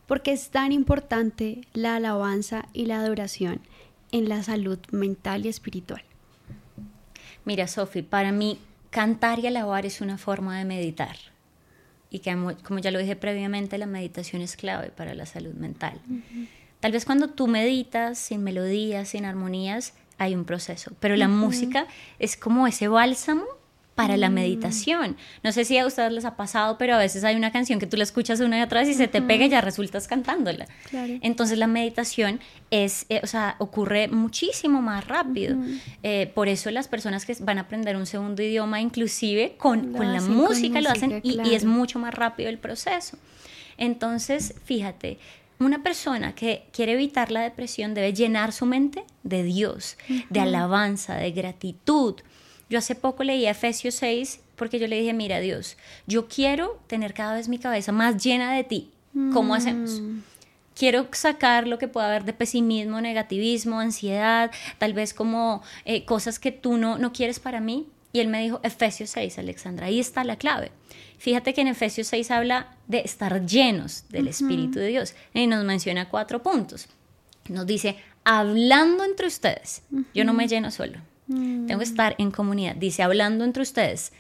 Porque 0.06 0.34
es 0.34 0.50
tan 0.50 0.74
importante 0.74 1.62
la 1.72 1.96
alabanza 1.96 2.68
y 2.74 2.88
la 2.88 3.00
adoración 3.00 3.62
en 4.12 4.30
la 4.30 4.44
salud 4.44 4.80
mental 4.92 5.46
y 5.46 5.50
espiritual. 5.50 6.04
Mira, 7.46 7.68
Sofi, 7.68 8.02
para 8.02 8.32
mí 8.32 8.60
cantar 8.90 9.40
y 9.40 9.48
alabar 9.48 9.86
es 9.86 10.02
una 10.02 10.18
forma 10.18 10.58
de 10.58 10.66
meditar 10.66 11.16
y 12.12 12.20
que 12.20 12.38
como 12.64 12.80
ya 12.80 12.92
lo 12.92 13.00
dije 13.00 13.16
previamente, 13.16 13.78
la 13.78 13.86
meditación 13.86 14.42
es 14.42 14.58
clave 14.58 14.90
para 14.90 15.16
la 15.16 15.26
salud 15.26 15.54
mental. 15.54 16.00
Tal 16.82 16.92
vez 16.92 17.06
cuando 17.06 17.30
tú 17.30 17.48
meditas 17.48 18.20
sin 18.20 18.44
melodías, 18.44 19.10
sin 19.10 19.26
armonías, 19.26 19.94
hay 20.18 20.36
un 20.36 20.44
proceso, 20.46 20.92
pero 21.00 21.16
la 21.16 21.30
música 21.30 21.88
es 22.20 22.36
como 22.36 22.68
ese 22.68 22.90
bálsamo 22.90 23.46
para 23.96 24.18
la 24.18 24.30
mm. 24.30 24.34
meditación. 24.34 25.18
No 25.44 25.52
sé 25.52 25.66
si 25.66 25.78
a 25.78 25.86
ustedes 25.86 26.12
les 26.12 26.26
ha 26.26 26.36
pasado, 26.36 26.78
pero 26.78 26.96
a 26.96 26.98
veces 26.98 27.24
hay 27.24 27.36
una 27.36 27.52
canción 27.52 27.80
que 27.80 27.88
tú 27.88 27.98
la 27.98 28.04
escuchas 28.04 28.40
una 28.40 28.60
y 28.60 28.62
otra 28.62 28.82
vez 28.82 28.90
y 28.90 28.94
se 28.94 29.08
te 29.08 29.22
pega 29.22 29.46
y 29.46 29.50
ya 29.50 29.62
resultas 29.62 30.08
cantándola. 30.08 30.68
Entonces 31.22 31.58
la 31.58 31.68
meditación 31.68 32.40
es, 32.72 33.06
eh, 33.10 33.20
o 33.24 33.28
sea, 33.28 33.56
ocurre 33.60 34.08
muchísimo 34.08 34.82
más 34.82 35.08
rápido. 35.08 35.58
Eh, 36.04 36.32
por 36.34 36.48
eso 36.48 36.72
las 36.72 36.88
personas 36.88 37.26
que 37.26 37.36
van 37.42 37.58
a 37.58 37.62
aprender 37.62 37.96
un 37.98 38.06
segundo 38.06 38.42
idioma, 38.42 38.82
inclusive 38.82 39.56
con, 39.58 39.94
con 39.94 40.14
la 40.14 40.22
música, 40.22 40.82
lo 40.82 40.90
hacen 40.90 41.20
y, 41.24 41.40
y 41.48 41.56
es 41.56 41.66
mucho 41.66 42.00
más 42.00 42.14
rápido 42.14 42.50
el 42.50 42.58
proceso. 42.58 43.18
Entonces, 43.78 44.56
fíjate, 44.64 45.18
una 45.60 45.84
persona 45.84 46.34
que 46.34 46.66
quiere 46.72 46.94
evitar 46.94 47.32
la 47.32 47.42
depresión 47.42 47.94
debe 47.94 48.14
llenar 48.14 48.52
su 48.52 48.66
mente 48.66 49.04
de 49.24 49.44
Dios, 49.44 49.98
de 50.30 50.40
alabanza, 50.40 51.16
de 51.16 51.32
gratitud, 51.32 52.16
yo 52.72 52.78
hace 52.78 52.96
poco 52.96 53.26
leí 53.26 53.46
Efesios 53.46 53.96
6 53.96 54.40
porque 54.56 54.80
yo 54.80 54.88
le 54.88 54.98
dije, 54.98 55.12
mira 55.14 55.42
Dios, 55.42 55.76
yo 56.08 56.30
quiero 56.30 56.80
tener 56.88 57.14
cada 57.14 57.34
vez 57.34 57.50
mi 57.50 57.60
cabeza 57.60 57.92
más 57.92 58.24
llena 58.24 58.54
de 58.54 58.64
ti. 58.64 58.92
¿Cómo 59.34 59.54
hacemos? 59.54 60.00
Mm. 60.00 60.20
Quiero 60.74 61.06
sacar 61.12 61.68
lo 61.68 61.78
que 61.78 61.90
pueda 61.90 62.08
haber 62.08 62.24
de 62.24 62.32
pesimismo, 62.32 63.02
negativismo, 63.02 63.82
ansiedad, 63.82 64.52
tal 64.78 64.94
vez 64.94 65.14
como 65.14 65.62
eh, 65.84 66.06
cosas 66.06 66.40
que 66.40 66.54
tú 66.54 66.78
no, 66.78 66.98
no 66.98 67.12
quieres 67.12 67.42
para 67.42 67.60
mí. 67.60 67.88
Y 68.14 68.22
él 68.22 68.30
me 68.30 68.42
dijo, 68.42 68.62
Efesios 68.64 69.10
6, 69.10 69.38
Alexandra, 69.38 69.88
ahí 69.88 70.00
está 70.00 70.24
la 70.24 70.38
clave. 70.38 70.72
Fíjate 71.18 71.54
que 71.54 71.62
en 71.62 71.68
Efesios 71.68 72.08
6 72.08 72.32
habla 72.32 72.78
de 72.88 73.00
estar 73.00 73.46
llenos 73.46 74.06
del 74.10 74.30
Espíritu 74.30 74.80
de 74.80 74.88
Dios 74.88 75.14
y 75.34 75.46
nos 75.46 75.66
menciona 75.66 76.08
cuatro 76.08 76.42
puntos. 76.42 76.88
Nos 77.50 77.66
dice, 77.66 77.98
hablando 78.24 79.04
entre 79.04 79.28
ustedes, 79.28 79.82
yo 80.14 80.24
no 80.24 80.34
me 80.34 80.48
lleno 80.48 80.72
solo, 80.72 81.00
tengo 81.32 81.68
que 81.68 81.76
mm. 81.76 81.82
estar 81.82 82.16
en 82.18 82.32
comunidad. 82.32 82.76
Dice, 82.76 83.04
hablando 83.04 83.44
entre 83.46 83.64
ustedes, 83.64 84.12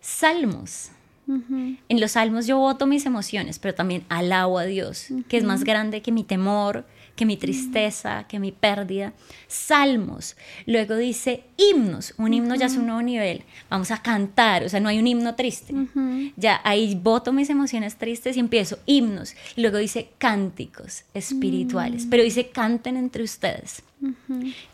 salmos. 0.00 0.90
En 1.26 2.00
los 2.00 2.12
salmos 2.12 2.46
yo 2.46 2.58
voto 2.58 2.86
mis 2.86 3.06
emociones, 3.06 3.58
pero 3.58 3.74
también 3.74 4.04
alabo 4.08 4.58
a 4.58 4.64
Dios, 4.64 5.06
que 5.28 5.38
es 5.38 5.44
más 5.44 5.64
grande 5.64 6.02
que 6.02 6.12
mi 6.12 6.24
temor, 6.24 6.84
que 7.16 7.26
mi 7.26 7.36
tristeza, 7.36 8.26
que 8.28 8.38
mi 8.38 8.52
pérdida. 8.52 9.12
Salmos. 9.48 10.36
Luego 10.66 10.96
dice 10.96 11.44
himnos. 11.56 12.14
Un 12.18 12.34
himno 12.34 12.54
ya 12.54 12.66
es 12.66 12.76
un 12.76 12.86
nuevo 12.86 13.02
nivel. 13.02 13.44
Vamos 13.70 13.90
a 13.90 14.02
cantar. 14.02 14.64
O 14.64 14.68
sea, 14.68 14.80
no 14.80 14.88
hay 14.88 14.98
un 14.98 15.06
himno 15.06 15.34
triste. 15.34 15.74
Ya 16.36 16.60
ahí 16.64 16.94
voto 16.94 17.32
mis 17.32 17.50
emociones 17.50 17.96
tristes 17.96 18.36
y 18.36 18.40
empiezo 18.40 18.78
himnos. 18.86 19.34
luego 19.56 19.78
dice 19.78 20.10
cánticos 20.18 21.04
espirituales. 21.14 22.06
Mm. 22.06 22.10
Pero 22.10 22.22
dice 22.22 22.50
canten 22.50 22.96
entre 22.96 23.22
ustedes. 23.22 23.82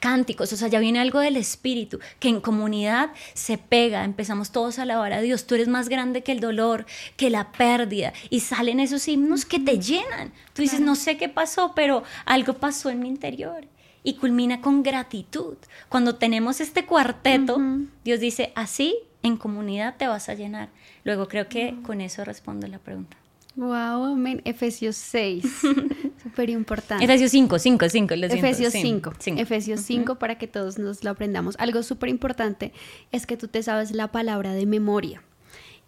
Cánticos, 0.01 0.53
o 0.55 0.57
sea, 0.57 0.69
ya 0.69 0.79
viene 0.79 1.01
algo 1.01 1.21
del 1.21 1.37
espíritu, 1.37 1.99
que 2.19 2.29
en 2.29 2.41
comunidad 2.41 3.11
se 3.35 3.59
pega, 3.59 4.05
empezamos 4.05 4.53
todos 4.53 4.79
a 4.79 4.83
alabar 4.83 5.13
a 5.13 5.21
Dios, 5.21 5.47
tú 5.47 5.55
eres 5.55 5.69
más 5.69 5.91
grande 5.91 6.23
que 6.23 6.33
el 6.33 6.41
dolor, 6.41 6.87
que 7.17 7.29
la 7.29 7.53
pérdida, 7.53 8.15
y 8.31 8.41
salen 8.41 8.81
esos 8.81 9.07
himnos 9.07 9.45
que 9.45 9.59
te 9.59 9.79
llenan. 9.79 10.33
Tú 10.55 10.63
dices, 10.63 10.81
no 10.81 10.95
sé 10.97 11.19
qué 11.19 11.29
pasó, 11.29 11.73
pero 11.75 12.05
algo 12.29 12.55
pasó 12.55 12.91
en 12.91 13.01
mi 13.01 13.09
interior. 13.09 13.67
Y 14.05 14.15
culmina 14.15 14.61
con 14.61 14.83
gratitud. 14.83 15.57
Cuando 15.89 16.15
tenemos 16.15 16.61
este 16.61 16.87
cuarteto, 16.87 17.59
Dios 18.05 18.21
dice, 18.21 18.53
así 18.55 18.97
en 19.23 19.37
comunidad 19.37 19.97
te 19.97 20.07
vas 20.07 20.29
a 20.29 20.35
llenar. 20.35 20.69
Luego 21.05 21.27
creo 21.27 21.49
que 21.49 21.75
con 21.83 22.01
eso 22.01 22.25
respondo 22.25 22.67
la 22.69 22.79
pregunta. 22.79 23.17
Wow, 23.57 24.05
amén. 24.05 24.41
Efesios 24.45 24.95
6. 24.97 25.45
Súper 26.23 26.49
importante. 26.49 27.05
Efesios 27.05 27.33
5, 27.33 27.59
5, 27.59 27.89
5. 27.89 28.15
Efesios 28.15 28.73
5. 28.73 29.13
Efesios 29.37 29.81
5 29.81 30.15
para 30.15 30.39
que 30.39 30.47
todos 30.47 30.79
nos 30.79 31.03
lo 31.03 31.11
aprendamos. 31.11 31.57
Algo 31.59 31.83
súper 31.83 32.09
importante 32.09 32.73
es 33.11 33.27
que 33.27 33.37
tú 33.37 33.49
te 33.49 33.63
sabes 33.65 33.91
la 33.91 34.13
palabra 34.13 34.55
de 34.55 34.65
memoria. 34.65 35.23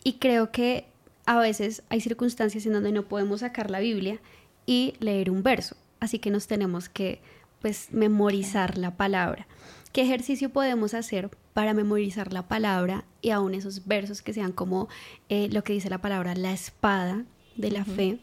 Y 0.03 0.15
creo 0.15 0.51
que 0.51 0.87
a 1.27 1.39
veces 1.39 1.85
hay 1.91 2.01
circunstancias 2.01 2.67
en 2.67 2.73
donde 2.73 2.91
no 2.91 3.05
podemos 3.05 3.41
sacar 3.41 3.71
la 3.71 3.79
Biblia 3.79 4.19
y 4.67 4.95
leer 4.99 5.31
un 5.31 5.45
verso. 5.45 5.77
Así 6.01 6.19
que 6.19 6.31
nos 6.31 6.47
tenemos 6.47 6.89
que 6.89 7.21
pues 7.61 7.93
memorizar 7.93 8.79
la 8.79 8.97
palabra. 8.97 9.47
¿Qué 9.93 10.03
ejercicio 10.03 10.51
podemos 10.51 10.95
hacer 10.95 11.31
para 11.53 11.75
memorizar 11.75 12.33
la 12.33 12.43
palabra 12.43 13.05
y 13.23 13.31
aún 13.31 13.55
esos 13.55 13.87
versos 13.87 14.23
que 14.23 14.33
sean 14.33 14.53
como 14.53 14.89
eh, 15.29 15.49
lo 15.51 15.63
que 15.65 15.73
dice 15.73 15.91
la 15.91 15.99
palabra, 15.99 16.35
la 16.35 16.53
espada 16.53 17.25
de 17.57 17.71
la 17.71 17.85
fe 17.85 18.19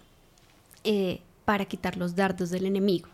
eh, 0.84 1.20
para 1.46 1.66
quitar 1.66 1.98
los 1.98 2.16
dardos 2.16 2.50
del 2.50 2.66
enemigo. 2.66 3.10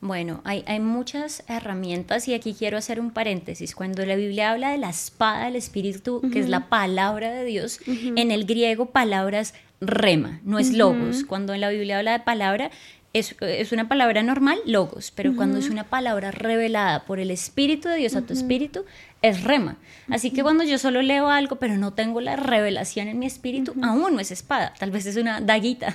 Bueno, 0.00 0.42
hay, 0.44 0.62
hay, 0.66 0.78
muchas 0.78 1.42
herramientas 1.48 2.28
y 2.28 2.34
aquí 2.34 2.54
quiero 2.54 2.76
hacer 2.76 3.00
un 3.00 3.10
paréntesis. 3.10 3.74
Cuando 3.74 4.04
la 4.04 4.14
Biblia 4.14 4.52
habla 4.52 4.70
de 4.70 4.78
la 4.78 4.90
espada 4.90 5.46
del 5.46 5.56
Espíritu, 5.56 6.22
que 6.32 6.38
es 6.38 6.48
la 6.48 6.68
palabra 6.68 7.32
de 7.32 7.44
Dios, 7.44 7.80
en 7.86 8.30
el 8.30 8.44
griego 8.44 8.86
palabras 8.86 9.54
rema, 9.80 10.40
no 10.44 10.58
es 10.58 10.72
logos. 10.72 11.24
Cuando 11.24 11.54
en 11.54 11.62
la 11.62 11.70
Biblia 11.70 11.98
habla 11.98 12.12
de 12.12 12.20
palabra, 12.20 12.70
es, 13.18 13.72
una 13.72 13.88
palabra 13.88 14.22
normal, 14.22 14.58
logos, 14.66 15.10
pero 15.14 15.34
cuando 15.34 15.58
es 15.58 15.70
una 15.70 15.84
palabra 15.84 16.30
revelada 16.30 17.04
por 17.04 17.18
el 17.18 17.30
Espíritu 17.30 17.88
de 17.88 17.96
Dios 17.96 18.14
a 18.14 18.22
tu 18.22 18.32
espíritu, 18.32 18.84
es 19.22 19.42
rema. 19.42 19.78
Así 20.10 20.30
que 20.30 20.42
cuando 20.42 20.64
yo 20.64 20.78
solo 20.78 21.00
leo 21.02 21.28
algo, 21.28 21.56
pero 21.56 21.78
no 21.78 21.94
tengo 21.94 22.20
la 22.20 22.36
revelación 22.36 23.08
en 23.08 23.18
mi 23.18 23.26
espíritu, 23.26 23.74
aún 23.82 24.14
no 24.14 24.20
es 24.20 24.30
espada, 24.30 24.74
tal 24.78 24.90
vez 24.90 25.06
es 25.06 25.16
una 25.16 25.40
daguita, 25.40 25.94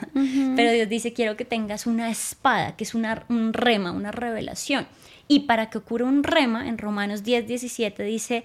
pero 0.56 0.72
Dios 0.72 0.90
dice, 0.90 1.14
quiero 1.14 1.38
que 1.38 1.46
tengas 1.46 1.86
una 1.86 2.10
espada, 2.10 2.76
que 2.76 2.84
es 2.84 2.96
una, 2.96 3.24
un 3.30 3.54
rema, 3.54 3.92
una 3.92 4.12
revelación. 4.12 4.88
Y 5.28 5.42
para 5.42 5.70
que 5.70 5.78
ocurra 5.78 6.06
un 6.06 6.24
rema, 6.24 6.68
en 6.68 6.78
Romanos 6.78 7.24
10, 7.24 7.48
17 7.48 8.04
dice, 8.04 8.44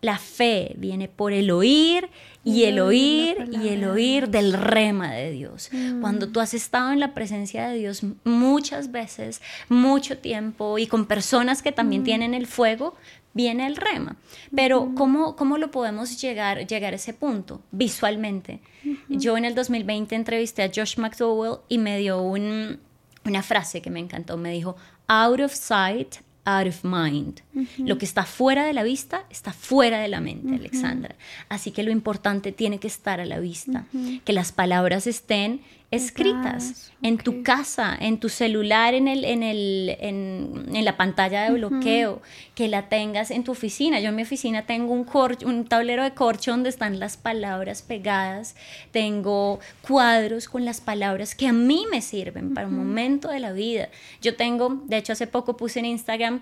la 0.00 0.18
fe 0.18 0.74
viene 0.76 1.08
por 1.08 1.32
el 1.32 1.50
oír 1.50 2.08
y 2.44 2.64
el 2.64 2.78
oír 2.78 3.50
y 3.52 3.68
el 3.68 3.84
oír 3.84 4.28
del 4.28 4.52
rema 4.52 5.12
de 5.12 5.32
Dios. 5.32 5.70
Mm. 5.72 6.00
Cuando 6.00 6.28
tú 6.28 6.40
has 6.40 6.54
estado 6.54 6.92
en 6.92 7.00
la 7.00 7.14
presencia 7.14 7.68
de 7.68 7.78
Dios 7.78 8.02
muchas 8.24 8.92
veces, 8.92 9.42
mucho 9.68 10.18
tiempo 10.18 10.78
y 10.78 10.86
con 10.86 11.06
personas 11.06 11.62
que 11.62 11.72
también 11.72 12.02
mm. 12.02 12.04
tienen 12.04 12.34
el 12.34 12.46
fuego, 12.46 12.94
viene 13.34 13.66
el 13.66 13.76
rema. 13.76 14.16
Pero 14.54 14.92
¿cómo, 14.94 15.36
¿cómo, 15.36 15.58
lo 15.58 15.70
podemos 15.70 16.20
llegar, 16.20 16.66
llegar 16.66 16.92
a 16.92 16.96
ese 16.96 17.12
punto 17.12 17.60
visualmente? 17.72 18.60
Yo 19.08 19.36
en 19.36 19.44
el 19.44 19.54
2020 19.54 20.14
entrevisté 20.14 20.62
a 20.62 20.70
Josh 20.74 20.96
McDowell 20.98 21.58
y 21.68 21.78
me 21.78 21.98
dio 21.98 22.22
una 22.22 23.42
frase 23.42 23.82
que 23.82 23.90
me 23.90 24.00
encantó. 24.00 24.36
Me 24.36 24.52
dijo, 24.52 24.76
out 25.08 25.40
of 25.40 25.52
sight, 25.52 26.16
out 26.48 26.66
of 26.66 26.82
mind. 26.82 27.40
Lo 27.76 27.98
que 27.98 28.06
está 28.06 28.24
fuera 28.24 28.64
de 28.64 28.72
la 28.72 28.82
vista 28.82 29.24
está 29.28 29.52
fuera 29.52 30.00
de 30.00 30.08
la 30.08 30.20
mente, 30.20 30.54
Alexandra. 30.54 31.14
Así 31.50 31.72
que 31.72 31.82
lo 31.82 31.90
importante 31.90 32.52
tiene 32.52 32.78
que 32.78 32.86
estar 32.86 33.20
a 33.20 33.26
la 33.26 33.38
vista, 33.38 33.86
que 34.24 34.32
las 34.32 34.52
palabras 34.52 35.06
estén 35.06 35.60
escritas 35.90 36.92
en 37.00 37.16
tu 37.16 37.42
casa, 37.42 37.96
en 37.98 38.20
tu 38.20 38.28
celular, 38.28 38.92
en, 38.92 39.08
el, 39.08 39.24
en, 39.24 39.42
el, 39.42 39.96
en, 40.00 40.84
la 40.84 40.98
pantalla 40.98 41.44
de 41.44 41.52
bloqueo, 41.52 42.20
que 42.54 42.68
la 42.68 42.90
tengas 42.90 43.30
en 43.30 43.42
tu 43.42 43.52
oficina. 43.52 43.98
Yo 43.98 44.10
en 44.10 44.16
mi 44.16 44.22
oficina 44.22 44.66
tengo 44.66 44.92
un, 44.92 45.06
un 45.46 45.64
tablero 45.64 46.02
de 46.02 46.12
corcho 46.12 46.50
donde 46.50 46.68
están 46.68 46.98
las 46.98 47.16
palabras 47.16 47.80
pegadas, 47.80 48.54
tengo 48.90 49.60
cuadros 49.80 50.48
con 50.48 50.66
las 50.66 50.82
palabras 50.82 51.34
que 51.34 51.46
a 51.46 51.52
mí 51.54 51.86
me 51.90 52.02
sirven 52.02 52.52
para 52.52 52.66
un 52.66 52.76
momento 52.76 53.28
de 53.28 53.40
la 53.40 53.52
vida. 53.52 53.88
Yo 54.20 54.36
tengo, 54.36 54.82
de 54.84 54.98
hecho 54.98 55.14
hace 55.14 55.26
poco 55.26 55.56
puse 55.56 55.78
en 55.78 55.86
Instagram 55.86 56.40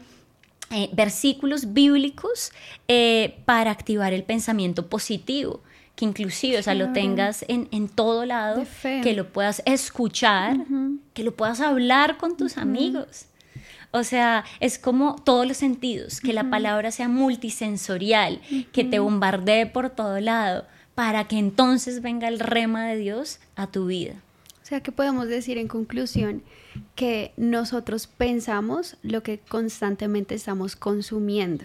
eh, 0.70 0.90
versículos 0.92 1.72
bíblicos 1.72 2.50
eh, 2.88 3.38
para 3.44 3.70
activar 3.70 4.12
el 4.12 4.24
pensamiento 4.24 4.88
positivo 4.88 5.60
que 5.96 6.04
inclusive, 6.04 6.58
o 6.58 6.62
sea, 6.62 6.74
lo 6.74 6.92
tengas 6.92 7.44
en, 7.48 7.68
en 7.72 7.88
todo 7.88 8.26
lado, 8.26 8.64
que 8.82 9.14
lo 9.14 9.32
puedas 9.32 9.62
escuchar, 9.64 10.58
que 11.14 11.24
lo 11.24 11.34
puedas 11.34 11.60
hablar 11.60 12.18
con 12.18 12.36
tus 12.36 12.58
amigos. 12.58 13.26
O 13.92 14.04
sea, 14.04 14.44
es 14.60 14.78
como 14.78 15.16
todos 15.16 15.46
los 15.46 15.56
sentidos, 15.56 16.20
que 16.20 16.34
la 16.34 16.50
palabra 16.50 16.90
sea 16.90 17.08
multisensorial, 17.08 18.42
que 18.72 18.84
te 18.84 18.98
bombardee 18.98 19.64
por 19.64 19.88
todo 19.88 20.20
lado, 20.20 20.66
para 20.94 21.28
que 21.28 21.38
entonces 21.38 22.02
venga 22.02 22.28
el 22.28 22.40
rema 22.40 22.86
de 22.86 22.96
Dios 22.96 23.40
a 23.56 23.66
tu 23.66 23.86
vida. 23.86 24.14
O 24.62 24.66
sea, 24.68 24.82
que 24.82 24.92
podemos 24.92 25.28
decir 25.28 25.56
en 25.56 25.68
conclusión 25.68 26.42
que 26.94 27.32
nosotros 27.38 28.06
pensamos 28.06 28.96
lo 29.02 29.22
que 29.22 29.38
constantemente 29.38 30.34
estamos 30.34 30.76
consumiendo. 30.76 31.64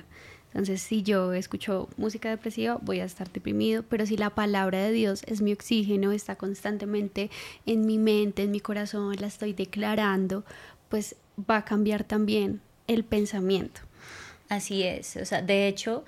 Entonces, 0.54 0.82
si 0.82 1.02
yo 1.02 1.34
escucho 1.34 1.88
música 1.96 2.30
depresiva, 2.30 2.78
voy 2.82 3.00
a 3.00 3.06
estar 3.06 3.32
deprimido, 3.32 3.84
pero 3.84 4.06
si 4.06 4.18
la 4.18 4.32
palabra 4.32 4.80
de 4.80 4.92
Dios 4.92 5.24
es 5.26 5.42
mi 5.42 5.54
oxígeno, 5.54 6.12
está 6.12 6.36
constantemente 6.36 7.30
en 7.66 7.86
mi 7.86 7.98
mente, 7.98 8.44
en 8.44 8.52
mi 8.52 8.60
corazón, 8.60 9.16
la 9.18 9.28
estoy 9.28 9.54
declarando, 9.54 10.44
pues 10.90 11.16
va 11.50 11.58
a 11.58 11.66
cambiar 11.66 12.04
también 12.04 12.60
el 12.88 13.06
pensamiento. 13.06 13.80
Así 14.50 14.84
es, 14.84 15.16
o 15.16 15.24
sea, 15.24 15.42
de 15.42 15.70
hecho, 15.70 16.04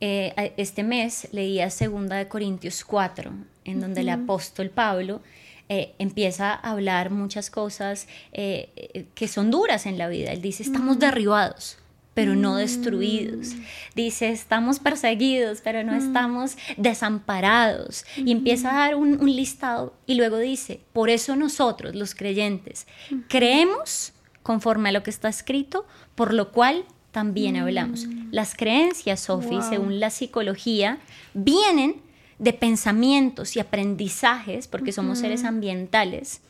eh, 0.00 0.52
este 0.56 0.84
mes 0.84 1.26
leía 1.32 1.68
segunda 1.70 2.14
de 2.14 2.28
Corintios 2.28 2.84
4, 2.84 3.32
en 3.64 3.80
donde 3.80 4.02
el 4.02 4.08
apóstol 4.10 4.70
Pablo 4.70 5.20
eh, 5.68 5.94
empieza 5.98 6.52
a 6.52 6.70
hablar 6.70 7.10
muchas 7.10 7.50
cosas 7.50 8.06
eh, 8.32 9.04
que 9.16 9.26
son 9.26 9.50
duras 9.50 9.86
en 9.86 9.98
la 9.98 10.06
vida. 10.06 10.30
Él 10.30 10.42
dice, 10.42 10.62
estamos 10.62 11.00
derribados 11.00 11.79
pero 12.20 12.36
no 12.36 12.56
destruidos. 12.56 13.54
Dice, 13.94 14.28
estamos 14.28 14.78
perseguidos, 14.78 15.62
pero 15.64 15.82
no 15.82 15.92
mm. 15.92 16.06
estamos 16.06 16.58
desamparados. 16.76 18.04
Y 18.14 18.30
empieza 18.30 18.72
a 18.72 18.74
dar 18.74 18.94
un, 18.94 19.18
listado 19.24 19.94
y 20.04 20.16
luego 20.16 20.36
dice, 20.36 20.82
por 20.92 21.08
eso 21.08 21.34
nosotros, 21.34 21.94
los 21.94 22.14
creyentes, 22.14 22.86
creemos 23.28 24.12
conforme 24.42 24.90
a 24.90 24.92
lo 24.92 25.02
que 25.02 25.08
está 25.08 25.30
escrito, 25.30 25.86
por 26.14 26.34
lo 26.34 26.52
cual 26.52 26.84
también 27.10 27.56
hablamos. 27.56 28.06
Mm. 28.06 28.28
Las 28.32 28.54
creencias, 28.54 29.20
Sophie, 29.20 29.62
según 29.62 29.98
la 29.98 30.10
psicología, 30.10 30.98
vienen 31.32 32.02
de 32.38 32.52
pensamientos 32.52 33.56
y 33.56 33.60
aprendizajes, 33.60 34.68
porque 34.68 34.92
somos 34.92 35.20
seres 35.20 35.44
ambientales, 35.44 36.42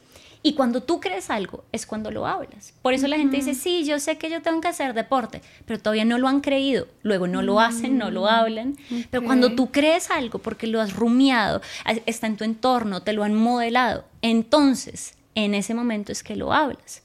y 0.42 0.54
cuando 0.54 0.82
tú 0.82 1.00
crees 1.00 1.28
algo, 1.28 1.64
es 1.70 1.86
cuando 1.86 2.10
lo 2.10 2.26
hablas. 2.26 2.72
Por 2.80 2.94
eso 2.94 3.06
la 3.08 3.18
gente 3.18 3.36
dice, 3.36 3.54
sí, 3.54 3.84
yo 3.84 3.98
sé 3.98 4.16
que 4.16 4.30
yo 4.30 4.40
tengo 4.40 4.60
que 4.62 4.68
hacer 4.68 4.94
deporte, 4.94 5.42
pero 5.66 5.78
todavía 5.78 6.06
no 6.06 6.16
lo 6.16 6.28
han 6.28 6.40
creído. 6.40 6.88
Luego 7.02 7.26
no 7.26 7.42
lo 7.42 7.60
hacen, 7.60 7.98
no 7.98 8.10
lo 8.10 8.22
mm, 8.22 8.26
hablan. 8.26 8.76
Pero 9.10 9.22
cuando 9.22 9.54
tú 9.54 9.70
crees 9.70 10.10
algo 10.10 10.38
porque 10.38 10.66
lo 10.66 10.80
has 10.80 10.96
rumiado, 10.96 11.60
está 12.06 12.26
en 12.26 12.36
tu 12.36 12.44
entorno, 12.44 13.02
te 13.02 13.12
lo 13.12 13.22
han 13.22 13.34
modelado, 13.34 14.04
entonces 14.22 15.14
en 15.34 15.54
ese 15.54 15.74
momento 15.74 16.10
es 16.10 16.22
que 16.22 16.36
lo 16.36 16.52
hablas. 16.52 17.02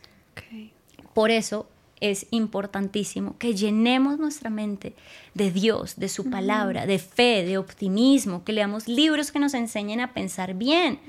Por 1.13 1.31
eso 1.31 1.67
es 2.01 2.27
importantísimo 2.31 3.37
que 3.37 3.55
llenemos 3.55 4.19
nuestra 4.19 4.49
mente 4.49 4.93
de 5.33 5.51
Dios, 5.51 5.95
de 5.97 6.09
su 6.09 6.29
palabra, 6.29 6.85
de 6.85 6.99
fe, 6.99 7.43
de 7.45 7.57
optimismo, 7.57 8.43
que 8.43 8.53
leamos 8.53 8.87
libros 8.87 9.31
que 9.31 9.39
nos 9.39 9.53
enseñen 9.53 9.99
a 10.01 10.13
pensar 10.13 10.53
bien, 10.53 10.99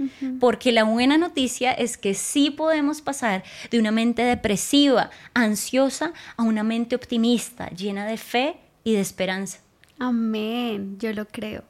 porque 0.41 0.73
la 0.73 0.85
buena 0.85 1.19
noticia 1.19 1.73
es 1.73 1.97
que 1.97 2.15
sí 2.15 2.51
podemos 2.51 3.03
pasar 3.03 3.43
de 3.71 3.79
una 3.79 3.91
mente 3.91 4.23
depresiva, 4.23 5.11
ansiosa, 5.35 6.13
a 6.37 6.43
una 6.43 6.63
mente 6.63 6.95
optimista, 6.95 7.69
llena 7.71 8.07
de 8.07 8.17
fe 8.17 8.57
y 8.85 8.93
de 8.93 9.01
esperanza. 9.01 9.59
Amén, 9.99 10.99
yo 10.99 11.13
lo 11.13 11.27
creo. 11.27 11.65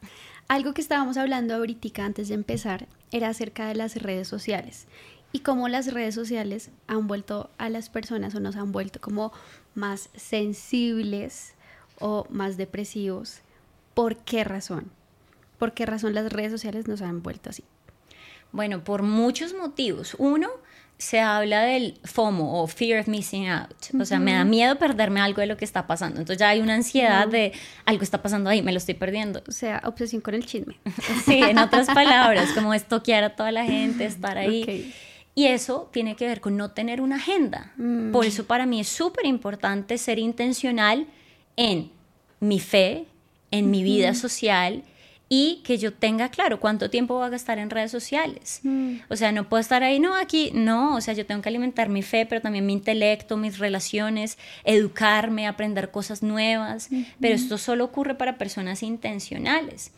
Algo 0.48 0.74
que 0.74 0.80
estábamos 0.80 1.16
hablando 1.16 1.54
ahorita 1.54 2.04
antes 2.04 2.28
de 2.28 2.34
empezar 2.34 2.86
era 3.10 3.28
acerca 3.28 3.66
de 3.66 3.74
las 3.74 3.96
redes 3.96 4.28
sociales 4.28 4.86
y 5.36 5.40
cómo 5.40 5.68
las 5.68 5.92
redes 5.92 6.14
sociales 6.14 6.70
han 6.86 7.06
vuelto 7.08 7.50
a 7.58 7.68
las 7.68 7.90
personas 7.90 8.34
o 8.34 8.40
nos 8.40 8.56
han 8.56 8.72
vuelto 8.72 9.02
como 9.02 9.34
más 9.74 10.08
sensibles 10.14 11.52
o 11.98 12.26
más 12.30 12.56
depresivos. 12.56 13.40
¿Por 13.92 14.16
qué 14.16 14.44
razón? 14.44 14.90
¿Por 15.58 15.74
qué 15.74 15.84
razón 15.84 16.14
las 16.14 16.32
redes 16.32 16.52
sociales 16.52 16.88
nos 16.88 17.02
han 17.02 17.22
vuelto 17.22 17.50
así? 17.50 17.64
Bueno, 18.50 18.82
por 18.82 19.02
muchos 19.02 19.52
motivos. 19.52 20.16
Uno, 20.18 20.48
se 20.96 21.20
habla 21.20 21.64
del 21.64 21.98
FOMO 22.04 22.62
o 22.62 22.66
Fear 22.66 23.00
of 23.00 23.08
Missing 23.08 23.48
Out. 23.50 23.76
O 24.00 24.06
sea, 24.06 24.18
me 24.18 24.32
da 24.32 24.44
miedo 24.46 24.78
perderme 24.78 25.20
algo 25.20 25.42
de 25.42 25.48
lo 25.48 25.58
que 25.58 25.66
está 25.66 25.86
pasando. 25.86 26.20
Entonces 26.20 26.38
ya 26.38 26.48
hay 26.48 26.60
una 26.60 26.72
ansiedad 26.72 27.28
de 27.28 27.52
algo 27.84 28.02
está 28.02 28.22
pasando 28.22 28.48
ahí, 28.48 28.62
me 28.62 28.72
lo 28.72 28.78
estoy 28.78 28.94
perdiendo. 28.94 29.42
O 29.46 29.52
sea, 29.52 29.82
obsesión 29.84 30.22
con 30.22 30.32
el 30.32 30.46
chisme. 30.46 30.78
sí, 31.26 31.42
en 31.42 31.58
otras 31.58 31.88
palabras, 31.94 32.52
como 32.52 32.72
estoquear 32.72 33.22
a 33.22 33.36
toda 33.36 33.52
la 33.52 33.66
gente, 33.66 34.06
estar 34.06 34.38
ahí. 34.38 34.94
Y 35.38 35.48
eso 35.48 35.90
tiene 35.92 36.16
que 36.16 36.26
ver 36.26 36.40
con 36.40 36.56
no 36.56 36.70
tener 36.70 37.02
una 37.02 37.16
agenda. 37.16 37.72
Mm. 37.76 38.10
Por 38.10 38.24
eso 38.24 38.46
para 38.46 38.64
mí 38.64 38.80
es 38.80 38.88
súper 38.88 39.26
importante 39.26 39.98
ser 39.98 40.18
intencional 40.18 41.06
en 41.56 41.90
mi 42.40 42.58
fe, 42.58 43.04
en 43.50 43.70
mi 43.70 43.82
vida 43.82 44.14
social 44.14 44.82
y 45.28 45.60
que 45.64 45.76
yo 45.76 45.92
tenga 45.92 46.30
claro 46.30 46.58
cuánto 46.58 46.88
tiempo 46.88 47.14
voy 47.14 47.26
a 47.26 47.28
gastar 47.28 47.58
en 47.58 47.68
redes 47.68 47.90
sociales. 47.90 48.60
Mm. 48.62 48.94
O 49.10 49.16
sea, 49.16 49.30
no 49.30 49.46
puedo 49.46 49.60
estar 49.60 49.82
ahí, 49.82 50.00
no, 50.00 50.14
aquí, 50.14 50.52
no, 50.54 50.96
o 50.96 51.00
sea, 51.02 51.12
yo 51.12 51.26
tengo 51.26 51.42
que 51.42 51.50
alimentar 51.50 51.90
mi 51.90 52.02
fe, 52.02 52.24
pero 52.26 52.40
también 52.40 52.64
mi 52.64 52.72
intelecto, 52.72 53.36
mis 53.36 53.58
relaciones, 53.58 54.38
educarme, 54.64 55.46
aprender 55.46 55.90
cosas 55.90 56.22
nuevas, 56.22 56.88
pero 57.20 57.34
esto 57.34 57.58
solo 57.58 57.84
ocurre 57.84 58.14
para 58.14 58.38
personas 58.38 58.82
intencionales. 58.82 59.90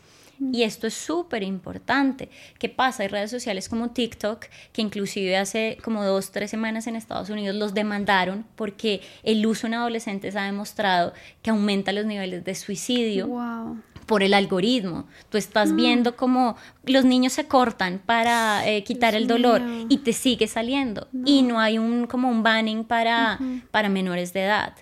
Y 0.51 0.63
esto 0.63 0.87
es 0.87 0.93
súper 0.93 1.43
importante. 1.43 2.29
¿Qué 2.57 2.69
pasa? 2.69 3.03
Hay 3.03 3.09
redes 3.09 3.29
sociales 3.29 3.67
como 3.67 3.89
TikTok, 3.91 4.45
que 4.71 4.81
inclusive 4.81 5.37
hace 5.37 5.77
como 5.83 6.05
dos, 6.05 6.31
tres 6.31 6.49
semanas 6.49 6.87
en 6.87 6.95
Estados 6.95 7.29
Unidos 7.29 7.55
los 7.55 7.73
demandaron 7.73 8.45
porque 8.55 9.01
el 9.23 9.45
uso 9.45 9.67
en 9.67 9.73
adolescentes 9.73 10.35
ha 10.35 10.43
demostrado 10.43 11.13
que 11.41 11.49
aumenta 11.49 11.91
los 11.91 12.05
niveles 12.05 12.43
de 12.43 12.55
suicidio. 12.55 13.27
por 14.05 14.23
el 14.23 14.33
algoritmo. 14.33 15.05
Tú 15.29 15.37
estás 15.37 15.71
mm. 15.71 15.75
viendo 15.75 16.15
cómo 16.15 16.55
los 16.83 17.05
niños 17.05 17.33
se 17.33 17.45
cortan 17.45 18.01
para 18.03 18.67
eh, 18.67 18.83
quitar 18.83 19.13
el 19.13 19.27
dolor 19.27 19.61
y 19.87 19.97
te 19.97 20.13
sigue 20.13 20.47
saliendo. 20.47 21.07
Y 21.25 21.43
no 21.43 21.59
hay 21.59 21.77
un 21.77 22.07
como 22.07 22.27
un 22.27 22.41
banning 22.41 22.85
para, 22.85 23.37
para 23.69 23.87
menores 23.87 24.33
de 24.33 24.45
edad. 24.45 24.73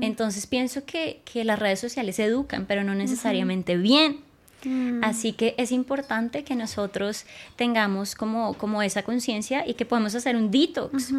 Entonces 0.00 0.48
pienso 0.48 0.84
que, 0.84 1.22
que, 1.24 1.44
las 1.44 1.60
redes 1.60 1.78
sociales 1.78 2.18
educan, 2.18 2.66
pero 2.66 2.82
no 2.82 2.96
necesariamente 2.96 3.76
bien. 3.76 4.31
Mm. 4.64 5.02
Así 5.02 5.32
que 5.32 5.54
es 5.58 5.72
importante 5.72 6.44
que 6.44 6.54
nosotros 6.54 7.24
tengamos 7.56 8.14
como, 8.14 8.54
como 8.54 8.82
esa 8.82 9.02
conciencia 9.02 9.66
y 9.66 9.74
que 9.74 9.84
podemos 9.84 10.14
hacer 10.14 10.36
un 10.36 10.50
detox, 10.50 11.12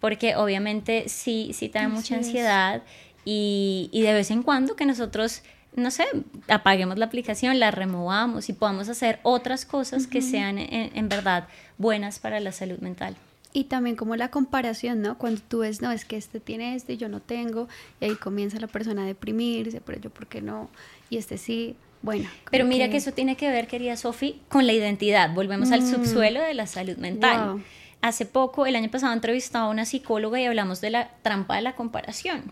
porque 0.00 0.36
obviamente 0.36 1.08
sí, 1.08 1.50
sí 1.54 1.68
trae 1.68 1.88
mucha 1.88 2.16
ansiedad 2.16 2.82
y, 3.24 3.88
y 3.92 4.02
de 4.02 4.12
vez 4.12 4.30
en 4.30 4.42
cuando 4.42 4.76
que 4.76 4.86
nosotros 4.86 5.42
no 5.78 5.90
sé, 5.90 6.04
apaguemos 6.48 6.98
la 6.98 7.06
aplicación, 7.06 7.58
la 7.58 7.70
removamos 7.70 8.48
y 8.48 8.52
podamos 8.52 8.88
hacer 8.88 9.20
otras 9.22 9.64
cosas 9.64 10.06
que 10.06 10.22
sean 10.22 10.58
en, 10.58 11.08
verdad 11.08 11.48
buenas 11.78 12.18
para 12.18 12.40
la 12.40 12.52
salud 12.52 12.78
mental. 12.78 13.16
Y 13.52 13.64
también 13.64 13.96
como 13.96 14.14
la 14.16 14.30
comparación, 14.30 15.00
¿no? 15.00 15.16
Cuando 15.16 15.40
tú 15.40 15.60
ves, 15.60 15.80
no, 15.80 15.90
es 15.90 16.04
que 16.04 16.16
este 16.16 16.38
tiene 16.38 16.74
este 16.74 16.94
y 16.94 16.96
yo 16.98 17.08
no 17.08 17.20
tengo, 17.20 17.68
y 18.00 18.06
ahí 18.06 18.14
comienza 18.14 18.60
la 18.60 18.66
persona 18.66 19.04
a 19.04 19.06
deprimirse, 19.06 19.80
pero 19.80 20.00
yo, 20.00 20.10
¿por 20.10 20.26
qué 20.26 20.42
no? 20.42 20.68
Y 21.08 21.16
este 21.16 21.38
sí. 21.38 21.76
Bueno. 22.02 22.28
Pero 22.50 22.64
mira 22.64 22.88
que... 22.88 22.96
eso 22.96 23.12
tiene 23.12 23.36
que 23.36 23.50
ver, 23.50 23.66
querida 23.66 23.96
Sofi, 23.96 24.40
con 24.48 24.66
la 24.66 24.72
identidad. 24.72 25.32
Volvemos 25.34 25.72
al 25.72 25.82
mm. 25.82 25.90
subsuelo 25.90 26.40
de 26.40 26.54
la 26.54 26.66
salud 26.66 26.96
mental. 26.96 27.62
Hace 28.00 28.26
poco, 28.26 28.66
el 28.66 28.76
año 28.76 28.90
pasado, 28.90 29.12
entrevistaba 29.12 29.66
a 29.66 29.70
una 29.70 29.84
psicóloga 29.84 30.40
y 30.40 30.44
hablamos 30.44 30.80
de 30.80 30.90
la 30.90 31.10
trampa 31.22 31.56
de 31.56 31.62
la 31.62 31.74
comparación. 31.74 32.44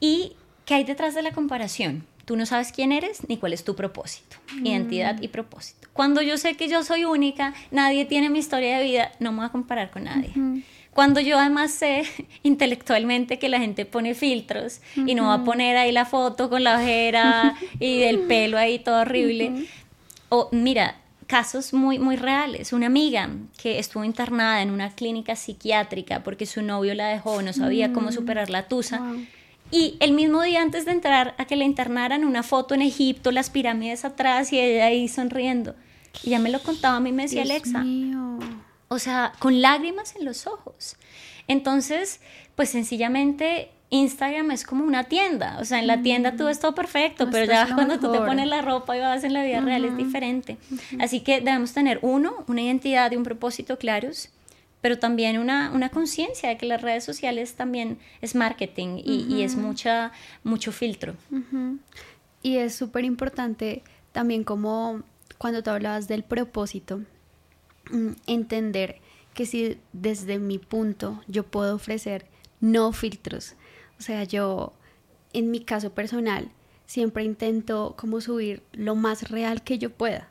¿Y 0.00 0.34
qué 0.66 0.74
hay 0.74 0.84
detrás 0.84 1.14
de 1.14 1.22
la 1.22 1.32
comparación? 1.32 2.04
Tú 2.26 2.36
no 2.36 2.46
sabes 2.46 2.70
quién 2.70 2.92
eres 2.92 3.28
ni 3.28 3.38
cuál 3.38 3.54
es 3.54 3.64
tu 3.64 3.74
propósito, 3.74 4.36
mm. 4.54 4.66
identidad 4.66 5.20
y 5.20 5.28
propósito. 5.28 5.88
Cuando 5.92 6.22
yo 6.22 6.36
sé 6.36 6.54
que 6.56 6.68
yo 6.68 6.84
soy 6.84 7.04
única, 7.04 7.54
nadie 7.70 8.04
tiene 8.04 8.30
mi 8.30 8.38
historia 8.38 8.78
de 8.78 8.84
vida, 8.84 9.12
no 9.18 9.32
me 9.32 9.38
voy 9.38 9.46
a 9.46 9.48
comparar 9.50 9.90
con 9.90 10.04
nadie. 10.04 10.30
Cuando 10.92 11.20
yo 11.20 11.38
además 11.38 11.70
sé 11.70 12.04
intelectualmente 12.42 13.38
que 13.38 13.48
la 13.48 13.58
gente 13.58 13.86
pone 13.86 14.14
filtros 14.14 14.80
y 14.96 15.14
no 15.14 15.28
va 15.28 15.34
a 15.34 15.44
poner 15.44 15.76
ahí 15.76 15.92
la 15.92 16.04
foto 16.04 16.50
con 16.50 16.64
la 16.64 16.76
ojera 16.76 17.56
y 17.78 18.02
el 18.02 18.20
pelo 18.28 18.58
ahí 18.58 18.78
todo 18.78 19.02
horrible. 19.02 19.66
O 20.28 20.48
mira, 20.52 20.96
casos 21.26 21.72
muy, 21.72 21.98
muy 21.98 22.16
reales. 22.16 22.72
Una 22.72 22.86
amiga 22.86 23.30
que 23.56 23.78
estuvo 23.78 24.04
internada 24.04 24.62
en 24.62 24.70
una 24.70 24.90
clínica 24.90 25.36
psiquiátrica 25.36 26.22
porque 26.24 26.44
su 26.44 26.60
novio 26.60 26.94
la 26.94 27.08
dejó, 27.08 27.40
no 27.42 27.52
sabía 27.52 27.92
cómo 27.92 28.08
mm. 28.08 28.12
superar 28.12 28.50
la 28.50 28.66
tusa. 28.66 29.00
Y 29.70 29.96
el 30.00 30.12
mismo 30.12 30.42
día 30.42 30.60
antes 30.62 30.84
de 30.84 30.90
entrar 30.90 31.36
a 31.38 31.44
que 31.44 31.54
la 31.54 31.64
internaran, 31.64 32.24
una 32.24 32.42
foto 32.42 32.74
en 32.74 32.82
Egipto, 32.82 33.30
las 33.30 33.50
pirámides 33.50 34.04
atrás 34.04 34.52
y 34.52 34.58
ella 34.58 34.86
ahí 34.86 35.06
sonriendo. 35.06 35.76
Y 36.24 36.30
ya 36.30 36.40
me 36.40 36.50
lo 36.50 36.60
contaba 36.60 36.96
a 36.96 37.00
mí, 37.00 37.12
me 37.12 37.22
decía 37.22 37.42
Alexa. 37.42 37.84
O 38.92 38.98
sea, 38.98 39.32
con 39.38 39.62
lágrimas 39.62 40.16
en 40.16 40.24
los 40.24 40.46
ojos. 40.46 40.96
Entonces, 41.46 42.20
pues 42.56 42.70
sencillamente 42.70 43.70
Instagram 43.90 44.52
es 44.52 44.64
como 44.64 44.84
una 44.84 45.04
tienda, 45.04 45.58
o 45.60 45.64
sea, 45.64 45.80
en 45.80 45.86
la 45.88 46.00
tienda 46.00 46.36
tú 46.36 46.46
ves 46.46 46.60
todo 46.60 46.74
perfecto, 46.74 47.28
pero 47.30 47.50
ya 47.50 47.74
cuando 47.74 47.98
tú 47.98 48.12
te 48.12 48.18
pones 48.18 48.46
la 48.46 48.62
ropa 48.62 48.96
y 48.96 49.00
vas 49.00 49.24
en 49.24 49.32
la 49.32 49.42
vida 49.42 49.60
real 49.60 49.84
es 49.84 49.96
diferente. 49.96 50.58
Así 51.00 51.20
que 51.20 51.40
debemos 51.40 51.72
tener, 51.72 51.98
uno, 52.02 52.44
una 52.46 52.62
identidad 52.62 53.10
y 53.10 53.16
un 53.16 53.24
propósito 53.24 53.78
claros, 53.78 54.30
pero 54.80 54.98
también 54.98 55.38
una, 55.38 55.72
una 55.72 55.88
conciencia 55.88 56.48
de 56.48 56.56
que 56.56 56.66
las 56.66 56.82
redes 56.82 57.04
sociales 57.04 57.54
también 57.54 57.98
es 58.20 58.34
marketing 58.34 59.00
y, 59.04 59.26
y 59.28 59.42
es 59.42 59.56
mucha, 59.56 60.12
mucho 60.44 60.70
filtro. 60.72 61.14
Y 62.42 62.56
es 62.56 62.74
súper 62.74 63.04
importante 63.04 63.82
también 64.12 64.44
como 64.44 65.02
cuando 65.36 65.62
tú 65.62 65.70
hablabas 65.70 66.06
del 66.06 66.22
propósito, 66.22 66.98
mm, 66.98 67.04
entender 68.26 69.00
que 69.34 69.46
si 69.46 69.78
desde 69.92 70.38
mi 70.38 70.58
punto 70.58 71.22
yo 71.28 71.44
puedo 71.44 71.74
ofrecer 71.74 72.26
no 72.60 72.92
filtros, 72.92 73.54
o 73.98 74.02
sea, 74.02 74.24
yo 74.24 74.72
en 75.32 75.50
mi 75.50 75.60
caso 75.60 75.92
personal 75.92 76.50
siempre 76.86 77.22
intento 77.22 77.94
como 77.96 78.20
subir 78.20 78.62
lo 78.72 78.96
más 78.96 79.30
real 79.30 79.62
que 79.62 79.78
yo 79.78 79.90
pueda. 79.90 80.28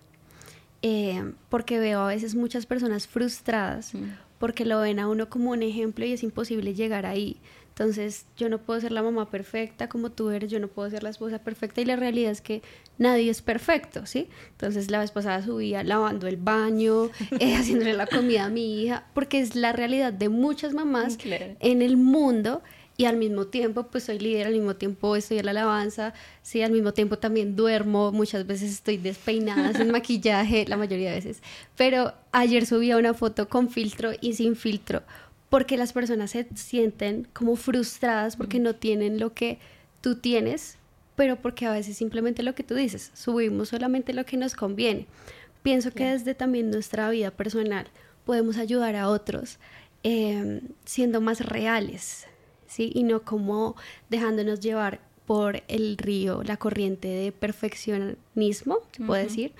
Eh, 0.82 1.34
porque 1.50 1.80
veo 1.80 2.00
a 2.02 2.08
veces 2.08 2.36
muchas 2.36 2.66
personas 2.66 3.06
frustradas 3.06 3.94
mm. 3.94 4.12
porque 4.40 4.64
lo 4.64 4.80
ven 4.80 5.00
a 5.00 5.10
uno 5.10 5.30
como 5.30 5.52
un 5.52 5.62
ejemplo 5.62 6.06
y 6.06 6.14
es 6.14 6.24
imposible 6.24 6.74
llegar 6.74 7.06
ahí. 7.06 7.38
Entonces 7.70 8.26
yo 8.36 8.50
no 8.50 8.58
puedo 8.58 8.82
ser 8.82 8.92
la 8.92 9.02
mamá 9.02 9.30
perfecta 9.30 9.88
como 9.88 10.12
tú 10.12 10.32
eres, 10.32 10.52
yo 10.52 10.60
no 10.60 10.68
puedo 10.68 10.90
ser 10.90 11.04
la 11.04 11.10
esposa 11.10 11.40
perfecta 11.40 11.80
y 11.80 11.86
la 11.86 11.96
realidad 11.96 12.32
es 12.32 12.42
que 12.42 12.62
nadie 13.00 13.32
es 13.32 13.42
perfecto, 13.42 14.06
¿sí? 14.06 14.30
Entonces 14.52 14.92
la 14.92 15.00
vez 15.00 15.10
pasada 15.10 15.42
subía 15.42 15.84
lavando 15.84 16.28
el 16.28 16.38
baño, 16.38 17.10
eh, 17.40 17.56
haciéndole 17.58 17.94
la 17.94 18.06
comida 18.06 18.46
a 18.46 18.50
mi 18.50 18.84
hija, 18.84 19.06
porque 19.16 19.40
es 19.40 19.56
la 19.56 19.74
realidad 19.74 20.14
de 20.14 20.30
muchas 20.30 20.74
mamás 20.74 21.18
en 21.60 21.82
el 21.82 21.98
mundo 21.98 22.62
y 22.98 23.06
al 23.06 23.16
mismo 23.16 23.48
tiempo 23.48 23.88
pues 23.88 24.04
soy 24.04 24.20
líder, 24.20 24.48
al 24.48 24.54
mismo 24.54 24.76
tiempo 24.76 25.16
estoy 25.16 25.40
en 25.40 25.46
la 25.46 25.52
alabanza, 25.52 26.14
sí, 26.42 26.62
al 26.62 26.74
mismo 26.74 26.92
tiempo 26.92 27.18
también 27.18 27.56
duermo, 27.56 28.12
muchas 28.12 28.46
veces 28.46 28.72
estoy 28.72 28.98
despeinada, 28.98 29.74
sin 29.74 29.90
maquillaje, 29.92 30.66
la 30.68 30.76
mayoría 30.76 31.12
de 31.12 31.16
veces. 31.16 31.42
Pero 31.78 32.14
ayer 32.34 32.66
subía 32.66 32.98
una 32.98 33.14
foto 33.14 33.48
con 33.48 33.70
filtro 33.70 34.12
y 34.20 34.34
sin 34.34 34.58
filtro, 34.58 35.04
porque 35.50 35.78
las 35.78 35.94
personas 35.94 36.32
se 36.32 36.46
sienten 36.56 37.26
como 37.32 37.56
frustradas 37.56 38.36
porque 38.36 38.60
no 38.60 38.76
tienen 38.76 39.18
lo 39.18 39.34
que 39.34 39.60
tú 40.02 40.16
tienes, 40.16 40.79
pero 41.20 41.36
porque 41.36 41.66
a 41.66 41.74
veces 41.74 41.98
simplemente 41.98 42.44
lo 42.44 42.56
que 42.56 42.64
tú 42.64 42.76
dices, 42.76 43.12
subimos 43.14 43.68
solamente 43.68 44.14
lo 44.14 44.26
que 44.26 44.38
nos 44.38 44.56
conviene. 44.56 45.06
Pienso 45.64 45.92
que 45.92 46.06
desde 46.06 46.34
también 46.34 46.72
nuestra 46.72 47.10
vida 47.10 47.30
personal 47.30 47.88
podemos 48.24 48.56
ayudar 48.56 48.96
a 48.96 49.10
otros 49.10 49.58
eh, 50.04 50.62
siendo 50.86 51.20
más 51.20 51.46
reales, 51.46 52.26
¿sí? 52.68 52.94
Y 52.96 53.04
no 53.04 53.24
como 53.24 53.76
dejándonos 54.10 54.62
llevar 54.62 55.02
por 55.26 55.62
el 55.68 55.98
río, 55.98 56.42
la 56.44 56.56
corriente 56.56 57.10
de 57.10 57.34
perfeccionismo, 57.34 58.78
se 58.94 59.04
puede 59.04 59.24
decir, 59.26 59.52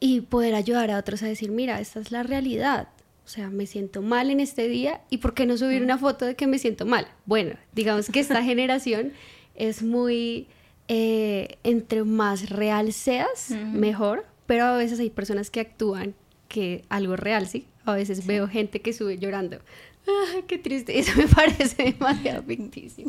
y 0.00 0.22
poder 0.22 0.54
ayudar 0.54 0.90
a 0.90 0.98
otros 0.98 1.22
a 1.22 1.26
decir, 1.26 1.50
mira, 1.50 1.78
esta 1.78 2.00
es 2.00 2.10
la 2.10 2.22
realidad. 2.22 2.88
O 3.26 3.28
sea, 3.28 3.50
me 3.50 3.66
siento 3.66 4.00
mal 4.00 4.30
en 4.30 4.40
este 4.40 4.66
día 4.66 5.02
y 5.10 5.18
¿por 5.18 5.34
qué 5.34 5.44
no 5.44 5.58
subir 5.58 5.82
una 5.82 5.98
foto 5.98 6.24
de 6.24 6.36
que 6.36 6.46
me 6.46 6.58
siento 6.58 6.86
mal? 6.86 7.06
Bueno, 7.26 7.54
digamos 7.74 8.08
que 8.08 8.20
esta 8.20 8.42
generación 8.42 9.12
es 9.54 9.82
muy, 9.82 10.48
eh, 10.88 11.58
entre 11.62 12.04
más 12.04 12.50
real 12.50 12.92
seas, 12.92 13.50
mejor, 13.50 14.26
pero 14.46 14.64
a 14.64 14.76
veces 14.76 15.00
hay 15.00 15.10
personas 15.10 15.50
que 15.50 15.60
actúan 15.60 16.14
que 16.48 16.84
algo 16.88 17.16
real, 17.16 17.46
¿sí? 17.48 17.66
A 17.84 17.94
veces 17.94 18.26
veo 18.26 18.46
gente 18.48 18.80
que 18.80 18.92
sube 18.92 19.18
llorando. 19.18 19.58
Ah, 20.06 20.40
qué 20.46 20.58
triste, 20.58 20.98
eso 20.98 21.12
me 21.16 21.26
parece 21.26 21.82
demasiado 21.84 22.42
ficticio. 22.46 23.06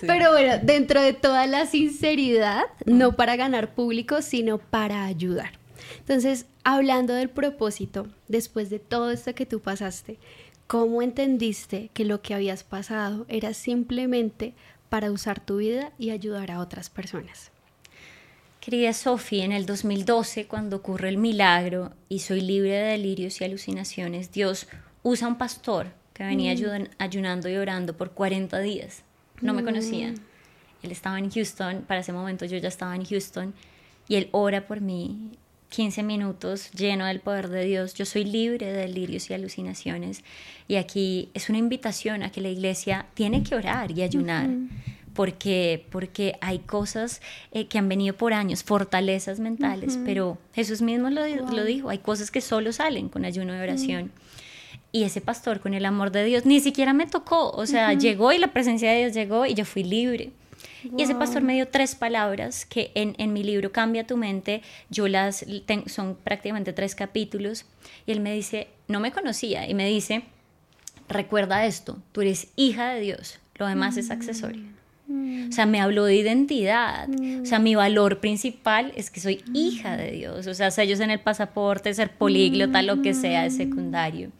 Pero 0.00 0.32
bueno, 0.32 0.54
dentro 0.62 1.00
de 1.00 1.12
toda 1.12 1.46
la 1.46 1.66
sinceridad, 1.66 2.64
no 2.84 3.12
para 3.16 3.36
ganar 3.36 3.74
público, 3.74 4.22
sino 4.22 4.58
para 4.58 5.04
ayudar. 5.04 5.52
Entonces, 6.00 6.46
hablando 6.64 7.14
del 7.14 7.30
propósito, 7.30 8.08
después 8.28 8.70
de 8.70 8.78
todo 8.78 9.10
esto 9.10 9.34
que 9.34 9.46
tú 9.46 9.60
pasaste, 9.60 10.18
¿cómo 10.66 11.00
entendiste 11.02 11.90
que 11.94 12.04
lo 12.04 12.22
que 12.22 12.34
habías 12.34 12.64
pasado 12.64 13.24
era 13.28 13.54
simplemente 13.54 14.54
para 14.88 15.10
usar 15.10 15.40
tu 15.40 15.58
vida 15.58 15.92
y 15.98 16.10
ayudar 16.10 16.50
a 16.50 16.60
otras 16.60 16.90
personas? 16.90 17.50
Querida 18.60 18.92
Sofía, 18.92 19.44
en 19.44 19.52
el 19.52 19.64
2012, 19.64 20.46
cuando 20.46 20.76
ocurre 20.76 21.08
el 21.08 21.18
milagro 21.18 21.92
y 22.08 22.18
soy 22.18 22.40
libre 22.40 22.72
de 22.72 22.92
delirios 22.92 23.40
y 23.40 23.44
alucinaciones, 23.44 24.32
Dios 24.32 24.66
usa 25.04 25.28
un 25.28 25.38
pastor 25.38 25.92
que 26.12 26.24
venía 26.24 26.52
mm. 26.52 26.88
ayunando 26.98 27.48
y 27.48 27.56
orando 27.56 27.96
por 27.96 28.10
40 28.10 28.58
días. 28.60 29.02
No 29.40 29.54
me 29.54 29.62
conocía. 29.62 30.10
Mm. 30.10 30.16
Él 30.82 30.90
estaba 30.90 31.18
en 31.18 31.30
Houston, 31.30 31.84
para 31.86 32.00
ese 32.00 32.12
momento 32.12 32.44
yo 32.44 32.58
ya 32.58 32.68
estaba 32.68 32.96
en 32.96 33.04
Houston, 33.04 33.54
y 34.08 34.16
él 34.16 34.28
ora 34.32 34.66
por 34.66 34.80
mí 34.80 35.32
15 35.68 36.02
minutos 36.02 36.70
lleno 36.72 37.06
del 37.06 37.20
poder 37.20 37.48
de 37.48 37.64
Dios. 37.64 37.94
Yo 37.94 38.04
soy 38.04 38.24
libre 38.24 38.66
de 38.66 38.72
delirios 38.72 39.30
y 39.30 39.34
alucinaciones. 39.34 40.22
Y 40.68 40.76
aquí 40.76 41.30
es 41.34 41.48
una 41.48 41.58
invitación 41.58 42.22
a 42.22 42.30
que 42.30 42.40
la 42.40 42.48
iglesia 42.48 43.06
tiene 43.14 43.42
que 43.42 43.54
orar 43.54 43.90
y 43.90 44.02
ayunar. 44.02 44.48
Porque, 45.14 45.86
porque 45.90 46.36
hay 46.42 46.58
cosas 46.58 47.22
eh, 47.50 47.68
que 47.68 47.78
han 47.78 47.88
venido 47.88 48.14
por 48.14 48.34
años, 48.34 48.62
fortalezas 48.62 49.40
mentales, 49.40 49.98
pero 50.04 50.36
Jesús 50.52 50.82
mismo 50.82 51.08
lo, 51.08 51.26
lo, 51.26 51.64
dijo, 51.64 51.88
hay 51.88 51.98
cosas 51.98 52.30
que 52.30 52.42
solo 52.42 52.70
salen 52.70 53.08
con 53.08 53.24
ayuno 53.24 53.56
y 53.56 53.58
oración. 53.58 54.12
Y 54.92 55.04
ese 55.04 55.22
pastor 55.22 55.60
con 55.60 55.72
el 55.72 55.86
amor 55.86 56.12
de 56.12 56.22
Dios 56.24 56.44
ni 56.44 56.60
siquiera 56.60 56.92
me 56.92 57.06
tocó, 57.06 57.50
o 57.50 57.64
sea, 57.64 57.94
llegó 57.94 58.30
y 58.34 58.38
la 58.38 58.48
presencia 58.48 58.92
de 58.92 58.98
Dios 58.98 59.14
llegó 59.14 59.46
y 59.46 59.54
yo 59.54 59.64
fui 59.64 59.84
libre. 59.84 60.32
Y 60.96 61.02
ese 61.02 61.14
pastor 61.14 61.42
me 61.42 61.54
dio 61.54 61.68
tres 61.68 61.94
palabras 61.94 62.64
que 62.64 62.92
en, 62.94 63.14
en 63.18 63.32
mi 63.32 63.42
libro 63.42 63.72
Cambia 63.72 64.06
tu 64.06 64.16
mente, 64.16 64.62
yo 64.90 65.08
las, 65.08 65.44
son 65.86 66.16
prácticamente 66.16 66.72
tres 66.72 66.94
capítulos, 66.94 67.66
y 68.06 68.12
él 68.12 68.20
me 68.20 68.32
dice, 68.32 68.68
no 68.88 69.00
me 69.00 69.12
conocía, 69.12 69.68
y 69.68 69.74
me 69.74 69.86
dice, 69.88 70.22
recuerda 71.08 71.66
esto, 71.66 71.98
tú 72.12 72.20
eres 72.20 72.48
hija 72.56 72.90
de 72.90 73.00
Dios, 73.00 73.38
lo 73.56 73.66
demás 73.66 73.96
es 73.96 74.10
accesorio. 74.10 74.76
O 75.08 75.52
sea, 75.52 75.66
me 75.66 75.80
habló 75.80 76.04
de 76.04 76.16
identidad. 76.16 77.08
O 77.40 77.46
sea, 77.46 77.60
mi 77.60 77.76
valor 77.76 78.18
principal 78.18 78.92
es 78.96 79.10
que 79.10 79.20
soy 79.20 79.44
hija 79.54 79.96
de 79.96 80.10
Dios. 80.10 80.48
O 80.48 80.54
sea, 80.54 80.72
sellos 80.72 80.98
en 80.98 81.12
el 81.12 81.20
pasaporte, 81.20 81.94
ser 81.94 82.10
políglota, 82.10 82.82
lo 82.82 83.02
que 83.02 83.14
sea, 83.14 83.46
es 83.46 83.56
secundario. 83.56 84.30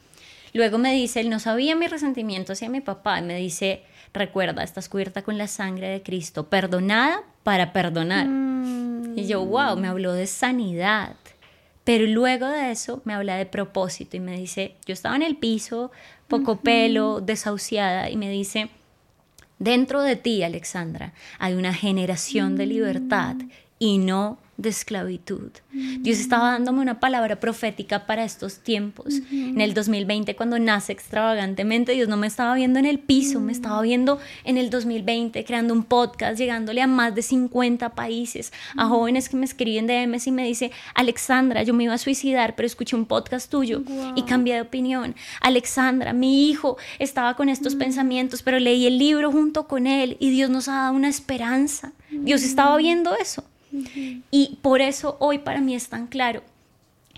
Luego 0.53 0.79
me 0.79 0.93
dice, 0.93 1.21
él 1.21 1.31
no 1.31 1.39
sabía 1.39 1.77
mi 1.77 1.87
resentimiento 1.87 2.53
hacia 2.53 2.69
mi 2.69 2.81
papá, 2.81 3.21
y 3.21 3.23
me 3.23 3.37
dice, 3.37 3.83
recuerda, 4.12 4.62
estás 4.62 4.88
cubierta 4.88 5.22
con 5.22 5.38
la 5.38 5.46
sangre 5.46 5.88
de 5.88 6.02
Cristo, 6.02 6.48
perdonada 6.48 7.22
para 7.42 7.72
perdonar. 7.72 8.26
Y 9.16 9.26
yo, 9.26 9.44
wow, 9.44 9.76
me 9.76 9.88
habló 9.88 10.12
de 10.12 10.26
sanidad. 10.26 11.16
Pero 11.84 12.07
luego 12.07 12.48
de 12.48 12.72
eso 12.72 13.00
me 13.04 13.14
habla 13.14 13.36
de 13.36 13.46
propósito 13.46 14.16
y 14.16 14.20
me 14.20 14.36
dice, 14.36 14.74
yo 14.86 14.92
estaba 14.92 15.14
en 15.14 15.22
el 15.22 15.36
piso, 15.36 15.92
poco 16.26 16.57
pelo, 16.57 17.20
desahuciada, 17.20 18.11
y 18.11 18.16
me 18.16 18.28
dice, 18.28 18.70
dentro 19.61 20.02
de 20.02 20.16
ti, 20.16 20.42
Alexandra, 20.42 21.12
hay 21.38 21.54
una 21.54 21.72
generación 21.72 22.57
de 22.57 22.66
libertad 22.66 23.36
y 23.78 23.98
no 23.98 24.38
de 24.57 24.68
esclavitud. 24.70 25.50
Dios 26.00 26.18
estaba 26.18 26.52
dándome 26.52 26.80
una 26.80 27.00
palabra 27.00 27.38
profética 27.38 28.07
para 28.07 28.24
estos 28.24 28.59
tiempos. 28.61 29.20
En 29.30 29.61
el 29.61 29.74
2020, 29.74 30.34
cuando 30.34 30.59
nace 30.59 30.92
extravagantemente, 30.92 31.92
Dios 31.92 32.09
no 32.09 32.16
me 32.16 32.26
estaba 32.26 32.54
viendo 32.54 32.78
en 32.78 32.86
el 32.86 32.98
piso, 32.98 33.40
me 33.40 33.52
estaba 33.52 33.82
viendo 33.82 34.18
en 34.44 34.57
el 34.57 34.70
2020 34.70 35.44
creando 35.44 35.74
un 35.74 35.84
podcast, 35.84 36.38
llegándole 36.38 36.80
a 36.80 36.86
más 36.86 37.14
de 37.14 37.22
50 37.22 37.90
países, 37.90 38.52
a 38.76 38.86
jóvenes 38.86 39.28
que 39.28 39.36
me 39.36 39.44
escriben 39.44 39.86
DMs 39.86 40.26
y 40.26 40.32
me 40.32 40.44
dice, 40.44 40.70
Alexandra, 40.94 41.62
yo 41.62 41.74
me 41.74 41.84
iba 41.84 41.94
a 41.94 41.98
suicidar, 41.98 42.54
pero 42.57 42.66
escuché 42.66 42.96
un 42.96 43.07
podcast 43.07 43.50
tuyo 43.50 43.82
y 44.14 44.22
cambié 44.22 44.54
de 44.54 44.61
opinión. 44.62 45.14
Alexandra, 45.40 46.12
mi 46.12 46.48
hijo 46.48 46.76
estaba 46.98 47.34
con 47.36 47.48
estos 47.48 47.74
pensamientos, 47.74 48.42
pero 48.42 48.59
leí 48.59 48.86
el 48.86 48.98
libro 48.98 49.30
junto 49.30 49.66
con 49.68 49.86
él 49.86 50.16
y 50.20 50.30
Dios 50.30 50.50
nos 50.50 50.68
ha 50.68 50.76
dado 50.76 50.94
una 50.94 51.09
esperanza. 51.09 51.92
Dios 52.11 52.42
estaba 52.42 52.76
viendo 52.76 53.14
eso. 53.14 53.44
Y 54.31 54.59
por 54.62 54.81
eso 54.81 55.17
hoy 55.21 55.39
para 55.39 55.61
mí 55.61 55.75
es 55.75 55.89
tan 55.89 56.07
claro 56.07 56.43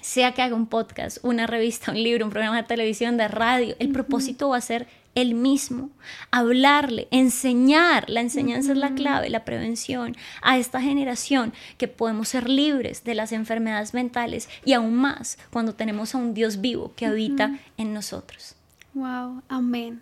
sea 0.02 0.32
que 0.32 0.42
haga 0.42 0.54
un 0.54 0.66
podcast, 0.66 1.18
una 1.22 1.46
revista, 1.46 1.90
un 1.90 2.02
libro, 2.02 2.24
un 2.24 2.30
programa 2.30 2.56
de 2.56 2.62
televisión, 2.68 3.16
de 3.16 3.28
radio, 3.28 3.76
el 3.78 3.90
propósito 3.90 4.50
va 4.50 4.56
a 4.56 4.60
ser 4.60 4.86
el 5.14 5.34
mismo, 5.34 5.90
hablarle, 6.30 7.08
enseñar, 7.10 8.08
la 8.08 8.20
enseñanza 8.20 8.72
es 8.72 8.78
la 8.78 8.94
clave, 8.94 9.30
la 9.30 9.44
prevención 9.44 10.16
a 10.42 10.58
esta 10.58 10.80
generación 10.80 11.52
que 11.76 11.88
podemos 11.88 12.28
ser 12.28 12.48
libres 12.48 13.02
de 13.02 13.14
las 13.14 13.32
enfermedades 13.32 13.94
mentales 13.94 14.48
y 14.64 14.74
aún 14.74 14.94
más 14.94 15.38
cuando 15.50 15.74
tenemos 15.74 16.14
a 16.14 16.18
un 16.18 16.34
Dios 16.34 16.60
vivo 16.60 16.92
que 16.94 17.06
habita 17.06 17.58
en 17.76 17.92
nosotros. 17.92 18.54
Wow, 18.94 19.42
amén. 19.48 20.00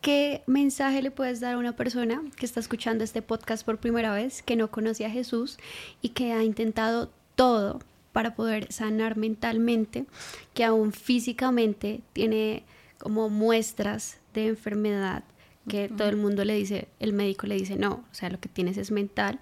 ¿Qué 0.00 0.42
mensaje 0.46 1.02
le 1.02 1.10
puedes 1.10 1.40
dar 1.40 1.54
a 1.54 1.58
una 1.58 1.74
persona 1.74 2.22
que 2.36 2.46
está 2.46 2.60
escuchando 2.60 3.02
este 3.02 3.20
podcast 3.20 3.64
por 3.64 3.78
primera 3.78 4.12
vez, 4.12 4.42
que 4.42 4.54
no 4.54 4.70
conoce 4.70 5.04
a 5.04 5.10
Jesús 5.10 5.58
y 6.02 6.10
que 6.10 6.32
ha 6.32 6.44
intentado 6.44 7.10
todo 7.34 7.80
para 8.12 8.34
poder 8.34 8.72
sanar 8.72 9.16
mentalmente, 9.16 10.06
que 10.54 10.64
aún 10.64 10.92
físicamente 10.92 12.00
tiene 12.12 12.64
como 12.98 13.28
muestras 13.28 14.18
de 14.34 14.48
enfermedad 14.48 15.24
que 15.68 15.88
todo 15.88 16.08
el 16.08 16.16
mundo 16.16 16.44
le 16.44 16.54
dice, 16.54 16.88
el 16.98 17.12
médico 17.12 17.46
le 17.46 17.56
dice, 17.56 17.76
no, 17.76 18.04
o 18.10 18.14
sea, 18.14 18.30
lo 18.30 18.40
que 18.40 18.48
tienes 18.48 18.78
es 18.78 18.90
mental, 18.90 19.38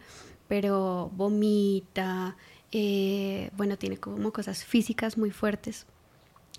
pero 0.49 1.11
vomita, 1.15 2.37
eh, 2.73 3.51
bueno, 3.57 3.79
tiene 3.79 3.97
como 3.97 4.33
cosas 4.33 4.65
físicas 4.65 5.17
muy 5.17 5.31
fuertes. 5.31 5.87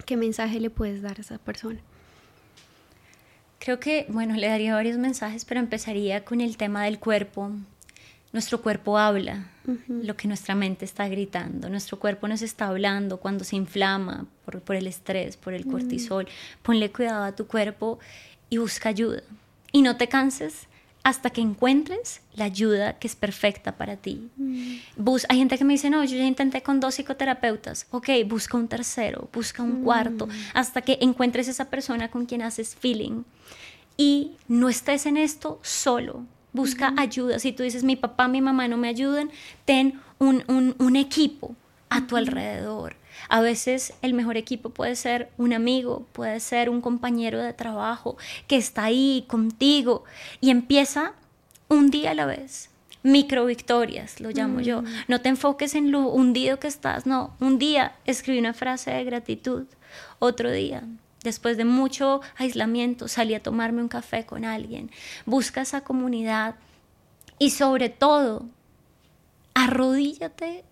¿Qué 0.05 0.15
mensaje 0.15 0.59
le 0.59 0.69
puedes 0.69 1.01
dar 1.01 1.17
a 1.17 1.21
esa 1.21 1.37
persona? 1.37 1.81
Creo 3.59 3.79
que, 3.79 4.05
bueno, 4.09 4.35
le 4.35 4.47
daría 4.47 4.73
varios 4.75 4.97
mensajes, 4.97 5.45
pero 5.45 5.59
empezaría 5.59 6.23
con 6.23 6.41
el 6.41 6.57
tema 6.57 6.83
del 6.83 6.99
cuerpo. 6.99 7.51
Nuestro 8.33 8.61
cuerpo 8.61 8.97
habla 8.97 9.47
lo 9.87 10.15
que 10.15 10.27
nuestra 10.27 10.55
mente 10.55 10.85
está 10.85 11.07
gritando. 11.07 11.69
Nuestro 11.69 11.99
cuerpo 11.99 12.27
nos 12.27 12.41
está 12.41 12.67
hablando 12.67 13.17
cuando 13.17 13.43
se 13.43 13.55
inflama 13.55 14.25
por, 14.45 14.61
por 14.61 14.75
el 14.75 14.87
estrés, 14.87 15.37
por 15.37 15.53
el 15.53 15.65
cortisol. 15.65 16.27
Ponle 16.61 16.91
cuidado 16.91 17.23
a 17.23 17.35
tu 17.35 17.47
cuerpo 17.47 17.99
y 18.49 18.57
busca 18.57 18.89
ayuda. 18.89 19.23
Y 19.71 19.81
no 19.81 19.97
te 19.97 20.07
canses 20.07 20.67
hasta 21.07 21.29
que 21.29 21.39
encuentres 21.39 22.19
la 22.35 22.43
ayuda 22.43 22.99
que 22.99 23.07
es 23.07 23.15
perfecta 23.15 23.77
para 23.77 23.95
ti. 23.95 24.29
Bus 24.97 25.25
hay 25.29 25.37
gente 25.37 25.57
que 25.57 25.63
me 25.63 25.71
dice, 25.71 25.89
no, 25.89 26.03
yo 26.03 26.17
ya 26.17 26.25
intenté 26.25 26.61
con 26.61 26.81
dos 26.81 26.95
psicoterapeutas. 26.95 27.87
Ok, 27.91 28.09
busca 28.25 28.57
un 28.57 28.67
tercero, 28.67 29.29
busca 29.31 29.63
un 29.63 29.85
cuarto, 29.85 30.27
hasta 30.53 30.81
que 30.81 30.97
encuentres 30.99 31.47
esa 31.47 31.69
persona 31.69 32.11
con 32.11 32.25
quien 32.25 32.41
haces 32.41 32.75
feeling. 32.75 33.23
Y 33.95 34.33
no 34.49 34.67
estés 34.67 35.05
en 35.05 35.15
esto 35.15 35.61
solo. 35.63 36.25
Busca 36.51 36.93
ayuda. 36.97 37.39
Si 37.39 37.53
tú 37.53 37.63
dices, 37.63 37.85
mi 37.85 37.95
papá, 37.95 38.27
mi 38.27 38.41
mamá 38.41 38.67
no 38.67 38.75
me 38.75 38.89
ayudan, 38.89 39.31
ten 39.63 40.01
un, 40.19 40.43
un, 40.49 40.75
un 40.77 40.97
equipo 40.97 41.55
a 41.87 42.05
tu 42.05 42.17
alrededor 42.17 42.97
a 43.29 43.41
veces 43.41 43.93
el 44.01 44.13
mejor 44.13 44.37
equipo 44.37 44.69
puede 44.69 44.95
ser 44.95 45.29
un 45.37 45.53
amigo, 45.53 46.05
puede 46.13 46.39
ser 46.39 46.69
un 46.69 46.81
compañero 46.81 47.41
de 47.41 47.53
trabajo 47.53 48.17
que 48.47 48.57
está 48.57 48.85
ahí 48.85 49.25
contigo 49.27 50.03
y 50.41 50.49
empieza 50.49 51.13
un 51.67 51.89
día 51.89 52.11
a 52.11 52.15
la 52.15 52.25
vez. 52.25 52.69
Micro 53.03 53.45
victorias, 53.45 54.19
lo 54.19 54.31
llamo 54.31 54.59
yo. 54.59 54.81
Mm. 54.81 54.87
No 55.07 55.21
te 55.21 55.29
enfoques 55.29 55.75
en 55.75 55.91
lo 55.91 56.09
hundido 56.09 56.59
que 56.59 56.67
estás, 56.67 57.05
no. 57.05 57.35
Un 57.39 57.57
día 57.57 57.95
escribí 58.05 58.39
una 58.39 58.53
frase 58.53 58.91
de 58.91 59.03
gratitud, 59.03 59.65
otro 60.19 60.51
día 60.51 60.83
después 61.27 61.57
de 61.57 61.65
mucho 61.65 62.21
aislamiento, 62.37 63.07
salí 63.07 63.35
a 63.35 63.43
tomarme 63.43 63.81
un 63.81 63.89
café 63.89 64.25
con 64.25 64.45
alguien. 64.45 64.89
Busca 65.25 65.61
esa 65.61 65.81
comunidad 65.81 66.55
y 67.37 67.51
sobre 67.51 67.89
todo, 67.89 68.45
arrodíllate 69.53 70.63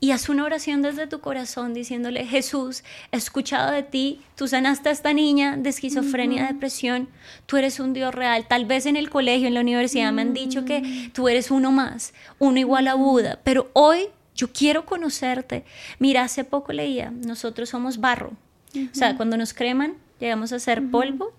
y 0.00 0.12
haz 0.12 0.28
una 0.28 0.44
oración 0.44 0.80
desde 0.80 1.08
tu 1.08 1.20
corazón 1.20 1.74
diciéndole, 1.74 2.24
Jesús, 2.24 2.84
he 3.10 3.16
escuchado 3.16 3.72
de 3.72 3.82
ti, 3.82 4.20
tú 4.36 4.46
sanaste 4.46 4.90
a 4.90 4.92
esta 4.92 5.12
niña 5.12 5.56
de 5.56 5.70
esquizofrenia, 5.70 6.46
depresión, 6.46 7.08
tú 7.46 7.56
eres 7.56 7.80
un 7.80 7.94
Dios 7.94 8.14
real. 8.14 8.46
Tal 8.46 8.64
vez 8.64 8.86
en 8.86 8.96
el 8.96 9.10
colegio, 9.10 9.48
en 9.48 9.54
la 9.54 9.60
universidad 9.60 10.12
me 10.12 10.22
han 10.22 10.34
dicho 10.34 10.64
que 10.64 10.82
mm. 10.82 11.10
tú 11.12 11.28
eres 11.28 11.50
uno 11.50 11.72
más, 11.72 12.14
uno 12.38 12.60
igual 12.60 12.86
a 12.86 12.94
Buda, 12.94 13.40
pero 13.42 13.70
hoy 13.72 14.06
yo 14.36 14.52
quiero 14.52 14.86
conocerte. 14.86 15.64
Mira, 15.98 16.22
hace 16.22 16.44
poco 16.44 16.72
leía, 16.72 17.10
nosotros 17.10 17.68
somos 17.70 17.98
barro, 17.98 18.32
o 18.74 18.94
sea, 18.94 19.16
cuando 19.16 19.36
nos 19.36 19.52
creman, 19.52 19.94
llegamos 20.20 20.52
a 20.52 20.60
ser 20.60 20.88
polvo 20.90 21.32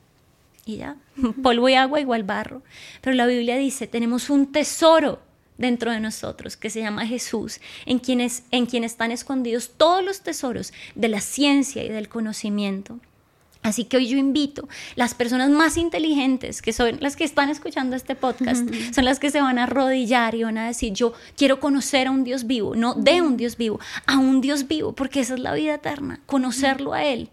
y 0.65 0.77
ya, 0.77 0.97
polvo 1.43 1.69
y 1.69 1.75
agua 1.75 2.01
igual 2.01 2.23
barro. 2.23 2.61
Pero 2.99 3.15
la 3.15 3.25
Biblia 3.25 3.55
dice, 3.55 3.87
tenemos 3.87 4.29
un 4.29 4.51
tesoro 4.51 5.21
dentro 5.59 5.91
de 5.91 5.99
nosotros, 5.99 6.57
que 6.57 6.71
se 6.71 6.79
llama 6.79 7.05
Jesús, 7.05 7.59
en 7.85 7.99
quienes, 7.99 8.43
en 8.49 8.65
quien 8.65 8.83
están 8.83 9.11
escondidos 9.11 9.73
todos 9.77 10.03
los 10.03 10.21
tesoros 10.21 10.73
de 10.95 11.09
la 11.09 11.21
ciencia 11.21 11.83
y 11.83 11.89
del 11.89 12.09
conocimiento. 12.09 12.99
Así 13.61 13.83
que 13.83 13.97
hoy 13.97 14.07
yo 14.07 14.17
invito, 14.17 14.69
las 14.95 15.13
personas 15.13 15.49
más 15.49 15.75
inteligentes, 15.75 16.61
que 16.61 16.71
son 16.71 16.97
las 17.01 17.17
que 17.17 17.25
están 17.25 17.49
escuchando 17.49 17.97
este 17.97 18.15
podcast, 18.15 18.63
son 18.95 19.03
las 19.03 19.19
que 19.19 19.31
se 19.31 19.41
van 19.41 19.59
a 19.59 19.63
arrodillar 19.63 20.33
y 20.33 20.43
van 20.43 20.57
a 20.57 20.67
decir, 20.67 20.93
yo 20.93 21.13
quiero 21.35 21.59
conocer 21.59 22.07
a 22.07 22.11
un 22.11 22.23
Dios 22.23 22.47
vivo, 22.47 22.73
no 22.73 22.93
de 22.93 23.21
un 23.21 23.35
Dios 23.35 23.57
vivo, 23.57 23.81
a 24.05 24.17
un 24.17 24.39
Dios 24.39 24.65
vivo, 24.65 24.93
porque 24.93 25.19
esa 25.19 25.33
es 25.33 25.41
la 25.41 25.53
vida 25.53 25.75
eterna, 25.75 26.21
conocerlo 26.25 26.93
a 26.93 27.03
Él, 27.03 27.29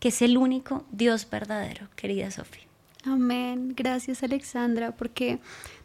que 0.00 0.08
es 0.08 0.22
el 0.22 0.38
único 0.38 0.86
Dios 0.90 1.28
verdadero, 1.30 1.88
querida 1.94 2.30
Sofía. 2.30 2.64
Amén. 3.04 3.74
Gracias 3.76 4.22
Alexandra, 4.22 4.92
porque 4.92 5.40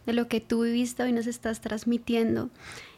de 0.06 0.14
lo 0.14 0.28
que 0.28 0.42
tú 0.42 0.64
viviste 0.64 1.04
hoy 1.04 1.12
nos 1.12 1.28
estás 1.28 1.62
transmitiendo, 1.62 2.50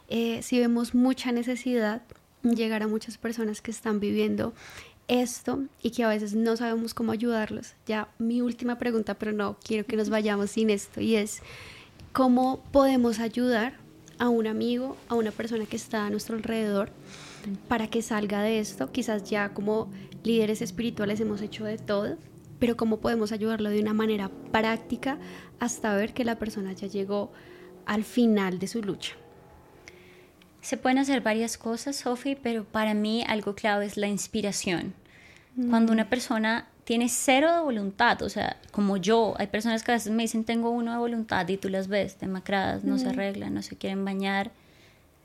eh, 0.08 0.42
si 0.42 0.58
vemos 0.58 0.94
mucha 0.94 1.32
necesidad, 1.32 2.02
llegar 2.42 2.82
a 2.82 2.88
muchas 2.88 3.18
personas 3.18 3.62
que 3.62 3.70
están 3.70 4.00
viviendo 4.00 4.52
esto 5.08 5.62
y 5.82 5.90
que 5.90 6.04
a 6.04 6.08
veces 6.08 6.34
no 6.34 6.56
sabemos 6.56 6.94
cómo 6.94 7.12
ayudarlos. 7.12 7.74
Ya 7.86 8.08
mi 8.18 8.40
última 8.40 8.78
pregunta, 8.78 9.14
pero 9.14 9.32
no 9.32 9.56
quiero 9.64 9.86
que 9.86 9.96
nos 9.96 10.10
vayamos 10.10 10.50
sin 10.52 10.70
esto, 10.70 11.00
y 11.00 11.16
es, 11.16 11.40
¿cómo 12.12 12.62
podemos 12.72 13.18
ayudar 13.18 13.74
a 14.18 14.28
un 14.28 14.46
amigo, 14.46 14.96
a 15.08 15.14
una 15.14 15.30
persona 15.30 15.66
que 15.66 15.76
está 15.76 16.06
a 16.06 16.10
nuestro 16.10 16.36
alrededor 16.36 16.90
para 17.68 17.88
que 17.88 18.02
salga 18.02 18.42
de 18.42 18.58
esto? 18.58 18.90
Quizás 18.92 19.28
ya 19.28 19.50
como 19.50 19.90
líderes 20.24 20.62
espirituales 20.62 21.20
hemos 21.20 21.42
hecho 21.42 21.64
de 21.64 21.78
todo, 21.78 22.16
pero 22.62 22.76
cómo 22.76 23.00
podemos 23.00 23.32
ayudarlo 23.32 23.70
de 23.70 23.80
una 23.80 23.92
manera 23.92 24.30
práctica 24.52 25.18
hasta 25.58 25.96
ver 25.96 26.14
que 26.14 26.24
la 26.24 26.38
persona 26.38 26.72
ya 26.74 26.86
llegó 26.86 27.32
al 27.86 28.04
final 28.04 28.60
de 28.60 28.68
su 28.68 28.80
lucha. 28.84 29.14
Se 30.60 30.76
pueden 30.76 30.98
hacer 30.98 31.22
varias 31.22 31.58
cosas, 31.58 31.96
Sophie, 31.96 32.36
pero 32.40 32.62
para 32.62 32.94
mí 32.94 33.24
algo 33.26 33.56
clave 33.56 33.86
es 33.86 33.96
la 33.96 34.06
inspiración. 34.06 34.94
Cuando 35.70 35.92
una 35.92 36.08
persona 36.08 36.68
tiene 36.84 37.08
cero 37.08 37.52
de 37.52 37.62
voluntad, 37.62 38.22
o 38.22 38.28
sea, 38.28 38.56
como 38.70 38.96
yo, 38.96 39.34
hay 39.38 39.48
personas 39.48 39.82
que 39.82 39.90
a 39.90 39.94
veces 39.94 40.12
me 40.12 40.22
dicen 40.22 40.44
tengo 40.44 40.70
uno 40.70 40.92
de 40.92 40.98
voluntad 40.98 41.48
y 41.48 41.56
tú 41.56 41.68
las 41.68 41.88
ves 41.88 42.20
demacradas, 42.20 42.84
no 42.84 42.96
se 42.96 43.08
arreglan, 43.08 43.54
no 43.54 43.62
se 43.62 43.74
quieren 43.74 44.04
bañar. 44.04 44.52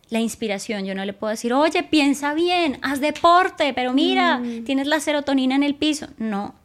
La 0.09 0.19
inspiración, 0.19 0.85
yo 0.85 0.95
no 0.95 1.05
le 1.05 1.13
puedo 1.13 1.29
decir, 1.29 1.53
oye, 1.53 1.83
piensa 1.83 2.33
bien, 2.33 2.79
haz 2.81 2.99
deporte, 2.99 3.73
pero 3.75 3.93
mira, 3.93 4.41
tienes 4.65 4.87
la 4.87 4.99
serotonina 4.99 5.53
en 5.53 5.61
el 5.61 5.75
piso. 5.75 6.07
No, 6.17 6.55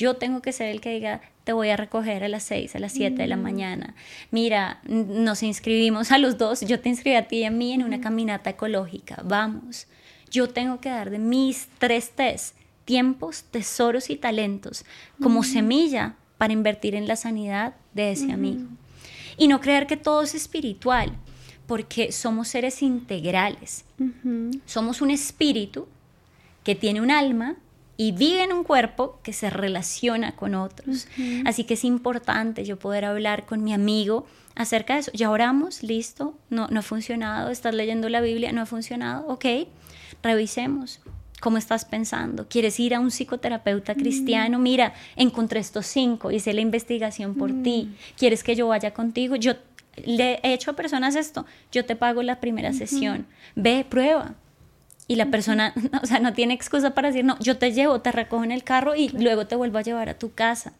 yo 0.00 0.14
tengo 0.14 0.40
que 0.40 0.52
ser 0.52 0.68
el 0.68 0.80
que 0.80 0.94
diga, 0.94 1.20
te 1.44 1.52
voy 1.52 1.68
a 1.68 1.76
recoger 1.76 2.24
a 2.24 2.28
las 2.28 2.44
6, 2.44 2.74
a 2.74 2.78
las 2.78 2.92
7 2.92 3.20
de 3.20 3.28
la 3.28 3.36
mm. 3.36 3.42
mañana. 3.42 3.94
Mira, 4.30 4.80
nos 4.86 5.42
inscribimos 5.42 6.10
a 6.10 6.16
los 6.16 6.38
dos, 6.38 6.62
yo 6.62 6.80
te 6.80 6.88
inscribí 6.88 7.16
a 7.16 7.28
ti 7.28 7.40
y 7.40 7.44
a 7.44 7.50
mí 7.50 7.74
en 7.74 7.82
una 7.82 7.98
mm. 7.98 8.00
caminata 8.00 8.48
ecológica, 8.48 9.20
vamos. 9.22 9.86
Yo 10.30 10.48
tengo 10.48 10.80
que 10.80 10.88
dar 10.88 11.10
de 11.10 11.18
mis 11.18 11.68
tres 11.78 12.12
test, 12.12 12.56
tiempos, 12.86 13.44
tesoros 13.50 14.08
y 14.08 14.16
talentos, 14.16 14.86
como 15.20 15.40
mm. 15.40 15.44
semilla 15.44 16.14
para 16.38 16.54
invertir 16.54 16.94
en 16.94 17.06
la 17.06 17.16
sanidad 17.16 17.74
de 17.92 18.12
ese 18.12 18.32
amigo. 18.32 18.64
Y 19.36 19.48
no 19.48 19.60
creer 19.60 19.86
que 19.86 19.98
todo 19.98 20.22
es 20.22 20.34
espiritual, 20.34 21.12
porque 21.66 22.10
somos 22.10 22.48
seres 22.48 22.80
integrales. 22.80 23.84
Somos 24.64 25.02
un 25.02 25.10
espíritu 25.10 25.86
que 26.64 26.74
tiene 26.74 27.02
un 27.02 27.10
alma, 27.10 27.56
y 28.00 28.12
vive 28.12 28.42
en 28.42 28.54
un 28.54 28.64
cuerpo 28.64 29.20
que 29.22 29.34
se 29.34 29.50
relaciona 29.50 30.34
con 30.34 30.54
otros. 30.54 31.06
Así 31.44 31.64
que 31.64 31.74
es 31.74 31.84
importante 31.84 32.64
yo 32.64 32.78
poder 32.78 33.04
hablar 33.04 33.44
con 33.44 33.62
mi 33.62 33.74
amigo 33.74 34.24
acerca 34.54 34.94
de 34.94 35.00
eso. 35.00 35.10
Ya 35.12 35.30
oramos, 35.30 35.82
listo, 35.82 36.34
no, 36.48 36.66
no 36.68 36.80
ha 36.80 36.82
funcionado, 36.82 37.50
estás 37.50 37.74
leyendo 37.74 38.08
la 38.08 38.22
Biblia, 38.22 38.52
no 38.52 38.62
ha 38.62 38.66
funcionado, 38.66 39.28
ok, 39.28 39.44
revisemos. 40.22 41.00
¿Cómo 41.42 41.58
estás 41.58 41.84
pensando? 41.84 42.48
¿Quieres 42.48 42.80
ir 42.80 42.94
a 42.94 43.00
un 43.00 43.10
psicoterapeuta 43.10 43.94
cristiano? 43.94 44.58
Mm. 44.58 44.62
Mira, 44.62 44.94
encontré 45.16 45.60
estos 45.60 45.84
cinco, 45.84 46.30
hice 46.30 46.54
la 46.54 46.62
investigación 46.62 47.34
por 47.34 47.52
ti. 47.62 47.94
¿Quieres 48.16 48.42
que 48.42 48.56
yo 48.56 48.68
vaya 48.68 48.94
contigo? 48.94 49.36
Yo 49.36 49.56
le 50.06 50.40
he 50.42 50.54
hecho 50.54 50.70
a 50.70 50.74
personas 50.74 51.16
esto. 51.16 51.44
Yo 51.70 51.84
te 51.84 51.96
pago 51.96 52.22
la 52.22 52.40
primera 52.40 52.72
sesión. 52.72 53.26
Ve, 53.56 53.84
prueba 53.86 54.36
y 55.10 55.16
la 55.16 55.26
persona, 55.26 55.74
o 56.02 56.06
sea, 56.06 56.20
no 56.20 56.34
tiene 56.34 56.54
excusa 56.54 56.94
para 56.94 57.08
decir, 57.08 57.24
no, 57.24 57.36
yo 57.40 57.58
te 57.58 57.72
llevo, 57.72 58.00
te 58.00 58.12
recojo 58.12 58.44
en 58.44 58.52
el 58.52 58.62
carro 58.62 58.94
y 58.94 59.08
luego 59.08 59.44
te 59.44 59.56
vuelvo 59.56 59.78
a 59.78 59.82
llevar 59.82 60.08
a 60.08 60.16
tu 60.16 60.32
casa. 60.32 60.72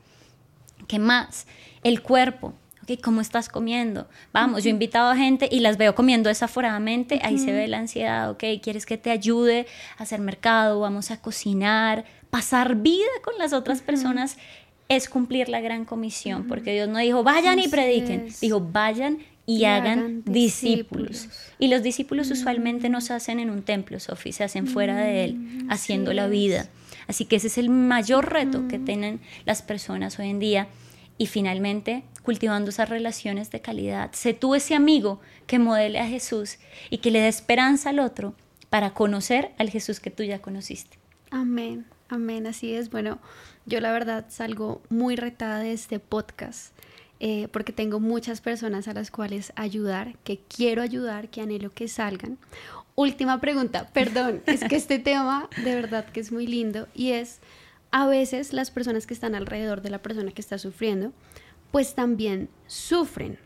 ¿Qué 0.86 1.00
más? 1.00 1.48
El 1.82 2.00
cuerpo. 2.00 2.54
Ok, 2.84 3.00
¿cómo 3.02 3.20
estás 3.22 3.48
comiendo? 3.48 4.06
Vamos, 4.32 4.62
yo 4.62 4.68
he 4.68 4.70
invitado 4.70 5.10
a 5.10 5.16
gente 5.16 5.48
y 5.50 5.58
las 5.58 5.78
veo 5.78 5.96
comiendo 5.96 6.28
desaforadamente, 6.28 7.18
ahí 7.24 7.38
se 7.38 7.50
ve 7.50 7.66
la 7.66 7.78
ansiedad, 7.78 8.30
ok, 8.30 8.44
¿quieres 8.62 8.86
que 8.86 8.96
te 8.96 9.10
ayude 9.10 9.66
a 9.98 10.04
hacer 10.04 10.20
mercado? 10.20 10.78
Vamos 10.78 11.10
a 11.10 11.20
cocinar, 11.20 12.04
pasar 12.30 12.76
vida 12.76 13.10
con 13.24 13.36
las 13.36 13.52
otras 13.52 13.82
personas 13.82 14.38
es 14.88 15.08
cumplir 15.08 15.48
la 15.48 15.60
gran 15.60 15.84
comisión, 15.84 16.46
porque 16.46 16.72
Dios 16.72 16.88
no 16.88 17.00
dijo 17.00 17.24
vayan 17.24 17.58
y 17.58 17.66
prediquen, 17.66 18.28
dijo 18.40 18.60
vayan 18.60 19.18
y, 19.58 19.64
hagan, 19.64 20.22
discípulos. 20.24 21.28
Y 21.58 21.68
los 21.68 21.82
discípulos 21.82 22.30
usualmente 22.30 22.88
no 22.88 23.00
se 23.00 23.14
hacen 23.14 23.40
en 23.40 23.50
un 23.50 23.62
templo, 23.62 23.98
Sofía, 23.98 24.32
se 24.32 24.44
hacen 24.44 24.66
fuera 24.66 24.96
de 24.96 25.24
él, 25.24 25.34
mm, 25.36 25.70
haciendo 25.70 26.12
la 26.12 26.28
vida. 26.28 26.68
Así 27.08 27.24
que 27.24 27.36
ese 27.36 27.48
es 27.48 27.58
el 27.58 27.70
mayor 27.70 28.32
reto 28.32 28.68
que 28.68 28.78
tienen 28.78 29.20
las 29.44 29.62
personas 29.62 30.18
hoy 30.18 30.30
en 30.30 30.38
día. 30.38 30.68
Y 31.18 31.26
finalmente, 31.26 32.04
cultivando 32.22 32.70
esas 32.70 32.88
relaciones 32.88 33.50
de 33.50 33.60
calidad. 33.60 34.12
Sé 34.12 34.32
tú 34.32 34.54
ese 34.54 34.74
amigo 34.74 35.20
que 35.46 35.58
modele 35.58 35.98
a 35.98 36.06
Jesús 36.06 36.58
y 36.88 36.98
que 36.98 37.10
le 37.10 37.20
dé 37.20 37.28
esperanza 37.28 37.90
al 37.90 37.98
otro 37.98 38.34
para 38.70 38.94
conocer 38.94 39.52
al 39.58 39.68
Jesús 39.68 40.00
que 40.00 40.10
tú 40.10 40.22
ya 40.22 40.40
conociste. 40.40 40.98
Amén, 41.30 41.86
amén, 42.08 42.46
así 42.46 42.72
es. 42.72 42.90
Bueno, 42.90 43.18
yo 43.66 43.80
la 43.80 43.92
verdad 43.92 44.26
salgo 44.28 44.80
muy 44.88 45.16
retada 45.16 45.58
de 45.58 45.72
este 45.72 45.98
podcast 45.98 46.72
eh, 47.20 47.48
porque 47.52 47.72
tengo 47.72 48.00
muchas 48.00 48.40
personas 48.40 48.88
a 48.88 48.94
las 48.94 49.10
cuales 49.10 49.52
ayudar, 49.54 50.16
que 50.24 50.40
quiero 50.40 50.80
ayudar, 50.80 51.28
que 51.28 51.42
anhelo 51.42 51.70
que 51.70 51.86
salgan. 51.86 52.38
Última 52.94 53.40
pregunta, 53.40 53.90
perdón, 53.94 54.42
es 54.46 54.64
que 54.64 54.76
este 54.76 54.98
tema 54.98 55.48
de 55.62 55.74
verdad 55.74 56.06
que 56.06 56.20
es 56.20 56.32
muy 56.32 56.46
lindo 56.46 56.88
y 56.94 57.12
es 57.12 57.40
a 57.90 58.06
veces 58.06 58.52
las 58.52 58.70
personas 58.70 59.06
que 59.06 59.14
están 59.14 59.34
alrededor 59.34 59.82
de 59.82 59.90
la 59.90 60.00
persona 60.00 60.32
que 60.32 60.40
está 60.40 60.58
sufriendo, 60.58 61.12
pues 61.70 61.94
también 61.94 62.48
sufren. 62.66 63.38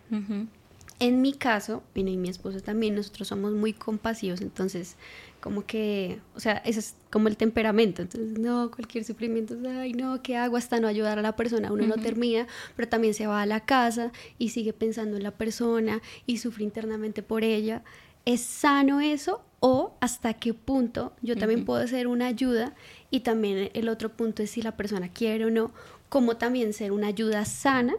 En 1.05 1.21
mi 1.21 1.35
caso, 1.35 1.83
y 1.95 2.03
mi 2.03 2.31
esposo 2.31 2.61
también, 2.61 2.95
nosotros 2.95 3.29
somos 3.29 3.53
muy 3.53 3.75
compasivos, 3.75 4.41
entonces 4.41 4.97
como 5.39 5.67
que, 5.67 6.19
o 6.35 6.41
sea, 6.41 6.55
ese 6.65 6.81
es 6.81 6.95
como 7.11 7.29
el 7.29 7.37
temperamento, 7.37 8.01
entonces 8.01 8.39
no, 8.39 8.71
cualquier 8.71 9.05
sufrimiento, 9.05 9.55
ay 9.69 9.93
no, 9.93 10.23
¿qué 10.23 10.39
hago 10.39 10.57
hasta 10.57 10.81
no 10.81 10.89
ayudar 10.89 11.19
a 11.19 11.23
la 11.23 11.37
persona? 11.37 11.71
Uno 11.71 11.87
no 11.87 11.97
termina, 11.97 12.47
pero 12.75 12.89
también 12.89 13.13
se 13.13 13.27
va 13.27 13.43
a 13.43 13.45
la 13.45 13.61
casa 13.61 14.13
y 14.39 14.49
sigue 14.49 14.73
pensando 14.73 15.19
en 15.19 15.25
la 15.25 15.33
persona 15.33 16.01
y 16.25 16.39
sufre 16.39 16.65
internamente 16.65 17.23
por 17.23 17.45
ella. 17.45 17.85
¿Es 18.25 18.41
sano 18.41 19.03
eso 19.03 19.45
o 19.61 19.99
hasta 20.01 20.33
qué 20.33 20.55
punto 20.55 21.13
yo 21.21 21.37
también 21.37 21.67
puedo 21.67 21.87
ser 21.87 22.07
una 22.07 22.29
ayuda? 22.29 22.75
Y 23.11 23.21
también 23.21 23.69
el 23.75 23.91
otro 23.91 24.09
punto 24.09 24.43
es 24.43 24.53
si 24.53 24.63
la 24.63 24.79
persona 24.79 25.11
quiere 25.11 25.45
o 25.45 25.51
no, 25.51 25.71
como 26.09 26.39
también 26.39 26.73
ser 26.73 26.93
una 26.93 27.09
ayuda 27.09 27.45
sana 27.45 27.95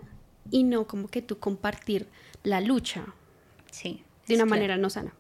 y 0.52 0.64
no 0.64 0.88
como 0.88 1.08
que 1.08 1.22
tú 1.22 1.39
compartir 1.39 2.08
la 2.43 2.62
lucha. 2.62 3.06
Sí. 3.72 4.04
De 4.28 4.36
una 4.36 4.46
manera 4.46 4.78
no 4.78 4.89
sana. 4.89 5.14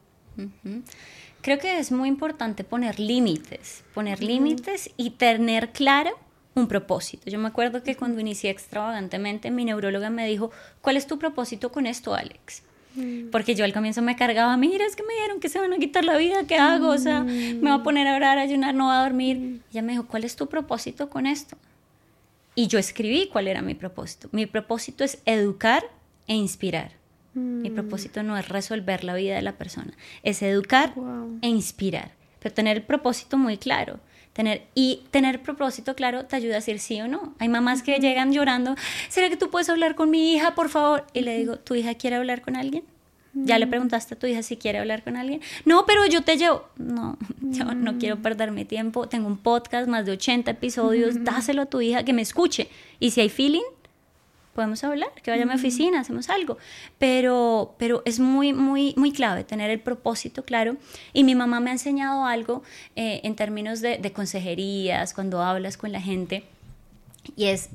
Creo 1.41 1.59
que 1.59 1.77
es 1.77 1.91
muy 1.91 2.09
importante 2.09 2.63
poner 2.63 2.99
límites, 2.99 3.83
poner 3.93 4.23
límites 4.23 4.89
y 4.97 5.11
tener 5.11 5.71
claro 5.71 6.11
un 6.55 6.67
propósito. 6.67 7.29
Yo 7.29 7.37
me 7.37 7.47
acuerdo 7.47 7.83
que 7.83 7.95
cuando 7.95 8.19
inicié 8.19 8.49
extravagantemente, 8.49 9.51
mi 9.51 9.65
neuróloga 9.65 10.09
me 10.09 10.25
dijo, 10.27 10.51
¿cuál 10.81 10.97
es 10.97 11.05
tu 11.05 11.19
propósito 11.19 11.71
con 11.71 11.85
esto, 11.85 12.15
Alex? 12.15 12.63
Mm. 12.95 13.29
Porque 13.29 13.55
yo 13.55 13.65
al 13.65 13.73
comienzo 13.73 14.01
me 14.01 14.15
cargaba, 14.15 14.55
mira, 14.57 14.85
es 14.85 14.95
que 14.95 15.03
me 15.03 15.13
dijeron 15.13 15.39
que 15.39 15.49
se 15.49 15.59
van 15.59 15.73
a 15.73 15.77
quitar 15.77 16.05
la 16.05 16.17
vida, 16.17 16.47
¿qué 16.47 16.55
hago? 16.55 16.87
O 16.87 16.97
sea, 16.97 17.23
me 17.23 17.59
voy 17.59 17.71
a 17.71 17.83
poner 17.83 18.07
a 18.07 18.15
orar, 18.15 18.37
a 18.37 18.41
ayunar, 18.41 18.73
no 18.73 18.85
voy 18.85 18.95
a 18.95 19.03
dormir. 19.03 19.37
Y 19.37 19.61
ella 19.71 19.81
me 19.81 19.91
dijo, 19.91 20.07
¿cuál 20.07 20.23
es 20.23 20.35
tu 20.35 20.47
propósito 20.47 21.09
con 21.09 21.25
esto? 21.25 21.57
Y 22.55 22.67
yo 22.67 22.79
escribí 22.79 23.27
cuál 23.27 23.47
era 23.47 23.61
mi 23.61 23.75
propósito. 23.75 24.29
Mi 24.31 24.45
propósito 24.45 25.03
es 25.03 25.21
educar 25.25 25.83
e 26.27 26.35
inspirar. 26.35 26.93
Mi 27.35 27.69
mm. 27.69 27.73
propósito 27.73 28.23
no 28.23 28.37
es 28.37 28.47
resolver 28.47 29.03
la 29.03 29.13
vida 29.13 29.35
de 29.35 29.41
la 29.41 29.57
persona, 29.57 29.91
es 30.23 30.41
educar 30.41 30.93
e 31.41 31.49
inspirar, 31.49 32.13
pero 32.39 32.55
tener 32.55 32.77
el 32.77 32.83
propósito 32.83 33.37
muy 33.37 33.57
claro. 33.57 33.99
Tener, 34.31 34.63
y 34.73 35.03
tener 35.11 35.41
propósito 35.41 35.95
claro 35.95 36.25
te 36.25 36.35
ayuda 36.35 36.53
a 36.53 36.55
decir 36.57 36.79
sí 36.79 36.99
o 36.99 37.07
no. 37.07 37.35
Hay 37.39 37.47
mamás 37.47 37.83
que 37.83 37.99
llegan 37.99 38.33
llorando, 38.33 38.75
¿será 39.07 39.29
que 39.29 39.37
tú 39.37 39.49
puedes 39.49 39.69
hablar 39.69 39.95
con 39.95 40.09
mi 40.09 40.33
hija, 40.33 40.55
por 40.55 40.69
favor? 40.69 41.05
Y 41.13 41.21
le 41.21 41.37
digo, 41.37 41.57
¿tu 41.57 41.75
hija 41.75 41.93
quiere 41.95 42.17
hablar 42.17 42.41
con 42.41 42.55
alguien? 42.55 42.83
¿Ya 43.35 43.59
le 43.59 43.65
mm. 43.65 43.69
preguntaste 43.69 44.15
a 44.15 44.17
tu 44.19 44.27
hija 44.27 44.41
si 44.41 44.57
quiere 44.57 44.79
hablar 44.79 45.03
con 45.03 45.17
alguien? 45.17 45.41
No, 45.65 45.85
pero 45.85 46.05
yo 46.07 46.23
te 46.23 46.37
llevo. 46.37 46.63
No, 46.77 47.17
yo 47.41 47.65
no 47.75 47.93
mm. 47.93 47.99
quiero 47.99 48.21
perder 48.21 48.51
mi 48.51 48.65
tiempo. 48.65 49.07
Tengo 49.07 49.27
un 49.27 49.37
podcast, 49.37 49.87
más 49.87 50.05
de 50.05 50.13
80 50.13 50.51
episodios. 50.51 51.23
Dáselo 51.23 51.63
a 51.63 51.65
tu 51.65 51.81
hija 51.81 52.03
que 52.03 52.13
me 52.13 52.21
escuche. 52.21 52.69
Y 52.99 53.11
si 53.11 53.21
hay 53.21 53.29
feeling, 53.29 53.63
podemos 54.53 54.83
hablar, 54.85 55.09
que 55.21 55.31
vaya 55.31 55.43
a 55.43 55.45
mi 55.45 55.53
oficina, 55.53 55.99
hacemos 55.99 56.29
algo. 56.29 56.57
Pero, 56.97 57.75
pero 57.77 58.01
es 58.05 58.21
muy, 58.21 58.53
muy, 58.53 58.93
muy 58.95 59.11
clave 59.11 59.43
tener 59.43 59.69
el 59.69 59.81
propósito 59.81 60.43
claro. 60.43 60.77
Y 61.11 61.25
mi 61.25 61.35
mamá 61.35 61.59
me 61.59 61.71
ha 61.71 61.73
enseñado 61.73 62.25
algo 62.25 62.63
eh, 62.95 63.19
en 63.23 63.35
términos 63.35 63.81
de, 63.81 63.97
de 63.97 64.11
consejerías, 64.13 65.13
cuando 65.13 65.43
hablas 65.43 65.75
con 65.75 65.91
la 65.91 65.99
gente, 65.99 66.45
y 67.35 67.45
es, 67.45 67.69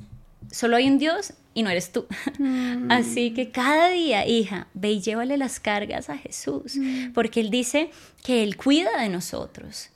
solo 0.49 0.77
hay 0.77 0.87
un 0.87 0.97
Dios 0.97 1.33
y 1.53 1.63
no 1.63 1.69
eres 1.69 1.91
tú. 1.91 2.05
Mm. 2.39 2.91
Así 2.91 3.33
que 3.33 3.51
cada 3.51 3.89
día, 3.89 4.25
hija, 4.25 4.67
ve 4.73 4.93
y 4.93 5.01
llévale 5.01 5.37
las 5.37 5.59
cargas 5.59 6.09
a 6.09 6.17
Jesús, 6.17 6.75
mm. 6.75 7.11
porque 7.13 7.39
Él 7.39 7.51
dice 7.51 7.91
que 8.23 8.41
Él 8.41 8.57
cuida 8.57 8.99
de 8.99 9.09
nosotros 9.09 9.89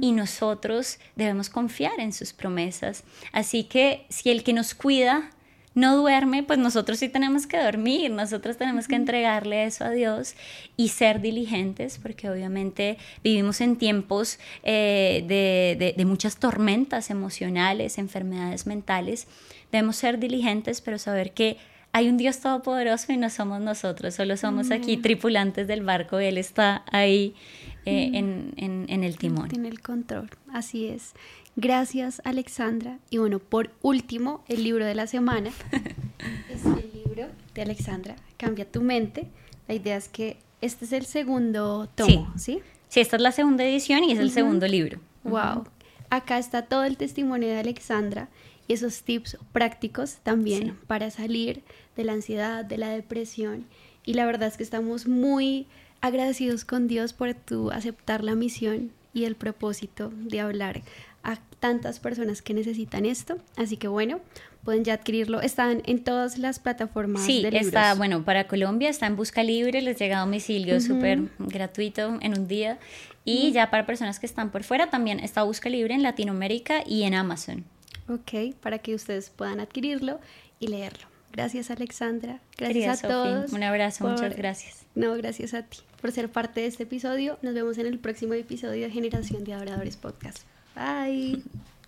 y 0.00 0.10
nosotros 0.10 0.98
debemos 1.14 1.48
confiar 1.48 2.00
en 2.00 2.12
sus 2.12 2.32
promesas. 2.32 3.04
Así 3.30 3.64
que 3.64 4.06
si 4.08 4.30
el 4.30 4.42
que 4.42 4.52
nos 4.52 4.74
cuida 4.74 5.30
no 5.74 5.96
duerme, 5.96 6.42
pues 6.42 6.58
nosotros 6.58 6.98
sí 6.98 7.08
tenemos 7.08 7.46
que 7.46 7.62
dormir, 7.62 8.10
nosotros 8.10 8.56
tenemos 8.56 8.88
que 8.88 8.96
entregarle 8.96 9.64
eso 9.64 9.84
a 9.84 9.90
Dios 9.90 10.34
y 10.76 10.88
ser 10.88 11.20
diligentes, 11.20 11.98
porque 11.98 12.28
obviamente 12.28 12.98
vivimos 13.24 13.60
en 13.60 13.76
tiempos 13.76 14.38
eh, 14.62 15.24
de, 15.26 15.94
de, 15.96 16.04
muchas 16.04 16.36
tormentas 16.36 17.10
emocionales, 17.10 17.98
enfermedades 17.98 18.66
mentales. 18.66 19.26
Debemos 19.70 19.96
ser 19.96 20.18
diligentes, 20.18 20.80
pero 20.82 20.98
saber 20.98 21.32
que 21.32 21.56
hay 21.92 22.08
un 22.08 22.16
Dios 22.16 22.40
todopoderoso 22.40 23.12
y 23.12 23.16
no 23.16 23.28
somos 23.30 23.60
nosotros, 23.60 24.14
solo 24.14 24.36
somos 24.36 24.70
aquí 24.70 24.96
tripulantes 24.96 25.66
del 25.66 25.82
barco 25.82 26.20
y 26.20 26.24
Él 26.24 26.38
está 26.38 26.84
ahí 26.90 27.34
eh, 27.84 28.10
en, 28.14 28.54
en, 28.56 28.86
en 28.88 29.04
el 29.04 29.18
timón. 29.18 29.48
Tiene 29.48 29.68
el 29.68 29.80
control, 29.80 30.30
así 30.52 30.86
es. 30.86 31.12
Gracias, 31.56 32.22
Alexandra. 32.24 32.98
Y 33.10 33.18
bueno, 33.18 33.38
por 33.38 33.70
último, 33.82 34.42
el 34.48 34.64
libro 34.64 34.86
de 34.86 34.94
la 34.94 35.06
semana 35.06 35.50
es 36.50 36.64
el 36.64 36.90
libro 36.94 37.28
de 37.54 37.62
Alexandra, 37.62 38.16
Cambia 38.36 38.70
tu 38.70 38.80
mente. 38.80 39.28
La 39.68 39.74
idea 39.74 39.96
es 39.96 40.08
que 40.08 40.38
este 40.60 40.84
es 40.84 40.92
el 40.92 41.04
segundo 41.04 41.88
tomo, 41.94 42.32
¿sí? 42.36 42.60
Sí, 42.88 43.00
esta 43.00 43.16
es 43.16 43.22
la 43.22 43.32
segunda 43.32 43.64
edición 43.64 44.04
y 44.04 44.12
es 44.12 44.18
el 44.18 44.30
segundo 44.30 44.66
libro. 44.66 45.00
Wow. 45.24 45.64
Acá 46.10 46.38
está 46.38 46.62
todo 46.62 46.84
el 46.84 46.96
testimonio 46.96 47.48
de 47.48 47.58
Alexandra 47.58 48.28
y 48.68 48.74
esos 48.74 49.02
tips 49.02 49.38
prácticos 49.52 50.16
también 50.22 50.78
para 50.86 51.10
salir 51.10 51.62
de 51.96 52.04
la 52.04 52.12
ansiedad, 52.12 52.64
de 52.64 52.78
la 52.78 52.90
depresión. 52.90 53.66
Y 54.04 54.14
la 54.14 54.26
verdad 54.26 54.48
es 54.48 54.56
que 54.56 54.62
estamos 54.62 55.06
muy 55.06 55.66
agradecidos 56.00 56.64
con 56.64 56.88
Dios 56.88 57.12
por 57.12 57.32
tu 57.34 57.70
aceptar 57.70 58.24
la 58.24 58.34
misión 58.34 58.90
y 59.14 59.24
el 59.24 59.36
propósito 59.36 60.10
de 60.14 60.40
hablar 60.40 60.82
a 61.22 61.38
tantas 61.60 62.00
personas 62.00 62.42
que 62.42 62.54
necesitan 62.54 63.06
esto. 63.06 63.38
Así 63.56 63.76
que 63.76 63.88
bueno, 63.88 64.20
pueden 64.64 64.84
ya 64.84 64.94
adquirirlo. 64.94 65.40
Están 65.40 65.82
en 65.86 66.02
todas 66.02 66.38
las 66.38 66.58
plataformas. 66.58 67.22
Sí, 67.22 67.44
está, 67.52 67.94
bueno, 67.94 68.24
para 68.24 68.48
Colombia 68.48 68.88
está 68.88 69.06
en 69.06 69.16
Busca 69.16 69.42
Libre, 69.42 69.82
les 69.82 69.98
llega 69.98 70.18
a 70.18 70.20
domicilio 70.20 70.80
súper 70.80 71.30
gratuito 71.38 72.18
en 72.20 72.38
un 72.38 72.48
día. 72.48 72.78
Y 73.24 73.52
ya 73.52 73.70
para 73.70 73.86
personas 73.86 74.18
que 74.18 74.26
están 74.26 74.50
por 74.50 74.64
fuera 74.64 74.90
también 74.90 75.20
está 75.20 75.44
Busca 75.44 75.68
Libre 75.68 75.94
en 75.94 76.02
Latinoamérica 76.02 76.82
y 76.86 77.04
en 77.04 77.14
Amazon. 77.14 77.64
Ok, 78.08 78.54
para 78.60 78.78
que 78.78 78.94
ustedes 78.94 79.30
puedan 79.30 79.60
adquirirlo 79.60 80.20
y 80.58 80.66
leerlo. 80.66 81.06
Gracias 81.30 81.70
Alexandra, 81.70 82.40
gracias 82.58 83.04
a 83.04 83.08
todos. 83.08 83.52
Un 83.52 83.62
abrazo, 83.62 84.06
muchas 84.06 84.36
gracias. 84.36 84.84
No, 84.94 85.14
gracias 85.14 85.54
a 85.54 85.62
ti 85.62 85.78
por 86.02 86.10
ser 86.10 86.30
parte 86.30 86.60
de 86.60 86.66
este 86.66 86.82
episodio. 86.82 87.38
Nos 87.42 87.54
vemos 87.54 87.78
en 87.78 87.86
el 87.86 87.98
próximo 88.00 88.34
episodio 88.34 88.86
de 88.86 88.90
Generación 88.90 89.44
de 89.44 89.54
Adoradores 89.54 89.96
Podcast. 89.96 90.40
Bye. 90.74 91.42